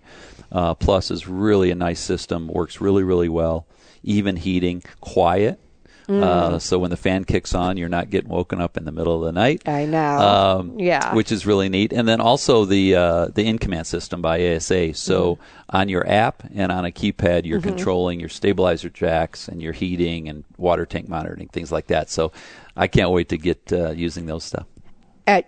uh, 0.51 0.73
Plus 0.75 1.11
is 1.11 1.27
really 1.27 1.71
a 1.71 1.75
nice 1.75 1.99
system. 1.99 2.47
Works 2.47 2.81
really 2.81 3.03
really 3.03 3.29
well. 3.29 3.65
Even 4.03 4.35
heating, 4.35 4.83
quiet. 4.99 5.59
Mm. 6.07 6.21
Uh, 6.21 6.59
so 6.59 6.79
when 6.79 6.89
the 6.89 6.97
fan 6.97 7.23
kicks 7.23 7.55
on, 7.55 7.77
you're 7.77 7.89
not 7.89 8.09
getting 8.09 8.29
woken 8.29 8.59
up 8.59 8.75
in 8.77 8.83
the 8.85 8.91
middle 8.91 9.15
of 9.15 9.23
the 9.25 9.31
night. 9.31 9.61
I 9.65 9.85
know. 9.85 9.99
Um, 9.99 10.79
Yeah. 10.79 11.15
which 11.15 11.31
is 11.31 11.45
really 11.45 11.69
neat. 11.69 11.93
And 11.93 12.07
then 12.07 12.19
also 12.19 12.65
the 12.65 12.95
uh, 12.95 13.27
the 13.27 13.45
in 13.47 13.57
command 13.57 13.87
system 13.87 14.21
by 14.21 14.55
ASA. 14.55 14.93
So 14.95 15.35
Mm-hmm. 15.35 15.75
on 15.77 15.89
your 15.89 16.07
app 16.07 16.43
and 16.53 16.71
on 16.71 16.85
a 16.85 16.91
keypad, 16.91 17.45
you're 17.45 17.61
controlling 17.61 18.19
your 18.19 18.29
stabilizer 18.29 18.89
jacks 18.89 19.47
and 19.47 19.61
your 19.61 19.73
heating 19.73 20.27
and 20.29 20.43
water 20.57 20.85
tank 20.85 21.07
monitoring, 21.07 21.47
things 21.47 21.71
like 21.71 21.87
that. 21.87 22.09
So 22.09 22.31
I 22.75 22.87
can't 22.87 23.11
wait 23.11 23.29
to 23.29 23.37
get 23.37 23.71
uh, 23.71 23.91
using 23.91 24.25
those 24.25 24.43
stuff. 24.43 24.65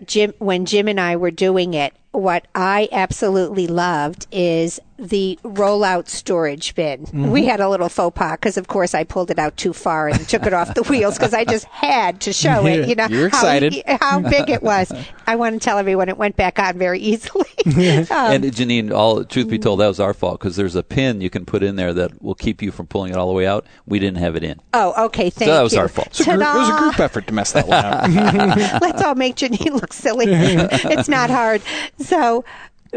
Jim, 0.05 0.33
when 0.39 0.65
Jim 0.65 0.87
and 0.87 0.99
I 1.01 1.17
were 1.17 1.31
doing 1.31 1.73
it, 1.73 1.93
what 2.11 2.47
I 2.55 2.87
absolutely 2.93 3.67
loved 3.67 4.25
is 4.31 4.79
the 4.97 5.37
rollout 5.43 6.07
storage 6.07 6.73
bin. 6.75 7.05
Mm-hmm. 7.05 7.29
We 7.31 7.45
had 7.45 7.59
a 7.59 7.69
little 7.69 7.89
faux 7.89 8.15
pas 8.17 8.33
because, 8.33 8.57
of 8.57 8.67
course, 8.67 8.93
I 8.93 9.03
pulled 9.03 9.29
it 9.29 9.37
out 9.39 9.57
too 9.57 9.73
far 9.73 10.07
and 10.07 10.27
took 10.27 10.43
it 10.43 10.53
off 10.53 10.73
the 10.73 10.83
wheels 10.89 11.17
because 11.17 11.33
I 11.33 11.43
just 11.43 11.65
had 11.65 12.21
to 12.21 12.33
show 12.33 12.65
it. 12.65 12.87
You 12.87 12.95
know, 12.95 13.07
You're 13.07 13.29
how- 13.29 13.37
excited. 13.37 13.83
How, 14.01 14.21
big 14.21 14.49
it 14.49 14.63
was. 14.63 14.91
I 15.27 15.35
want 15.35 15.59
to 15.59 15.63
tell 15.63 15.77
everyone 15.77 16.07
it 16.07 16.17
went 16.17 16.35
back 16.37 16.59
on 16.59 16.77
very 16.77 16.99
easily. 16.99 17.45
Um, 17.65 18.31
and 18.31 18.43
Janine, 18.45 18.91
all 18.93 19.23
truth 19.25 19.49
be 19.49 19.57
told, 19.57 19.79
that 19.79 19.87
was 19.87 19.99
our 19.99 20.13
fault 20.13 20.39
because 20.39 20.55
there's 20.55 20.75
a 20.75 20.83
pin 20.83 21.19
you 21.19 21.29
can 21.31 21.45
put 21.45 21.63
in 21.63 21.75
there 21.75 21.93
that 21.93 22.21
will 22.21 22.35
keep 22.35 22.61
you 22.61 22.71
from 22.71 22.85
pulling 22.85 23.11
it 23.11 23.17
all 23.17 23.27
the 23.27 23.33
way 23.33 23.47
out. 23.47 23.65
We 23.87 23.97
didn't 23.97 24.19
have 24.19 24.35
it 24.35 24.43
in. 24.43 24.61
oh, 24.73 25.05
okay. 25.05 25.29
Thank 25.31 25.49
you. 25.49 25.55
that 25.55 25.63
was 25.63 25.73
you. 25.73 25.79
our 25.79 25.87
fault. 25.87 26.07
It's 26.07 26.21
a 26.21 26.25
group, 26.25 26.41
it 26.41 26.57
was 26.57 26.69
a 26.69 26.77
group 26.77 26.99
effort 26.99 27.25
to 27.27 27.33
mess 27.33 27.53
that 27.53 27.67
one 27.67 27.83
up. 27.83 28.81
Let's 28.81 29.01
all 29.01 29.15
make 29.15 29.35
Janine 29.35 29.73
look 29.73 29.93
silly. 29.93 30.27
it's 30.29 31.09
not 31.09 31.29
hard. 31.31 31.61
So, 31.97 32.45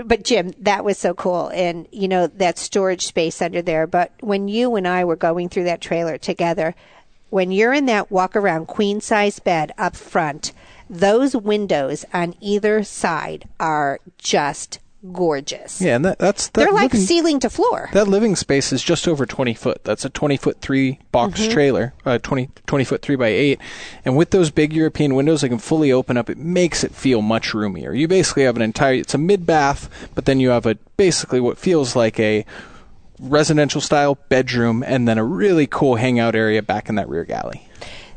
but 0.04 0.24
Jim, 0.24 0.52
that 0.60 0.84
was 0.84 0.98
so 0.98 1.14
cool. 1.14 1.48
And, 1.48 1.86
you 1.90 2.08
know, 2.08 2.26
that 2.26 2.58
storage 2.58 3.06
space 3.06 3.40
under 3.42 3.62
there. 3.62 3.86
But 3.86 4.12
when 4.20 4.48
you 4.48 4.76
and 4.76 4.86
I 4.86 5.04
were 5.04 5.16
going 5.16 5.48
through 5.48 5.64
that 5.64 5.80
trailer 5.80 6.18
together, 6.18 6.74
when 7.30 7.50
you're 7.50 7.72
in 7.72 7.86
that 7.86 8.10
walk 8.10 8.36
around 8.36 8.66
queen 8.66 9.00
size 9.00 9.38
bed 9.38 9.72
up 9.76 9.96
front, 9.96 10.52
those 10.88 11.36
windows 11.36 12.04
on 12.12 12.34
either 12.40 12.82
side 12.82 13.48
are 13.60 14.00
just 14.16 14.78
gorgeous. 15.12 15.80
yeah, 15.80 15.96
and 15.96 16.04
that, 16.04 16.18
that's 16.18 16.48
that 16.48 16.60
They're 16.60 16.72
like 16.72 16.92
living, 16.92 17.06
ceiling 17.06 17.40
to 17.40 17.50
floor. 17.50 17.88
that 17.92 18.08
living 18.08 18.34
space 18.36 18.72
is 18.72 18.82
just 18.82 19.06
over 19.06 19.26
20 19.26 19.54
foot. 19.54 19.84
That's 19.84 20.04
a 20.04 20.10
20 20.10 20.36
foot 20.36 20.60
three 20.60 20.98
box 21.12 21.40
Mm-hmm. 21.40 21.52
trailer, 21.52 21.94
uh, 22.04 22.18
20, 22.18 22.50
20 22.66 22.84
foot 22.84 23.02
three 23.02 23.16
by 23.16 23.28
eight. 23.28 23.60
And 24.04 24.16
with 24.16 24.30
those 24.30 24.50
big 24.50 24.72
European 24.72 25.14
windows, 25.14 25.40
they 25.42 25.48
can 25.48 25.58
fully 25.58 25.92
open 25.92 26.16
up. 26.16 26.28
It 26.28 26.38
makes 26.38 26.82
it 26.84 26.94
feel 26.94 27.22
much 27.22 27.54
roomier. 27.54 27.92
You 27.94 28.08
basically 28.08 28.44
have 28.44 28.56
an 28.56 28.62
entire, 28.62 28.94
it's 28.94 29.14
a 29.14 29.18
mid 29.18 29.46
bath, 29.46 29.88
but 30.14 30.24
then 30.24 30.40
you 30.40 30.50
have 30.50 30.66
a 30.66 30.74
basically 30.96 31.40
what 31.40 31.58
feels 31.58 31.94
like 31.94 32.18
a 32.18 32.44
residential 33.20 33.80
style 33.80 34.16
bedroom 34.28 34.82
and 34.86 35.06
then 35.08 35.18
a 35.18 35.24
really 35.24 35.66
cool 35.66 35.96
hangout 35.96 36.34
area 36.34 36.62
back 36.62 36.88
in 36.88 36.94
that 36.96 37.08
rear 37.08 37.24
galley. 37.24 37.67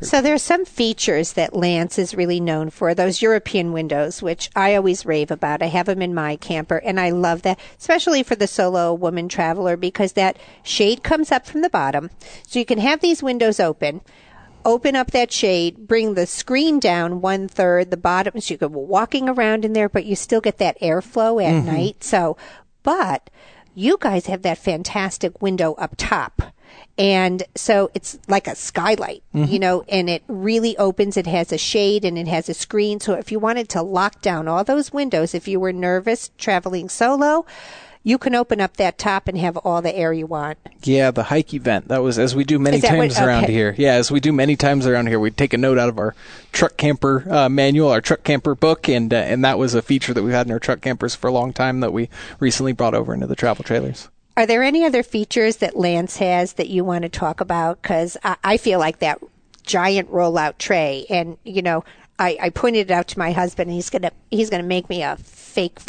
So 0.02 0.20
there's 0.20 0.42
some 0.42 0.66
features 0.66 1.34
that 1.34 1.56
Lance 1.56 2.00
is 2.00 2.16
really 2.16 2.40
known 2.40 2.72
for. 2.72 2.96
Those 2.96 3.22
European 3.22 3.72
windows, 3.72 4.22
which 4.22 4.50
I 4.56 4.76
always 4.76 5.06
rave 5.06 5.30
about. 5.30 5.62
I 5.62 5.68
have 5.68 5.86
them 5.86 6.02
in 6.02 6.16
my 6.16 6.38
camper, 6.38 6.78
and 6.78 7.00
I 7.00 7.12
love 7.12 7.44
that, 7.44 7.60
especially 7.78 8.24
for 8.24 8.36
the 8.36 8.48
solo 8.48 8.96
woman 8.96 9.30
traveler, 9.30 9.78
because 9.78 10.14
that 10.14 10.38
shade 10.64 11.04
comes 11.04 11.32
up 11.32 11.46
from 11.46 11.62
the 11.62 11.70
bottom, 11.70 12.10
so 12.48 12.58
you 12.58 12.66
can 12.66 12.80
have 12.80 13.02
these 13.02 13.22
windows 13.22 13.60
open. 13.60 14.02
Open 14.66 14.96
up 14.96 15.12
that 15.12 15.32
shade, 15.32 15.88
bring 15.88 16.16
the 16.16 16.26
screen 16.26 16.80
down 16.80 17.22
one 17.22 17.48
third, 17.48 17.92
the 17.92 17.98
bottom, 17.98 18.40
so 18.40 18.54
you 18.54 18.58
can 18.58 18.72
be 18.72 18.78
walking 18.78 19.30
around 19.30 19.66
in 19.66 19.74
there, 19.74 19.90
but 19.90 20.06
you 20.06 20.16
still 20.16 20.42
get 20.42 20.58
that 20.58 20.80
airflow 20.82 21.44
at 21.44 21.54
mm-hmm. 21.54 21.66
night. 21.66 22.04
So, 22.04 22.38
but 22.84 23.30
you 23.76 23.98
guys 24.00 24.28
have 24.28 24.42
that 24.42 24.58
fantastic 24.58 25.42
window 25.42 25.74
up 25.74 25.96
top. 25.98 26.42
And 26.98 27.44
so 27.56 27.90
it's 27.94 28.20
like 28.28 28.48
a 28.48 28.56
skylight, 28.56 29.24
you 29.34 29.44
mm-hmm. 29.46 29.56
know, 29.58 29.84
and 29.90 30.10
it 30.10 30.24
really 30.28 30.78
opens. 30.78 31.18
It 31.18 31.28
has 31.28 31.52
a 31.52 31.58
shade 31.58 32.06
and 32.06 32.18
it 32.18 32.28
has 32.28 32.48
a 32.50 32.54
screen. 32.54 33.00
So 33.00 33.14
if 33.14 33.32
you 33.32 33.40
wanted 33.40 33.70
to 33.70 33.82
lock 33.82 34.22
down 34.22 34.48
all 34.48 34.64
those 34.64 34.94
windows, 34.94 35.34
if 35.34 35.48
you 35.48 35.60
were 35.60 35.74
nervous 35.74 36.32
traveling 36.38 36.90
solo, 36.90 37.46
you 38.04 38.18
can 38.18 38.34
open 38.34 38.60
up 38.60 38.78
that 38.78 38.98
top 38.98 39.28
and 39.28 39.38
have 39.38 39.58
all 39.58 39.82
the 39.82 39.96
air 39.96 40.12
you 40.12 40.26
want. 40.26 40.58
Yeah, 40.84 41.12
the 41.12 41.24
hike 41.24 41.54
event. 41.54 41.88
That 41.90 42.02
was 42.02 42.18
as 42.18 42.36
we 42.36 42.44
do 42.44 42.58
many 42.58 42.80
that 42.80 42.98
what- 42.98 43.12
times 43.12 43.20
around 43.20 43.44
okay. 43.46 43.54
here. 43.54 43.76
Yeah, 43.78 43.94
as 43.94 44.12
we 44.12 44.20
do 44.20 44.32
many 44.32 44.56
times 44.56 44.88
around 44.88 45.08
here, 45.08 45.20
we 45.20 45.32
take 45.32 45.54
a 45.54 45.58
note 45.58 45.78
out 45.78 45.90
of 45.90 46.00
our 46.00 46.16
truck 46.52 46.78
camper 46.78 47.26
uh, 47.32 47.50
manual, 47.50 47.90
our 47.90 48.02
truck 48.02 48.24
camper 48.24 48.56
book, 48.56 48.90
and 48.90 49.14
uh, 49.14 49.18
and 49.18 49.44
that 49.46 49.58
was 49.58 49.74
a 49.74 49.82
feature 49.82 50.14
that 50.14 50.24
we've 50.24 50.34
had 50.34 50.48
in 50.48 50.52
our 50.52 50.60
truck 50.60 50.82
campers 50.82 51.16
for 51.16 51.28
a 51.28 51.32
long 51.32 51.54
time 51.54 51.80
that 51.82 51.94
we 51.94 52.10
recently 52.40 52.74
brought 52.74 52.96
over 52.96 53.14
into 53.14 53.28
the 53.28 53.36
travel 53.36 53.64
trailers. 53.64 54.10
Are 54.38 54.46
there 54.46 54.64
any 54.64 54.86
other 54.86 55.04
features 55.04 55.58
that 55.58 55.76
Lance 55.76 56.18
has 56.18 56.54
that 56.54 56.70
you 56.70 56.84
want 56.84 57.04
to 57.04 57.10
talk 57.10 57.42
about? 57.42 57.82
Because 57.82 58.18
I, 58.24 58.38
I 58.44 58.58
feel 58.58 58.80
like 58.80 59.00
that 59.00 59.20
giant 59.64 60.10
rollout 60.10 60.58
tray, 60.58 61.06
and 61.10 61.38
you 61.44 61.62
know, 61.62 61.84
I, 62.18 62.38
I 62.42 62.50
pointed 62.50 62.90
it 62.90 62.94
out 62.94 63.08
to 63.10 63.20
my 63.20 63.32
husband. 63.32 63.70
And 63.70 63.76
he's 63.76 63.90
gonna 63.90 64.12
he's 64.32 64.50
gonna 64.50 64.64
make 64.64 64.90
me 64.90 65.04
a 65.04 65.18
fake 65.18 65.80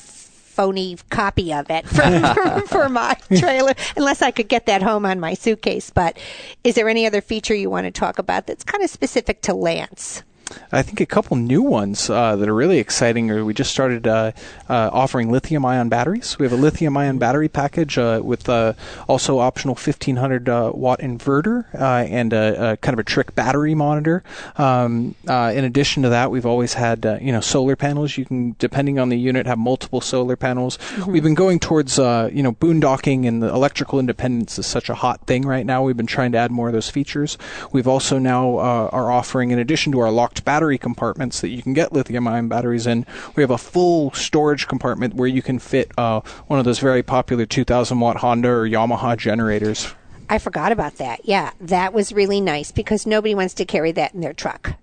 phony 0.52 0.96
copy 1.08 1.52
of 1.52 1.70
it 1.70 1.86
for, 1.88 2.34
for, 2.34 2.60
for 2.66 2.88
my 2.88 3.16
trailer, 3.36 3.72
unless 3.96 4.22
I 4.22 4.30
could 4.30 4.48
get 4.48 4.66
that 4.66 4.82
home 4.82 5.06
on 5.06 5.18
my 5.18 5.34
suitcase. 5.34 5.90
But 5.90 6.18
is 6.62 6.74
there 6.74 6.88
any 6.88 7.06
other 7.06 7.20
feature 7.20 7.54
you 7.54 7.70
want 7.70 7.86
to 7.86 7.90
talk 7.90 8.18
about 8.18 8.46
that's 8.46 8.64
kind 8.64 8.84
of 8.84 8.90
specific 8.90 9.40
to 9.42 9.54
Lance? 9.54 10.22
I 10.70 10.82
think 10.82 11.00
a 11.00 11.06
couple 11.06 11.36
new 11.36 11.62
ones 11.62 12.08
uh, 12.08 12.36
that 12.36 12.48
are 12.48 12.54
really 12.54 12.78
exciting 12.78 13.30
are 13.30 13.44
we 13.44 13.54
just 13.54 13.70
started 13.70 14.06
uh, 14.06 14.32
uh, 14.68 14.90
offering 14.92 15.30
lithium 15.30 15.64
ion 15.64 15.88
batteries. 15.88 16.38
We 16.38 16.46
have 16.46 16.52
a 16.52 16.60
lithium 16.60 16.96
ion 16.96 17.18
battery 17.18 17.48
package 17.48 17.98
uh, 17.98 18.20
with 18.22 18.48
uh, 18.48 18.74
also 19.08 19.38
optional 19.38 19.74
1500 19.74 20.48
uh, 20.48 20.72
watt 20.74 21.00
inverter 21.00 21.66
uh, 21.74 22.04
and 22.08 22.32
a, 22.32 22.72
a 22.72 22.76
kind 22.78 22.94
of 22.94 22.98
a 22.98 23.04
trick 23.04 23.34
battery 23.34 23.74
monitor. 23.74 24.22
Um, 24.56 25.14
uh, 25.28 25.52
in 25.54 25.64
addition 25.64 26.02
to 26.04 26.08
that, 26.10 26.30
we've 26.30 26.46
always 26.46 26.74
had 26.74 27.04
uh, 27.04 27.18
you 27.20 27.32
know 27.32 27.40
solar 27.40 27.76
panels. 27.76 28.16
You 28.16 28.24
can, 28.24 28.56
depending 28.58 28.98
on 28.98 29.08
the 29.08 29.18
unit, 29.18 29.46
have 29.46 29.58
multiple 29.58 30.00
solar 30.00 30.36
panels. 30.36 30.78
We've 31.06 31.22
been 31.22 31.34
going 31.34 31.60
towards 31.60 31.98
uh, 31.98 32.30
you 32.32 32.42
know 32.42 32.52
boondocking 32.52 33.26
and 33.26 33.42
the 33.42 33.48
electrical 33.48 33.98
independence 33.98 34.58
is 34.58 34.66
such 34.66 34.88
a 34.88 34.94
hot 34.94 35.26
thing 35.26 35.42
right 35.46 35.66
now. 35.66 35.82
We've 35.82 35.96
been 35.96 36.06
trying 36.06 36.32
to 36.32 36.38
add 36.38 36.50
more 36.50 36.68
of 36.68 36.72
those 36.72 36.90
features. 36.90 37.38
We've 37.72 37.88
also 37.88 38.18
now 38.18 38.58
uh, 38.58 38.90
are 38.92 39.10
offering, 39.10 39.50
in 39.50 39.58
addition 39.58 39.92
to 39.92 40.00
our 40.00 40.10
locked 40.10 40.41
battery 40.44 40.78
compartments 40.78 41.40
that 41.40 41.48
you 41.48 41.62
can 41.62 41.72
get 41.72 41.92
lithium 41.92 42.26
ion 42.28 42.48
batteries 42.48 42.86
in. 42.86 43.06
We 43.36 43.42
have 43.42 43.50
a 43.50 43.58
full 43.58 44.10
storage 44.12 44.68
compartment 44.68 45.14
where 45.14 45.28
you 45.28 45.42
can 45.42 45.58
fit 45.58 45.90
uh, 45.98 46.20
one 46.46 46.58
of 46.58 46.64
those 46.64 46.78
very 46.78 47.02
popular 47.02 47.46
2000 47.46 48.00
watt 48.00 48.18
Honda 48.18 48.48
or 48.48 48.68
Yamaha 48.68 49.16
generators. 49.16 49.94
I 50.28 50.38
forgot 50.38 50.72
about 50.72 50.96
that. 50.96 51.20
Yeah, 51.24 51.52
that 51.60 51.92
was 51.92 52.12
really 52.12 52.40
nice 52.40 52.72
because 52.72 53.06
nobody 53.06 53.34
wants 53.34 53.54
to 53.54 53.64
carry 53.64 53.92
that 53.92 54.14
in 54.14 54.20
their 54.20 54.32
truck. 54.32 54.74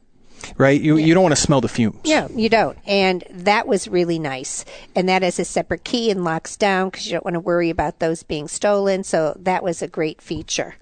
Right? 0.57 0.79
You, 0.79 0.97
you 0.97 1.13
don't 1.13 1.23
want 1.23 1.35
to 1.35 1.41
smell 1.41 1.61
the 1.61 1.67
fumes. 1.67 1.97
No, 2.05 2.29
you 2.33 2.49
don't. 2.49 2.77
And 2.85 3.23
that 3.29 3.67
was 3.67 3.87
really 3.87 4.19
nice. 4.19 4.63
And 4.95 5.07
that 5.09 5.21
has 5.21 5.39
a 5.39 5.45
separate 5.45 5.83
key 5.83 6.11
and 6.11 6.23
locks 6.23 6.55
down 6.55 6.89
because 6.89 7.05
you 7.07 7.13
don't 7.13 7.25
want 7.25 7.35
to 7.35 7.39
worry 7.39 7.69
about 7.69 7.99
those 7.99 8.23
being 8.23 8.47
stolen. 8.47 9.03
So 9.03 9.35
that 9.39 9.63
was 9.63 9.81
a 9.81 9.87
great 9.87 10.21
feature. 10.21 10.75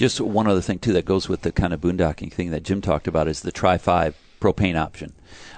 Just 0.00 0.18
one 0.18 0.46
other 0.46 0.62
thing 0.62 0.78
too 0.78 0.94
that 0.94 1.04
goes 1.04 1.28
with 1.28 1.42
the 1.42 1.52
kind 1.52 1.74
of 1.74 1.82
boondocking 1.82 2.32
thing 2.32 2.52
that 2.52 2.62
Jim 2.62 2.80
talked 2.80 3.06
about 3.06 3.28
is 3.28 3.42
the 3.42 3.52
Tri 3.52 3.76
Five 3.76 4.16
propane 4.40 4.80
option. 4.80 5.12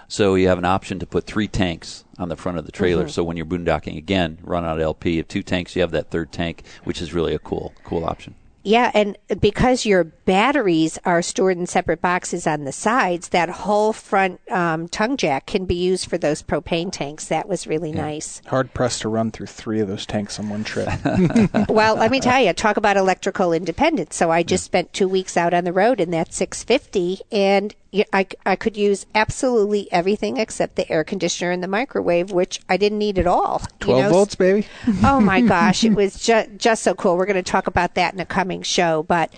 So 0.09 0.35
you 0.35 0.49
have 0.49 0.59
an 0.59 0.65
option 0.65 0.99
to 0.99 1.07
put 1.07 1.29
three 1.29 1.47
tanks 1.47 2.03
on 2.19 2.29
the 2.29 2.35
front 2.35 2.59
of 2.59 2.67
the 2.67 2.73
trailer. 2.73 3.05
Mm-hmm. 3.05 3.11
So 3.11 3.23
when 3.23 3.37
you're 3.37 3.47
boondocking 3.47 3.97
again, 3.97 4.39
run 4.43 4.65
out 4.65 4.79
of 4.79 4.83
LP. 4.83 5.13
You 5.13 5.19
have 5.19 5.29
two 5.29 5.45
tanks, 5.45 5.77
you 5.77 5.83
have 5.83 5.93
that 5.93 6.11
third 6.11 6.33
tank, 6.33 6.65
which 6.83 7.01
is 7.01 7.15
really 7.15 7.37
a 7.37 7.39
cool, 7.39 7.73
cool 7.85 8.05
option. 8.05 8.35
Yeah, 8.63 8.91
and 8.95 9.19
because 9.41 9.85
your 9.85 10.05
batteries 10.05 10.99
are 11.05 11.23
stored 11.23 11.59
in 11.59 11.67
separate 11.67 12.01
boxes 12.01 12.47
on 12.47 12.65
the 12.65 12.73
sides, 12.73 13.31
that 13.31 13.49
whole 13.49 13.93
front 13.93 14.41
um, 14.51 14.89
tongue 14.89 15.17
jack 15.17 15.47
can 15.47 15.65
be 15.65 15.75
used 15.75 16.09
for 16.09 16.19
those 16.19 16.43
propane 16.43 16.93
tanks. 16.93 17.27
That 17.27 17.49
was 17.49 17.67
really 17.67 17.93
nice. 17.93 18.41
Hard 18.47 18.73
pressed 18.75 19.03
to 19.03 19.09
run 19.09 19.31
through 19.31 19.47
three 19.47 19.81
of 19.81 19.89
those 19.89 20.07
tanks 20.07 20.39
on 20.39 20.49
one 20.49 20.65
trip. 20.65 20.89
well, 21.69 21.97
let 21.97 22.11
me 22.11 22.21
tell 22.21 22.41
you, 22.41 22.53
talk 22.53 22.77
about 22.77 22.97
electrical 22.97 23.53
independence. 23.53 24.17
So 24.17 24.31
I 24.31 24.43
just 24.43 24.65
spent 24.65 24.93
two 24.93 25.09
weeks 25.09 25.37
out 25.37 25.55
on 25.55 25.65
the 25.65 25.73
road 25.73 26.01
in 26.01 26.11
that 26.13 26.33
650, 26.33 27.21
and 27.31 27.75
I, 28.13 28.27
I 28.47 28.57
could 28.57 28.77
use 28.77 29.05
absolutely 29.15 29.91
everything 29.93 30.39
except 30.39 30.77
the 30.77 30.91
air 30.91 31.05
conditioner 31.05 31.51
and 31.51 31.63
the 31.63 31.69
microwave, 31.69 32.33
which 32.33 32.61
I 32.69 32.77
didn't 32.79 32.99
need 32.99 33.19
at 33.19 33.27
all. 33.27 33.61
you 33.63 33.87
12 33.87 34.03
know? 34.03 34.11
volts, 34.11 34.35
baby. 34.35 34.67
oh 35.05 35.21
my 35.21 35.41
gosh, 35.55 35.85
it 35.85 35.95
was 35.95 36.23
just 36.25 36.51
just 36.57 36.83
so 36.83 36.95
cool. 36.95 37.17
We're 37.17 37.27
going 37.27 37.43
to 37.43 37.43
talk 37.43 37.67
about 37.67 37.95
that 37.97 38.15
in 38.15 38.21
a 38.21 38.27
coming 38.27 38.63
show, 38.63 39.03
but. 39.03 39.33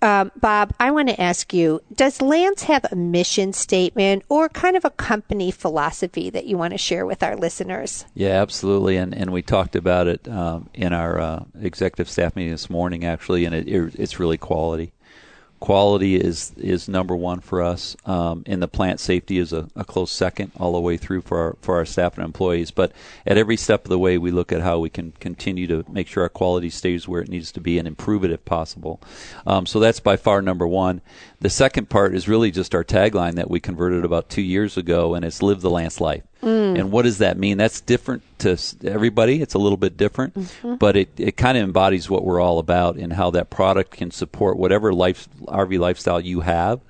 Um, 0.00 0.30
Bob, 0.36 0.74
I 0.78 0.92
want 0.92 1.08
to 1.08 1.20
ask 1.20 1.52
you: 1.52 1.80
Does 1.92 2.22
Lance 2.22 2.62
have 2.64 2.84
a 2.92 2.94
mission 2.94 3.52
statement 3.52 4.22
or 4.28 4.48
kind 4.48 4.76
of 4.76 4.84
a 4.84 4.90
company 4.90 5.50
philosophy 5.50 6.30
that 6.30 6.46
you 6.46 6.56
want 6.56 6.72
to 6.72 6.78
share 6.78 7.04
with 7.04 7.24
our 7.24 7.34
listeners? 7.34 8.04
Yeah, 8.14 8.40
absolutely, 8.40 8.96
and 8.96 9.12
and 9.12 9.32
we 9.32 9.42
talked 9.42 9.74
about 9.74 10.06
it 10.06 10.28
um, 10.28 10.68
in 10.72 10.92
our 10.92 11.18
uh, 11.18 11.44
executive 11.60 12.08
staff 12.08 12.36
meeting 12.36 12.52
this 12.52 12.70
morning, 12.70 13.04
actually, 13.04 13.44
and 13.44 13.52
it, 13.52 13.66
it, 13.66 13.94
it's 13.96 14.20
really 14.20 14.38
quality. 14.38 14.92
Quality 15.60 16.16
is 16.16 16.52
is 16.56 16.88
number 16.88 17.16
one 17.16 17.40
for 17.40 17.62
us, 17.62 17.96
um, 18.06 18.44
and 18.46 18.62
the 18.62 18.68
plant 18.68 19.00
safety 19.00 19.38
is 19.38 19.52
a, 19.52 19.68
a 19.74 19.84
close 19.84 20.12
second, 20.12 20.52
all 20.56 20.72
the 20.72 20.80
way 20.80 20.96
through 20.96 21.22
for 21.22 21.38
our 21.38 21.56
for 21.60 21.76
our 21.76 21.84
staff 21.84 22.16
and 22.16 22.24
employees. 22.24 22.70
But 22.70 22.92
at 23.26 23.38
every 23.38 23.56
step 23.56 23.84
of 23.84 23.88
the 23.88 23.98
way, 23.98 24.18
we 24.18 24.30
look 24.30 24.52
at 24.52 24.60
how 24.60 24.78
we 24.78 24.88
can 24.88 25.12
continue 25.18 25.66
to 25.66 25.84
make 25.90 26.06
sure 26.06 26.22
our 26.22 26.28
quality 26.28 26.70
stays 26.70 27.08
where 27.08 27.22
it 27.22 27.28
needs 27.28 27.50
to 27.52 27.60
be 27.60 27.78
and 27.78 27.88
improve 27.88 28.24
it 28.24 28.30
if 28.30 28.44
possible. 28.44 29.00
Um, 29.46 29.66
so 29.66 29.80
that's 29.80 30.00
by 30.00 30.16
far 30.16 30.42
number 30.42 30.66
one. 30.66 31.00
The 31.40 31.50
second 31.50 31.88
part 31.88 32.16
is 32.16 32.26
really 32.26 32.50
just 32.50 32.74
our 32.74 32.82
tagline 32.82 33.34
that 33.34 33.48
we 33.48 33.60
converted 33.60 34.04
about 34.04 34.28
two 34.28 34.42
years 34.42 34.76
ago, 34.76 35.14
and 35.14 35.24
it's 35.24 35.40
"Live 35.40 35.60
the 35.60 35.70
Lance 35.70 36.00
Life." 36.00 36.24
And 36.76 36.90
what 36.90 37.02
does 37.02 37.18
that 37.18 37.38
mean? 37.38 37.58
That's 37.58 37.80
different 37.80 38.22
to 38.40 38.56
everybody. 38.84 39.40
It's 39.40 39.54
a 39.54 39.58
little 39.58 39.76
bit 39.76 39.96
different, 39.96 40.36
but 40.78 40.96
it, 40.96 41.10
it 41.16 41.36
kind 41.36 41.56
of 41.56 41.64
embodies 41.64 42.10
what 42.10 42.24
we're 42.24 42.40
all 42.40 42.58
about 42.58 42.96
and 42.96 43.12
how 43.12 43.30
that 43.30 43.50
product 43.50 43.92
can 43.92 44.10
support 44.10 44.56
whatever 44.56 44.92
life 44.92 45.28
RV 45.46 45.78
lifestyle 45.78 46.20
you 46.20 46.40
have. 46.40 46.80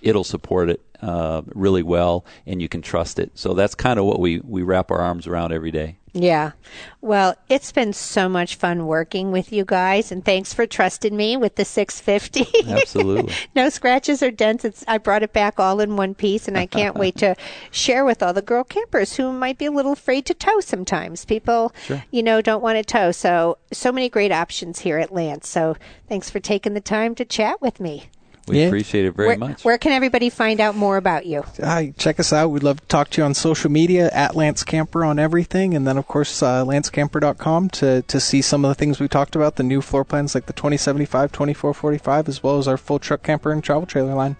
It'll 0.00 0.24
support 0.24 0.70
it 0.70 0.80
uh, 1.02 1.42
really 1.54 1.82
well, 1.82 2.24
and 2.46 2.62
you 2.62 2.68
can 2.68 2.80
trust 2.82 3.18
it. 3.18 3.32
So 3.34 3.52
that's 3.54 3.74
kind 3.74 3.98
of 3.98 4.04
what 4.06 4.20
we, 4.20 4.40
we 4.40 4.62
wrap 4.62 4.90
our 4.90 5.00
arms 5.00 5.26
around 5.26 5.52
every 5.52 5.70
day. 5.70 5.97
Yeah. 6.12 6.52
Well, 7.00 7.36
it's 7.48 7.72
been 7.72 7.92
so 7.92 8.28
much 8.28 8.56
fun 8.56 8.86
working 8.86 9.30
with 9.30 9.52
you 9.52 9.64
guys, 9.64 10.10
and 10.10 10.24
thanks 10.24 10.52
for 10.52 10.66
trusting 10.66 11.16
me 11.16 11.36
with 11.36 11.56
the 11.56 11.64
650. 11.64 12.70
Absolutely. 12.70 13.34
no 13.54 13.68
scratches 13.68 14.22
or 14.22 14.30
dents. 14.30 14.64
It's, 14.64 14.84
I 14.88 14.98
brought 14.98 15.22
it 15.22 15.32
back 15.32 15.60
all 15.60 15.80
in 15.80 15.96
one 15.96 16.14
piece, 16.14 16.48
and 16.48 16.58
I 16.58 16.66
can't 16.66 16.96
wait 16.96 17.16
to 17.18 17.36
share 17.70 18.04
with 18.04 18.22
all 18.22 18.32
the 18.32 18.42
girl 18.42 18.64
campers 18.64 19.16
who 19.16 19.32
might 19.32 19.58
be 19.58 19.66
a 19.66 19.70
little 19.70 19.92
afraid 19.92 20.26
to 20.26 20.34
tow 20.34 20.60
sometimes. 20.60 21.24
People, 21.24 21.72
you 22.10 22.22
know, 22.22 22.40
don't 22.40 22.62
want 22.62 22.78
to 22.78 22.84
tow. 22.84 23.12
So, 23.12 23.58
so 23.72 23.92
many 23.92 24.08
great 24.08 24.32
options 24.32 24.80
here 24.80 24.98
at 24.98 25.12
Lance. 25.12 25.48
So, 25.48 25.76
thanks 26.08 26.30
for 26.30 26.40
taking 26.40 26.74
the 26.74 26.80
time 26.80 27.14
to 27.16 27.24
chat 27.24 27.60
with 27.60 27.80
me. 27.80 28.10
We 28.48 28.60
Yeah. 28.60 28.66
appreciate 28.66 29.04
it 29.04 29.14
very 29.14 29.28
where, 29.28 29.38
much. 29.38 29.64
where 29.64 29.78
can 29.78 29.92
everybody 29.92 30.30
find 30.30 30.60
out 30.60 30.74
more 30.76 30.96
about 30.96 31.26
you? 31.26 31.44
Hi, 31.62 31.92
check 31.98 32.18
us 32.18 32.32
out. 32.32 32.50
We'd 32.50 32.62
love 32.62 32.80
to 32.80 32.86
talk 32.86 33.10
to 33.10 33.20
you 33.20 33.24
on 33.24 33.34
social 33.34 33.70
media 33.70 34.10
at 34.12 34.34
Lance 34.34 34.62
Camper 34.64 35.04
on 35.04 35.18
everything, 35.18 35.74
and 35.74 35.86
then 35.86 35.96
of 35.98 36.06
course 36.06 36.42
uh, 36.42 36.64
lancecamper.com 36.64 37.68
to 37.70 38.02
to 38.02 38.20
see 38.20 38.42
some 38.42 38.64
of 38.64 38.68
the 38.70 38.74
things 38.74 39.00
we 39.00 39.08
talked 39.08 39.36
about, 39.36 39.56
the 39.56 39.62
new 39.62 39.80
floor 39.80 40.04
plans 40.04 40.34
like 40.34 40.46
the 40.46 40.52
2075, 40.52 41.32
2445, 41.32 42.28
as 42.28 42.42
well 42.42 42.58
as 42.58 42.66
our 42.68 42.76
full 42.76 42.98
truck 42.98 43.22
camper 43.22 43.52
and 43.52 43.62
travel 43.62 43.86
trailer 43.86 44.14
line. 44.14 44.36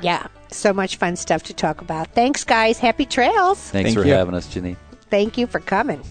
Yeah. 0.00 0.26
So 0.50 0.72
much 0.72 0.96
fun 0.96 1.16
stuff 1.16 1.42
to 1.44 1.54
talk 1.54 1.80
about. 1.80 2.08
Thanks, 2.14 2.44
guys. 2.44 2.78
Happy 2.78 3.06
trails. 3.06 3.58
Thanks 3.58 3.88
Thank 3.94 3.98
for 3.98 4.04
you. 4.06 4.12
having 4.12 4.34
us, 4.34 4.46
Janine. 4.46 4.76
Thank 5.10 5.36
you 5.38 5.46
for 5.46 5.60
coming. 5.60 6.02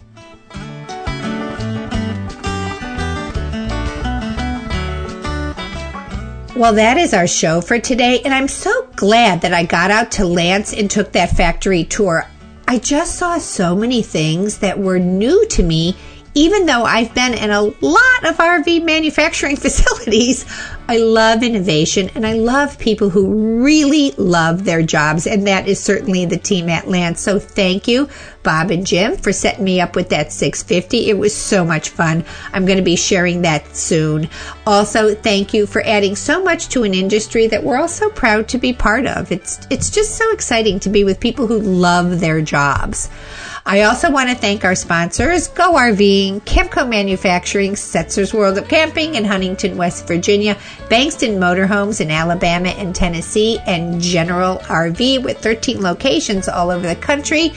Well, 6.56 6.74
that 6.74 6.98
is 6.98 7.16
our 7.16 7.26
show 7.26 7.62
for 7.62 7.80
today, 7.80 8.22
and 8.24 8.32
I'm 8.32 8.48
so 8.48 8.88
glad 8.96 9.42
that 9.42 9.56
I 9.56 9.64
got 9.64 9.90
out 9.90 10.12
to 10.14 10.26
Lance 10.26 10.72
and 10.72 10.90
took 10.90 11.12
that 11.14 11.36
factory 11.36 11.84
tour. 11.84 12.28
I 12.68 12.78
just 12.78 13.16
saw 13.16 13.40
so 13.40 13.76
many 13.76 14.04
things 14.04 14.60
that 14.60 14.78
were 14.78 15.00
new 15.00 15.48
to 15.48 15.64
me, 15.64 15.96
even 16.36 16.66
though 16.66 16.84
I've 16.84 17.14
been 17.14 17.34
in 17.34 17.52
a 17.52 17.62
lot 17.62 18.26
of 18.26 18.38
RV 18.38 18.84
manufacturing 18.84 19.56
facilities. 19.64 20.46
I 20.86 20.98
love 20.98 21.44
innovation 21.44 22.10
and 22.14 22.28
I 22.28 22.34
love 22.34 22.78
people 22.78 23.10
who 23.10 23.64
really 23.64 24.12
love 24.18 24.66
their 24.66 24.84
jobs, 24.84 25.26
and 25.26 25.48
that 25.48 25.68
is 25.68 25.80
certainly 25.80 26.26
the 26.26 26.38
team 26.38 26.68
at 26.68 26.90
Lance. 26.90 27.22
So 27.22 27.40
thank 27.40 27.88
you, 27.88 28.10
Bob 28.44 28.70
and 28.70 28.86
Jim, 28.86 29.16
for 29.16 29.32
setting 29.32 29.64
me 29.64 29.80
up 29.80 29.96
with 29.96 30.10
that 30.10 30.34
650. 30.34 31.10
It 31.10 31.18
was 31.18 31.34
so 31.34 31.64
much 31.64 31.90
fun. 31.90 32.26
I'm 32.52 32.66
going 32.66 32.78
to 32.78 32.84
be 32.84 32.98
sharing 32.98 33.44
that 33.44 33.76
soon. 33.76 34.30
Also, 34.68 35.16
thank 35.16 35.54
you 35.54 35.66
for 35.66 35.82
adding 35.86 36.18
so 36.18 36.44
much 36.44 36.68
to 36.70 36.84
an 36.84 36.94
industry 36.94 37.48
that 37.48 37.64
we're 37.64 37.78
all 37.78 37.88
so 37.88 38.10
proud 38.10 38.50
to 38.50 38.58
be 38.58 38.74
part 38.74 39.06
of. 39.06 39.32
It's 39.32 39.66
it's 39.70 39.90
just 39.90 40.18
so 40.18 40.32
exciting 40.34 40.82
to 40.82 40.90
be 40.90 41.06
with 41.06 41.20
people 41.20 41.48
who 41.48 41.60
love 41.60 42.20
their 42.20 42.42
jobs. 42.42 43.10
I 43.66 43.84
also 43.84 44.12
want 44.12 44.30
to 44.30 44.36
thank 44.36 44.66
our 44.66 44.76
sponsors, 44.76 45.48
Go 45.48 45.74
RVing, 45.76 46.42
Camco 46.42 46.88
Manufacturing, 46.88 47.74
Setzer's 47.74 48.34
World 48.34 48.58
of 48.58 48.68
Camping 48.68 49.16
in 49.16 49.24
Huntington, 49.24 49.78
West 49.78 50.06
Virginia, 50.06 50.56
Bankston 50.90 51.38
Motorhomes 51.38 52.02
in 52.02 52.12
Alabama 52.12 52.70
and 52.70 52.94
Tennessee, 52.94 53.60
and 53.66 54.02
General 54.02 54.58
RV 54.58 55.24
with 55.24 55.38
13 55.38 55.82
locations 55.82 56.50
all 56.50 56.72
over 56.72 56.86
the 56.86 56.96
country. 56.96 57.54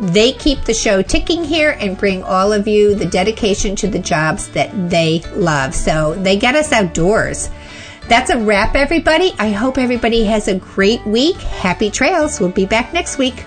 They 0.00 0.32
keep 0.32 0.64
the 0.64 0.74
show 0.74 1.02
ticking 1.02 1.44
here 1.44 1.76
and 1.78 1.96
bring 1.96 2.24
all 2.24 2.52
of 2.52 2.66
you 2.66 2.96
the 2.96 3.06
dedication 3.06 3.76
to 3.76 3.86
the 3.86 4.00
jobs 4.00 4.48
that 4.50 4.90
they 4.90 5.20
love. 5.34 5.72
So 5.72 6.14
they 6.14 6.36
get 6.36 6.56
us 6.56 6.72
outdoors. 6.72 7.48
That's 8.08 8.30
a 8.30 8.38
wrap, 8.38 8.74
everybody. 8.74 9.32
I 9.38 9.50
hope 9.50 9.78
everybody 9.78 10.24
has 10.24 10.48
a 10.48 10.58
great 10.58 11.06
week. 11.06 11.36
Happy 11.36 11.90
trails. 11.90 12.40
We'll 12.40 12.50
be 12.50 12.66
back 12.66 12.92
next 12.92 13.18
week. 13.18 13.44